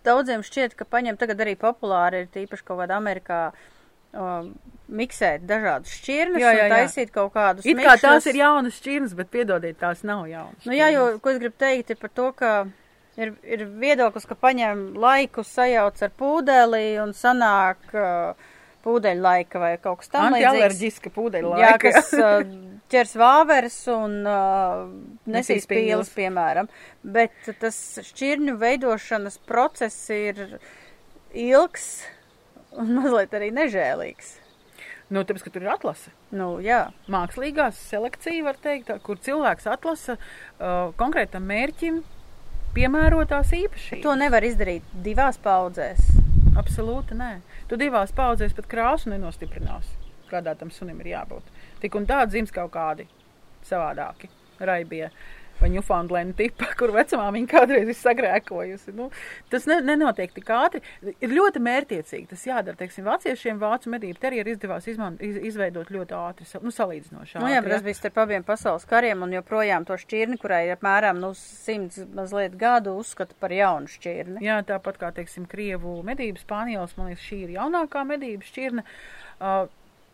daudziem 0.06 0.44
šķiet, 0.46 0.76
ka 0.76 0.86
paņem 0.88 1.18
tagad 1.20 1.40
arī 1.42 1.56
populāri 1.58 2.24
ir 2.24 2.32
tīpaši 2.34 2.66
kaut 2.66 2.84
kādā 2.84 3.00
Amerikā 3.00 3.40
um, 4.12 4.52
miksēt 4.88 5.46
dažādus 5.48 5.94
šķirnes 5.98 6.40
Jā, 6.42 6.50
jā, 6.54 6.64
un 6.66 6.70
jā. 6.70 6.80
taisīt 6.80 7.12
kaut 7.14 7.32
kādus 7.34 7.66
It 7.66 7.80
kā 7.82 7.96
tās 8.00 8.26
ir 8.30 8.38
jaunas 8.38 8.76
šķirnes, 8.78 9.14
bet 9.18 9.30
piedodiet, 9.34 9.78
tās 9.80 10.04
nav 10.06 10.26
jaunas. 10.30 10.66
Nu 10.68 10.76
jā, 10.76 10.90
jo, 10.94 11.06
ko 11.22 11.32
es 11.32 11.40
gribu 11.42 11.58
teikt, 11.58 11.90
ir 11.90 12.00
par 12.00 12.12
to, 12.14 12.28
ka 12.38 12.52
ir, 13.18 13.34
ir 13.42 13.64
viedoklis, 13.82 14.28
ka 14.28 14.38
paņem 14.38 14.92
laiku 15.02 15.44
sajauc 15.46 16.02
ar 16.06 16.14
pūdeli 16.20 16.84
un 17.02 17.16
sanāk 17.16 17.96
uh, 17.96 18.48
pūdeļa 18.86 19.22
laika 19.26 19.62
vai 19.62 19.74
kaut 19.82 20.04
kas 20.04 20.12
tam 20.12 20.30
līdzīgs. 20.30 20.46
Antialerģiska 20.52 21.14
pūdeļa 21.16 21.52
Jā, 21.58 21.74
laika. 21.74 21.92
kas 21.98 22.12
uh, 22.14 22.56
ķers 22.92 23.14
vāveres 23.18 23.78
un 23.90 24.18
uh, 24.22 24.86
nesīs 25.34 25.66
pīles, 25.70 26.12
piemēram. 26.14 26.70
Bet 27.02 27.34
tas 27.60 27.78
šķirņu 28.12 28.56
veidošanas 28.62 29.40
process 29.50 30.10
ir 30.14 30.60
ilgs 31.34 31.88
un 32.76 32.94
mazliet 33.00 33.34
arī 33.36 33.50
nežēlīgs. 33.56 34.36
Nu, 35.06 35.22
tāpēc, 35.22 35.44
ka 35.46 35.52
tur 35.54 35.62
ir 35.62 35.70
atlase. 35.70 36.10
Nu, 36.34 36.56
jā. 36.62 36.88
mākslīgā 37.12 37.68
selekcija, 37.78 38.42
var 38.48 38.56
teikt, 38.58 38.90
kur 39.06 39.20
cilvēks 39.22 39.68
atlasa 39.70 40.16
uh, 40.18 40.90
konkrētam 40.98 41.46
mērķim 41.46 42.00
piemērotās 42.74 43.52
īpašības. 43.54 44.02
To 44.02 44.16
nevar 44.18 44.44
izdarīt 44.46 44.88
divās 45.06 45.38
paudzēs. 45.42 46.10
Absolūti 46.58 47.14
nē. 47.16 47.30
Tu 47.70 47.78
divās 47.78 48.10
paudzēs 48.16 48.56
pat 48.56 48.66
krāsu 48.72 49.12
nenostiprinās, 49.12 49.86
kādā 50.30 50.56
tam 50.58 50.72
sunim 50.74 50.98
ir 51.04 51.12
jābūt. 51.14 51.54
Tik 51.84 52.00
un 52.00 52.08
tā 52.08 52.24
dzims 52.26 52.50
kaut 52.54 52.74
kādi 52.74 53.06
savādāki, 53.68 54.30
raibie 54.58 55.06
vai 55.60 55.70
Newfoundland 55.72 56.36
tipa, 56.38 56.68
kur 56.78 56.92
vecumā 56.94 57.28
viņa 57.34 57.50
kādreiz 57.50 57.90
ir 57.90 57.98
sagrēkojusi. 57.98 58.94
Nu, 58.96 59.08
tas 59.52 59.66
ne, 59.70 59.78
nenotiek 59.84 60.34
tik 60.36 60.50
ātri. 60.52 60.82
Ir 61.14 61.34
ļoti 61.34 61.62
mērtiecīgi. 61.62 62.28
Tas 62.32 62.44
jādara, 62.48 62.78
teiksim, 62.80 63.06
vāciešiem 63.06 63.60
vācu 63.62 63.92
medību 63.92 64.20
terjeru 64.22 64.52
izdevās 64.54 64.88
izman, 64.90 65.18
iz, 65.24 65.38
izveidot 65.52 65.90
ļoti 65.94 66.16
ātri, 66.18 66.48
nu, 66.64 66.72
salīdzinoši 66.74 67.40
Nu, 67.42 67.50
jā, 67.52 67.62
bet 67.64 67.76
tas 67.76 67.86
bija 67.86 67.98
starp 67.98 68.20
abiem 68.24 68.44
pasaules 68.46 68.86
kariem, 68.88 69.24
un 69.26 69.34
joprojām 69.36 69.86
to 69.88 69.96
šķirni, 70.00 70.38
kurai 70.42 70.64
ir 70.68 70.76
apmēram 70.76 71.20
nu, 71.22 71.32
simts 71.38 72.02
mazliet 72.16 72.56
gadu, 72.60 72.96
uzskata 73.00 73.36
par 73.40 73.54
jaunu 73.54 73.90
šķirni. 73.90 74.42
Jā, 74.44 74.60
tāpat 74.66 75.00
kā, 75.00 75.12
teiksim, 75.16 75.48
Krievu 75.50 75.98
medības 76.06 76.44
spāņols, 76.46 76.96
man 76.98 77.12
liekas, 77.12 77.26
šī 77.26 77.42
ir 77.46 77.56
jaunākā 77.58 78.04
medību 78.08 78.46
šķirne. 78.46 78.86
Uh, 79.36 79.66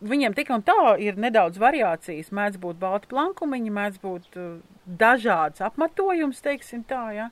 viņiem 0.03 0.35
tik 0.37 0.51
un 0.53 0.63
tā 0.65 0.95
ir 1.01 1.17
nedaudz 1.19 1.59
variācijas. 1.61 2.31
Mēdz 2.35 2.59
būt 2.63 2.79
balti 2.81 3.09
plankumiņi, 3.13 3.73
mēdz 3.73 3.99
būt 4.03 4.37
uh, 4.39 4.53
dažāds 4.85 5.63
apmetojums, 5.63 6.41
teiksim 6.43 6.83
tā, 6.87 7.03
jā. 7.15 7.27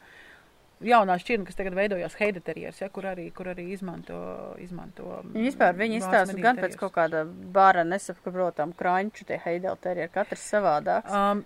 jaunā 0.85 1.17
šķirne, 1.21 1.45
kas 1.47 1.59
tagad 1.59 1.75
veidojās 1.77 2.15
heideterieris, 2.19 2.81
ja, 2.81 2.89
kur 2.93 3.09
arī, 3.11 3.27
kur 3.35 3.51
arī 3.51 3.67
izmanto, 3.75 4.21
izmanto. 4.63 5.19
Vispār 5.35 5.75
viņi 5.77 5.99
izstāsta 5.99 6.37
gan 6.41 6.59
pēc 6.61 6.77
kaut 6.79 6.95
kāda 6.95 7.25
bāra 7.27 7.83
nesaprotam 7.87 8.73
krāņķu 8.77 9.27
tie 9.29 9.41
heideterieri, 9.43 10.11
katrs 10.13 10.47
savādāks. 10.53 11.11
Um, 11.11 11.43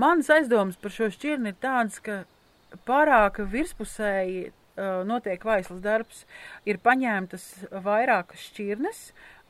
mans 0.00 0.30
aizdoms 0.32 0.78
par 0.80 0.94
šo 0.94 1.10
šķirni 1.12 1.54
ir 1.54 1.60
tāds, 1.62 1.98
ka 2.04 2.22
pārāk 2.86 3.40
virspusēji 3.50 4.50
uh, 4.50 5.02
notiek 5.08 5.42
vaislas 5.44 5.82
darbs, 5.84 6.24
ir 6.68 6.80
paņemtas 6.84 7.46
vairākas 7.84 8.44
šķirnes, 8.50 9.04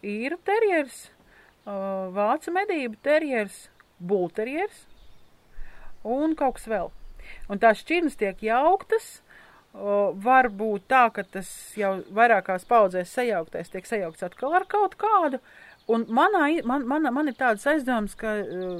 īru 0.06 0.38
terieris, 0.46 1.08
uh, 1.64 2.08
vācu 2.14 2.54
medību 2.54 2.98
terieris, 3.04 3.68
bulterieris 4.00 4.86
un 6.04 6.34
kaut 6.36 6.58
kas 6.58 6.68
vēl. 6.70 6.92
Un 7.50 7.60
tās 7.62 7.82
šķirnes 7.84 8.18
tiek 8.20 8.40
jauktas. 8.44 9.18
Var 9.70 10.48
būt 10.50 10.88
tā, 10.90 11.04
ka 11.14 11.22
tas 11.22 11.46
jau 11.78 12.00
vairākās 12.10 12.64
paudzēs 12.66 13.12
sajauktais 13.14 13.70
tiek 13.70 13.86
sajaukts 13.86 14.24
atkal 14.26 14.56
ar 14.58 14.64
kaut 14.66 14.96
kādu. 14.98 15.38
Un 15.90 16.04
manā, 16.10 16.48
man, 16.66 16.82
man, 16.90 17.06
man 17.14 17.30
ir 17.30 17.36
tāds 17.38 17.62
aizdoms, 17.70 18.16
ka 18.18 18.32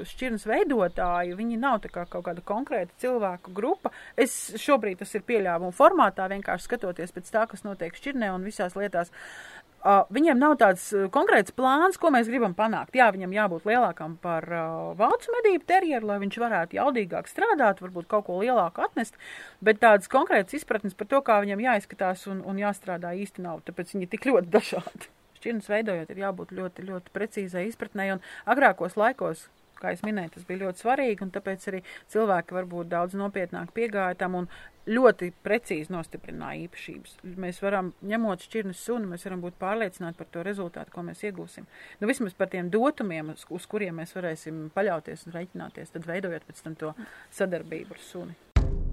šķirnes 0.06 0.46
veidotāji, 0.46 1.36
viņi 1.38 1.60
nav 1.62 1.86
kā 1.94 2.04
kaut 2.10 2.26
kāda 2.26 2.42
konkrēta 2.46 2.94
cilvēku 3.02 3.54
grupa. 3.54 3.90
Es 4.18 4.34
šobrīd 4.58 4.98
tas 5.02 5.14
ir 5.14 5.24
pieļāvumu 5.26 5.74
formātā, 5.74 6.26
vienkārši 6.30 6.66
skatoties 6.66 7.14
pēc 7.14 7.30
tā, 7.34 7.46
kas 7.50 7.62
notiek 7.66 7.94
šķirnē 7.94 8.34
un 8.34 8.46
visās 8.46 8.74
lietās. 8.78 9.10
Uh, 9.10 9.59
viņiem 9.84 10.38
nav 10.40 10.56
tāds 10.60 10.82
uh, 10.92 11.06
konkrēts 11.12 11.54
plāns, 11.56 11.98
ko 12.00 12.10
mēs 12.12 12.28
gribam 12.28 12.54
panākt. 12.56 12.96
Jā, 12.96 13.10
viņam 13.14 13.32
jābūt 13.32 13.68
lielākam 13.68 14.16
par 14.20 14.44
uh, 14.52 14.90
vācu 14.98 15.32
medību 15.36 15.64
terjeru, 15.68 16.10
lai 16.10 16.18
viņš 16.24 16.40
varētu 16.42 16.76
jaudīgāk 16.76 17.30
strādāt, 17.30 17.80
varbūt 17.80 18.08
kaut 18.10 18.26
ko 18.26 18.40
lielāku 18.42 18.84
atnest, 18.84 19.16
bet 19.64 19.80
tādas 19.80 20.10
konkrētas 20.12 20.58
izpratnes 20.60 20.96
par 20.96 21.08
to, 21.08 21.22
kā 21.24 21.40
viņam 21.44 21.64
jāizskatās 21.64 22.26
un, 22.28 22.42
un 22.44 22.60
jāstrādā 22.60 23.14
īsti 23.16 23.46
nav, 23.46 23.64
tāpēc 23.64 23.94
viņi 23.94 24.08
ir 24.08 24.12
tik 24.12 24.28
ļoti 24.28 24.52
dažādi. 24.52 25.08
Šķirnes 25.40 25.70
veidojot 25.72 26.10
ir 26.12 26.20
jābūt 26.20 26.52
ļoti, 26.52 26.84
ļoti 26.90 27.16
precīzai 27.16 27.64
izpratnē, 27.70 28.10
un 28.18 28.24
agrākos 28.52 28.98
laikos 29.00 29.48
kā 29.80 29.94
es 29.94 30.04
minēju, 30.06 30.34
tas 30.36 30.46
bija 30.48 30.64
ļoti 30.64 30.84
svarīgi, 30.84 31.24
un 31.26 31.32
tāpēc 31.34 31.66
arī 31.70 31.80
cilvēki 32.12 32.56
varbūt 32.56 32.90
daudz 32.92 33.16
nopietnāk 33.18 33.72
piegāja 33.76 34.18
tam 34.20 34.38
un 34.42 34.50
ļoti 34.90 35.30
precīzi 35.44 35.92
nostiprināja 35.92 36.64
īpašības. 36.66 37.16
Mēs 37.40 37.60
varam, 37.62 37.92
ņemot 38.06 38.44
šķirnes 38.46 38.82
sunu, 38.86 39.10
mēs 39.12 39.26
varam 39.28 39.44
būt 39.44 39.58
pārliecināti 39.60 40.18
par 40.18 40.30
to 40.32 40.44
rezultātu, 40.46 40.92
ko 40.94 41.04
mēs 41.06 41.22
iegūsim. 41.28 41.68
Nu, 42.00 42.08
vismaz 42.10 42.34
par 42.38 42.50
tiem 42.52 42.70
dotumiem, 42.72 43.34
uz, 43.34 43.44
uz 43.52 43.68
kuriem 43.70 44.00
mēs 44.00 44.14
varēsim 44.16 44.68
paļauties 44.74 45.26
un 45.28 45.36
reiķināties, 45.36 45.94
tad 45.94 46.08
veidojot 46.08 46.46
pēc 46.48 46.64
tam 46.64 46.76
to 46.80 46.94
sadarbību 47.36 47.96
ar 47.96 48.04
suni. 48.08 48.38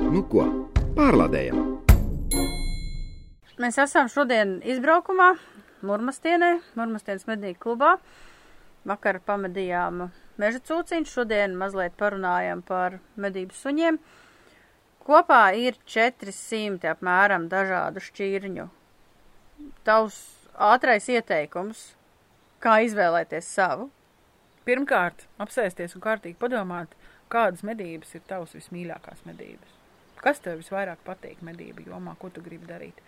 Nu 0.03 0.23
ko, 0.29 0.45
pārlādējam! 0.97 1.63
Mēs 3.57 3.79
esam 3.81 4.05
šodien 4.13 4.59
izbraukumā 4.69 5.31
Murmastienē, 5.87 6.59
Murmastienas 6.77 7.25
medību 7.29 7.57
klubā. 7.63 7.95
Vakar 8.87 9.17
pamedījām 9.25 10.07
meža 10.41 10.61
cūciņš, 10.69 11.11
šodien 11.13 11.57
mazliet 11.59 11.97
parunājam 11.99 12.63
par 12.65 12.99
medību 13.19 13.55
suņiem. 13.57 13.99
Kopā 15.07 15.43
ir 15.55 15.77
400 15.87 16.91
apmēram 16.93 17.47
dažādu 17.51 18.03
šķirņu. 18.03 18.67
Tavs 19.87 20.17
ātrais 20.53 21.07
ieteikums, 21.13 21.93
kā 22.63 22.79
izvēlēties 22.85 23.53
savu? 23.57 23.87
Pirmkārt, 24.67 25.23
apsēsties 25.39 25.95
un 25.95 26.03
kārtīgi 26.03 26.35
padomāt, 26.41 26.91
kādas 27.31 27.63
medības 27.63 28.13
ir 28.17 28.25
tavas 28.27 28.55
vismīļākās 28.57 29.23
medības. 29.29 29.77
Kas 30.19 30.41
tev 30.43 30.59
visvairāk 30.59 30.99
patīk 31.05 31.43
medību 31.45 31.85
jomā, 31.87 32.17
ko 32.19 32.29
tu 32.33 32.41
gribi 32.43 32.67
darīt? 32.67 32.99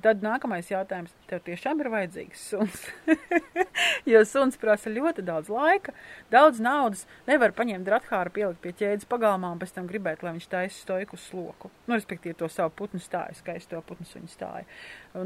Tad 0.00 0.22
nākamais 0.24 0.70
jautājums, 0.70 1.12
tev 1.28 1.42
tiešām 1.44 1.82
ir 1.84 1.90
vajadzīgs 1.92 2.42
suns? 2.48 2.84
jo 4.12 4.22
suns 4.24 4.56
prasa 4.56 4.88
ļoti 4.88 5.20
daudz 5.26 5.50
laika, 5.52 5.92
daudz 6.32 6.62
naudas. 6.64 7.02
Nevar 7.26 7.52
paņemt 7.52 7.84
drathāru, 7.84 8.32
pielikt 8.32 8.62
pie 8.64 8.72
ķēdes 8.78 9.04
pagalmā 9.10 9.50
un 9.52 9.60
pēc 9.60 9.74
tam 9.76 9.90
gribēt, 9.90 10.24
lai 10.24 10.32
viņš 10.38 10.46
taisa 10.48 10.78
stoiku 10.78 11.18
uz 11.18 11.26
sloku. 11.26 11.68
Nu, 11.84 11.98
respektīvi 11.98 12.38
to 12.40 12.48
savu 12.48 12.72
putnu 12.78 13.02
stāju, 13.04 13.36
skaisto 13.36 13.82
putnu 13.84 14.08
suņu 14.08 14.32
stāju. 14.32 14.64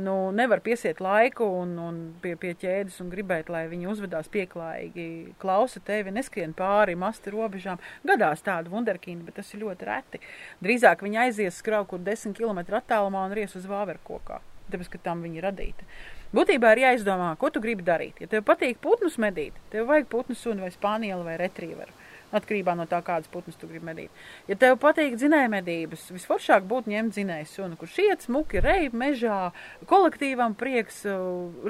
Nu, 0.02 0.16
nevar 0.34 0.64
piesiet 0.66 0.98
laiku 0.98 1.46
un, 1.60 1.76
un 1.78 2.02
pie, 2.24 2.34
pie 2.34 2.56
ķēdes 2.58 2.98
un 3.04 3.14
gribēt, 3.14 3.54
lai 3.54 3.68
viņi 3.70 3.86
uzvedās 3.94 4.26
pieklājīgi, 4.34 5.06
klausa 5.38 5.78
tevi, 5.86 6.10
neskrien 6.18 6.56
pāri 6.58 6.98
masti 6.98 7.30
robežām. 7.30 7.78
Gadās 8.02 8.42
tādu 8.42 8.74
vunderkīnu, 8.74 9.22
bet 9.30 9.38
tas 9.38 9.54
ir 9.54 9.62
ļoti 9.62 9.90
reti. 9.92 10.24
Drīzāk 10.66 11.06
viņi 11.06 11.22
aizies 11.28 11.62
skrau 11.62 11.86
kur 11.86 12.02
10 12.02 12.34
km 12.34 12.66
attālumā 12.82 13.28
un 13.30 13.38
ries 13.38 13.54
uz 13.54 13.70
vāverkokā 13.70 14.42
tāpēc, 14.72 14.92
ka 14.92 15.02
tam 15.08 15.22
viņa 15.26 15.40
ir 15.40 15.46
radīta. 15.50 15.88
Būtībā 16.34 16.72
ir 16.74 16.82
jāizdomā, 16.82 17.30
ko 17.38 17.52
tu 17.54 17.62
gribi 17.62 17.86
darīt. 17.86 18.18
Ja 18.20 18.26
tev 18.30 18.42
patīk 18.48 18.80
putnus 18.82 19.14
medīt, 19.22 19.54
tev 19.70 19.86
vajag 19.90 20.10
putnu 20.10 20.34
suni 20.36 20.66
vai 20.66 20.72
spānielu 20.74 21.22
vai 21.24 21.38
retrieveru. 21.40 21.94
Atkarībā 22.34 22.74
no 22.74 22.88
tā, 22.90 22.98
kādas 23.06 23.30
putnus 23.30 23.54
tu 23.56 23.68
gribi 23.70 23.86
medīt. 23.86 24.22
Ja 24.50 24.56
tev 24.58 24.74
patīk 24.82 25.14
dzinēja 25.14 25.46
medības, 25.52 26.08
visforšāk 26.10 26.66
būtu 26.66 26.90
ņemt 26.90 27.14
dzinēju 27.14 27.46
sunu, 27.52 27.78
kurš 27.78 28.00
iet 28.02 28.26
smuki 28.26 28.60
reib 28.64 28.96
mežā, 28.98 29.52
kolektīvam 29.86 30.56
prieks, 30.58 31.04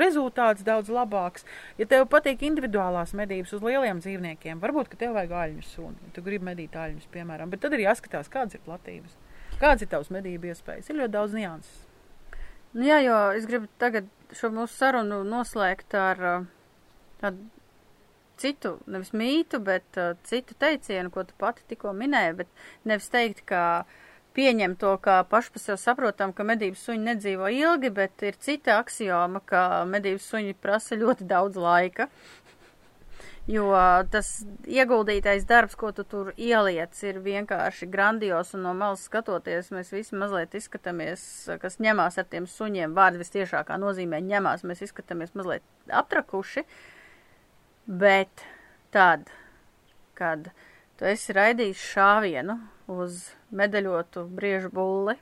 rezultāts 0.01 0.64
daudz 0.66 0.88
labāks. 0.88 1.44
Ja 1.76 1.84
tev 1.90 2.09
patīk 2.11 2.47
individuālās 2.49 3.12
medības 3.18 3.53
uz 3.59 3.66
lieliem 3.66 4.01
dzīvniekiem, 4.01 4.62
varbūt, 4.64 4.88
ka 4.88 5.03
tev 5.05 5.18
vajag 5.18 5.36
aļņu 5.44 5.66
suni, 5.68 6.01
ja 6.09 6.14
tu 6.16 6.24
gribi 6.24 6.49
medīt 6.49 6.80
aļņus, 6.80 7.12
piemēram, 7.12 7.53
bet 7.53 7.62
tad 7.66 7.76
ir 7.76 7.84
jāskatās, 7.84 8.32
kādas 8.32 8.57
ir 8.57 8.64
platības, 8.64 9.20
kādas 9.61 9.84
ir 9.84 9.92
tavas 9.92 10.11
medību 10.16 10.55
iespējas. 10.55 10.88
Ir 10.88 11.05
ļoti 11.05 11.18
daudz 11.20 11.36
nianses. 11.36 11.86
Nu, 12.77 12.85
jā, 12.85 12.99
jo 13.01 13.16
es 13.33 13.47
gribu 13.49 13.70
tagad 13.81 14.09
šo 14.37 14.51
mūsu 14.53 14.74
sarunu 14.77 15.22
noslēgt 15.24 15.95
ar 15.97 16.18
tādu 17.22 17.47
citu, 18.37 18.74
nevis 18.85 19.14
mītu, 19.16 19.62
bet 19.64 19.97
uh, 19.97 20.12
citu 20.29 20.53
teicienu, 20.61 21.09
ko 21.14 21.24
tu 21.24 21.33
pati 21.41 21.64
tikko 21.70 21.95
minēji, 21.97 22.35
bet 22.43 22.51
nevis 22.85 23.09
teikt, 23.12 23.41
ka 23.49 23.62
pieņem 24.37 24.77
to, 24.77 24.93
kā 25.01 25.22
paši 25.31 25.55
par 25.55 25.62
sevi 25.62 25.81
saprotam, 25.81 26.35
ka 26.37 26.45
medības 26.45 26.85
suņi 26.85 27.05
nedzīvo 27.07 27.49
ilgi, 27.57 27.93
bet 27.97 28.27
ir 28.29 28.37
cita 28.45 28.77
aksioma, 28.83 29.41
ka 29.49 29.62
medības 29.89 30.29
suņi 30.29 30.57
prasa 30.61 31.01
ļoti 31.01 31.29
daudz 31.33 31.57
laika. 31.57 32.11
Jo 33.47 33.68
tas 34.11 34.40
ieguldītais 34.66 35.44
darbs, 35.47 35.76
ko 35.78 35.92
tu 35.94 36.03
tur 36.03 36.32
ieliec, 36.34 36.97
ir 37.07 37.20
vienkārši 37.22 37.86
grandios, 37.86 38.51
un 38.59 38.64
no 38.66 38.72
malas 38.74 39.05
skatoties, 39.07 39.68
mēs 39.70 39.92
visi 39.94 40.16
mazliet 40.18 40.57
izskatāmies, 40.59 41.22
kas 41.62 41.78
ņemās 41.78 42.18
ar 42.18 42.26
tiem 42.26 42.49
suņiem. 42.51 42.97
Vārdi 42.97 43.20
vistiešākā 43.22 43.76
nozīmē 43.78 44.18
ņemās, 44.26 44.64
mēs 44.66 44.82
izskatāmies 44.88 45.36
mazliet 45.38 45.62
aptrakuši, 45.94 46.64
bet 47.86 48.42
tad, 48.90 49.30
kad 50.18 50.49
tu 50.99 51.07
esi 51.07 51.36
raidījis 51.36 51.84
šāvienu 51.92 52.57
uz 52.90 53.28
medaļotu 53.55 54.24
briežu 54.26 54.72
bulli, 54.74 55.14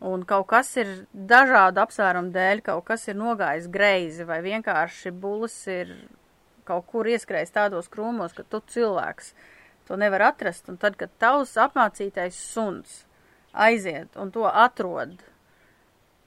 un 0.00 0.24
kaut 0.24 0.48
kas 0.54 0.72
ir 0.80 0.94
dažādu 1.12 1.84
apsvērumu 1.84 2.32
dēļ, 2.32 2.64
kaut 2.70 2.86
kas 2.88 3.04
ir 3.12 3.20
nogājis 3.20 3.68
greizi, 3.68 4.24
vai 4.24 4.40
vienkārši 4.46 5.12
bullis 5.12 5.58
ir 5.68 5.92
kaut 6.68 6.86
kur 6.90 7.08
ieskrējis 7.10 7.54
tādos 7.54 7.90
krūmos, 7.92 8.34
ka 8.36 8.44
tu 8.44 8.62
cilvēks 8.72 9.34
to 9.88 9.98
nevar 9.98 10.28
atrast, 10.30 10.68
un 10.70 10.78
tad, 10.80 10.96
kad 11.00 11.12
tavs 11.18 11.56
apmācītais 11.58 12.36
suns 12.38 13.04
aiziet 13.52 14.14
un 14.20 14.30
to 14.30 14.46
atrod, 14.46 15.16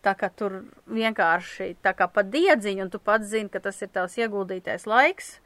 tā 0.04 0.14
kā 0.20 0.28
tur 0.36 0.60
vienkārši 0.92 1.74
tā 1.84 1.94
kā 1.96 2.10
pa 2.12 2.26
diedziņu, 2.28 2.86
un 2.86 2.92
tu 2.92 3.00
pats 3.00 3.30
zini, 3.32 3.52
ka 3.52 3.64
tas 3.64 3.80
ir 3.82 3.92
tavs 3.94 4.18
ieguldītais 4.20 4.88
laiks, 4.90 5.38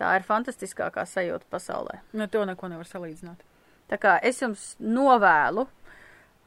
tā 0.00 0.16
ir 0.16 0.24
fantastiskākā 0.28 1.04
sajūta 1.08 1.48
pasaulē. 1.52 2.00
Nu, 2.16 2.28
to 2.28 2.44
neko 2.48 2.72
nevar 2.72 2.88
salīdzināt. 2.88 3.44
Tā 3.90 4.00
kā 4.02 4.16
es 4.24 4.40
jums 4.42 4.72
novēlu 4.82 5.66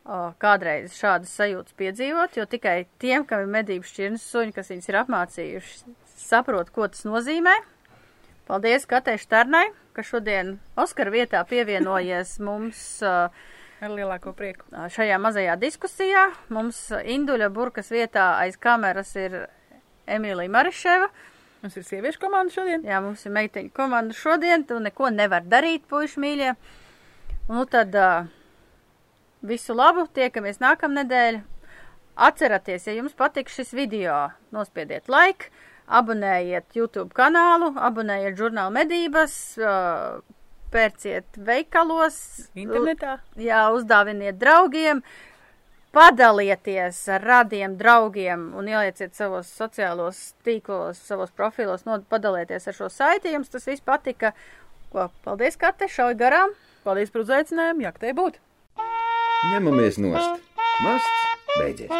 uh, 0.09 0.33
kādreiz 0.41 0.97
šādas 0.97 1.31
sajūtas 1.37 1.77
piedzīvot, 1.79 2.37
jo 2.37 2.45
tikai 2.49 2.83
tiem, 3.01 3.25
kam 3.29 3.45
ir 3.45 3.53
medību 3.59 3.87
šķirnes 3.87 4.25
suņi, 4.25 4.55
kas 4.57 4.73
viņas 4.73 4.89
ir 4.89 4.99
apmācījuši, 5.03 5.95
saprot, 6.19 6.71
ko 6.73 6.87
tas 6.91 7.05
nozīmē. 7.07 7.55
Paldies 8.49 8.87
Katei 8.89 9.19
Šternai, 9.21 9.67
ka 9.93 10.03
šodien 10.05 10.57
Oskara 10.79 11.13
vietā 11.13 11.43
pievienojies 11.45 12.37
mums 12.47 12.79
uh, 13.05 13.29
ar 13.79 13.93
lielāko 13.93 14.33
prieku. 14.37 14.65
Šajā 14.95 15.19
mazajā 15.21 15.55
diskusijā 15.61 16.29
mums 16.53 16.87
Induļa 16.89 17.51
Burkas 17.53 17.91
vietā 17.93 18.31
aiz 18.41 18.57
kameras 18.59 19.13
ir 19.19 19.43
Emīlija 20.09 20.51
Mariševa. 20.51 21.11
Mums 21.59 21.75
ir 21.75 21.85
sieviešu 21.85 22.21
komanda 22.21 22.55
šodien. 22.55 22.85
Jā, 22.87 23.01
mums 23.03 23.25
ir 23.27 23.35
meiteņu 23.35 23.71
komanda 23.75 24.15
šodien. 24.15 24.63
Tu 24.65 24.79
neko 24.79 25.11
nevar 25.11 25.43
darīt, 25.43 25.85
puiši 25.91 26.21
mīļie. 26.23 26.53
Nu 27.51 27.65
tad 27.69 27.95
uh, 27.99 28.29
visu 29.45 29.75
labu, 29.75 30.07
tiekamies 30.15 30.61
nākamnedēļ. 30.63 31.41
Atcerieties, 32.19 32.87
ja 32.87 32.97
jums 32.97 33.15
patīk 33.15 33.51
šis 33.51 33.69
video, 33.75 34.25
nospiediet 34.55 35.07
like 35.11 35.53
abonējiet 35.89 36.77
YouTube 36.77 37.13
kanālu, 37.17 37.71
abonējiet 37.79 38.37
žurnālu 38.39 38.75
medības, 38.75 39.33
pērciet 40.73 41.39
veikalos, 41.45 42.19
internetā. 42.57 43.17
Jā, 43.41 43.65
uzdāviniet 43.73 44.37
draugiem, 44.41 45.01
padalieties 45.95 47.01
ar 47.15 47.25
radiem, 47.25 47.75
draugiem 47.79 48.51
un 48.59 48.69
ielieciet 48.69 49.17
savos 49.17 49.49
sociālos 49.49 50.21
tīklos, 50.45 51.01
savos 51.09 51.33
profilos, 51.33 51.85
no, 51.89 51.97
padalieties 52.11 52.69
ar 52.69 52.77
šo 52.77 52.91
saiti. 52.93 53.33
Jums 53.33 53.49
tas 53.49 53.65
viss 53.69 53.85
patika. 53.85 54.35
Ko, 54.93 55.09
paldies, 55.25 55.57
Kate, 55.57 55.89
šauj 55.89 56.15
garām. 56.17 56.53
Paldies 56.85 57.11
par 57.13 57.25
uzaicinājumu, 57.25 57.85
jak 57.85 57.99
te 58.01 58.13
būt. 58.17 58.39
Ņemamies 59.49 59.99
nost. 60.01 60.45
Masts 60.83 61.19
beidzies. 61.57 61.91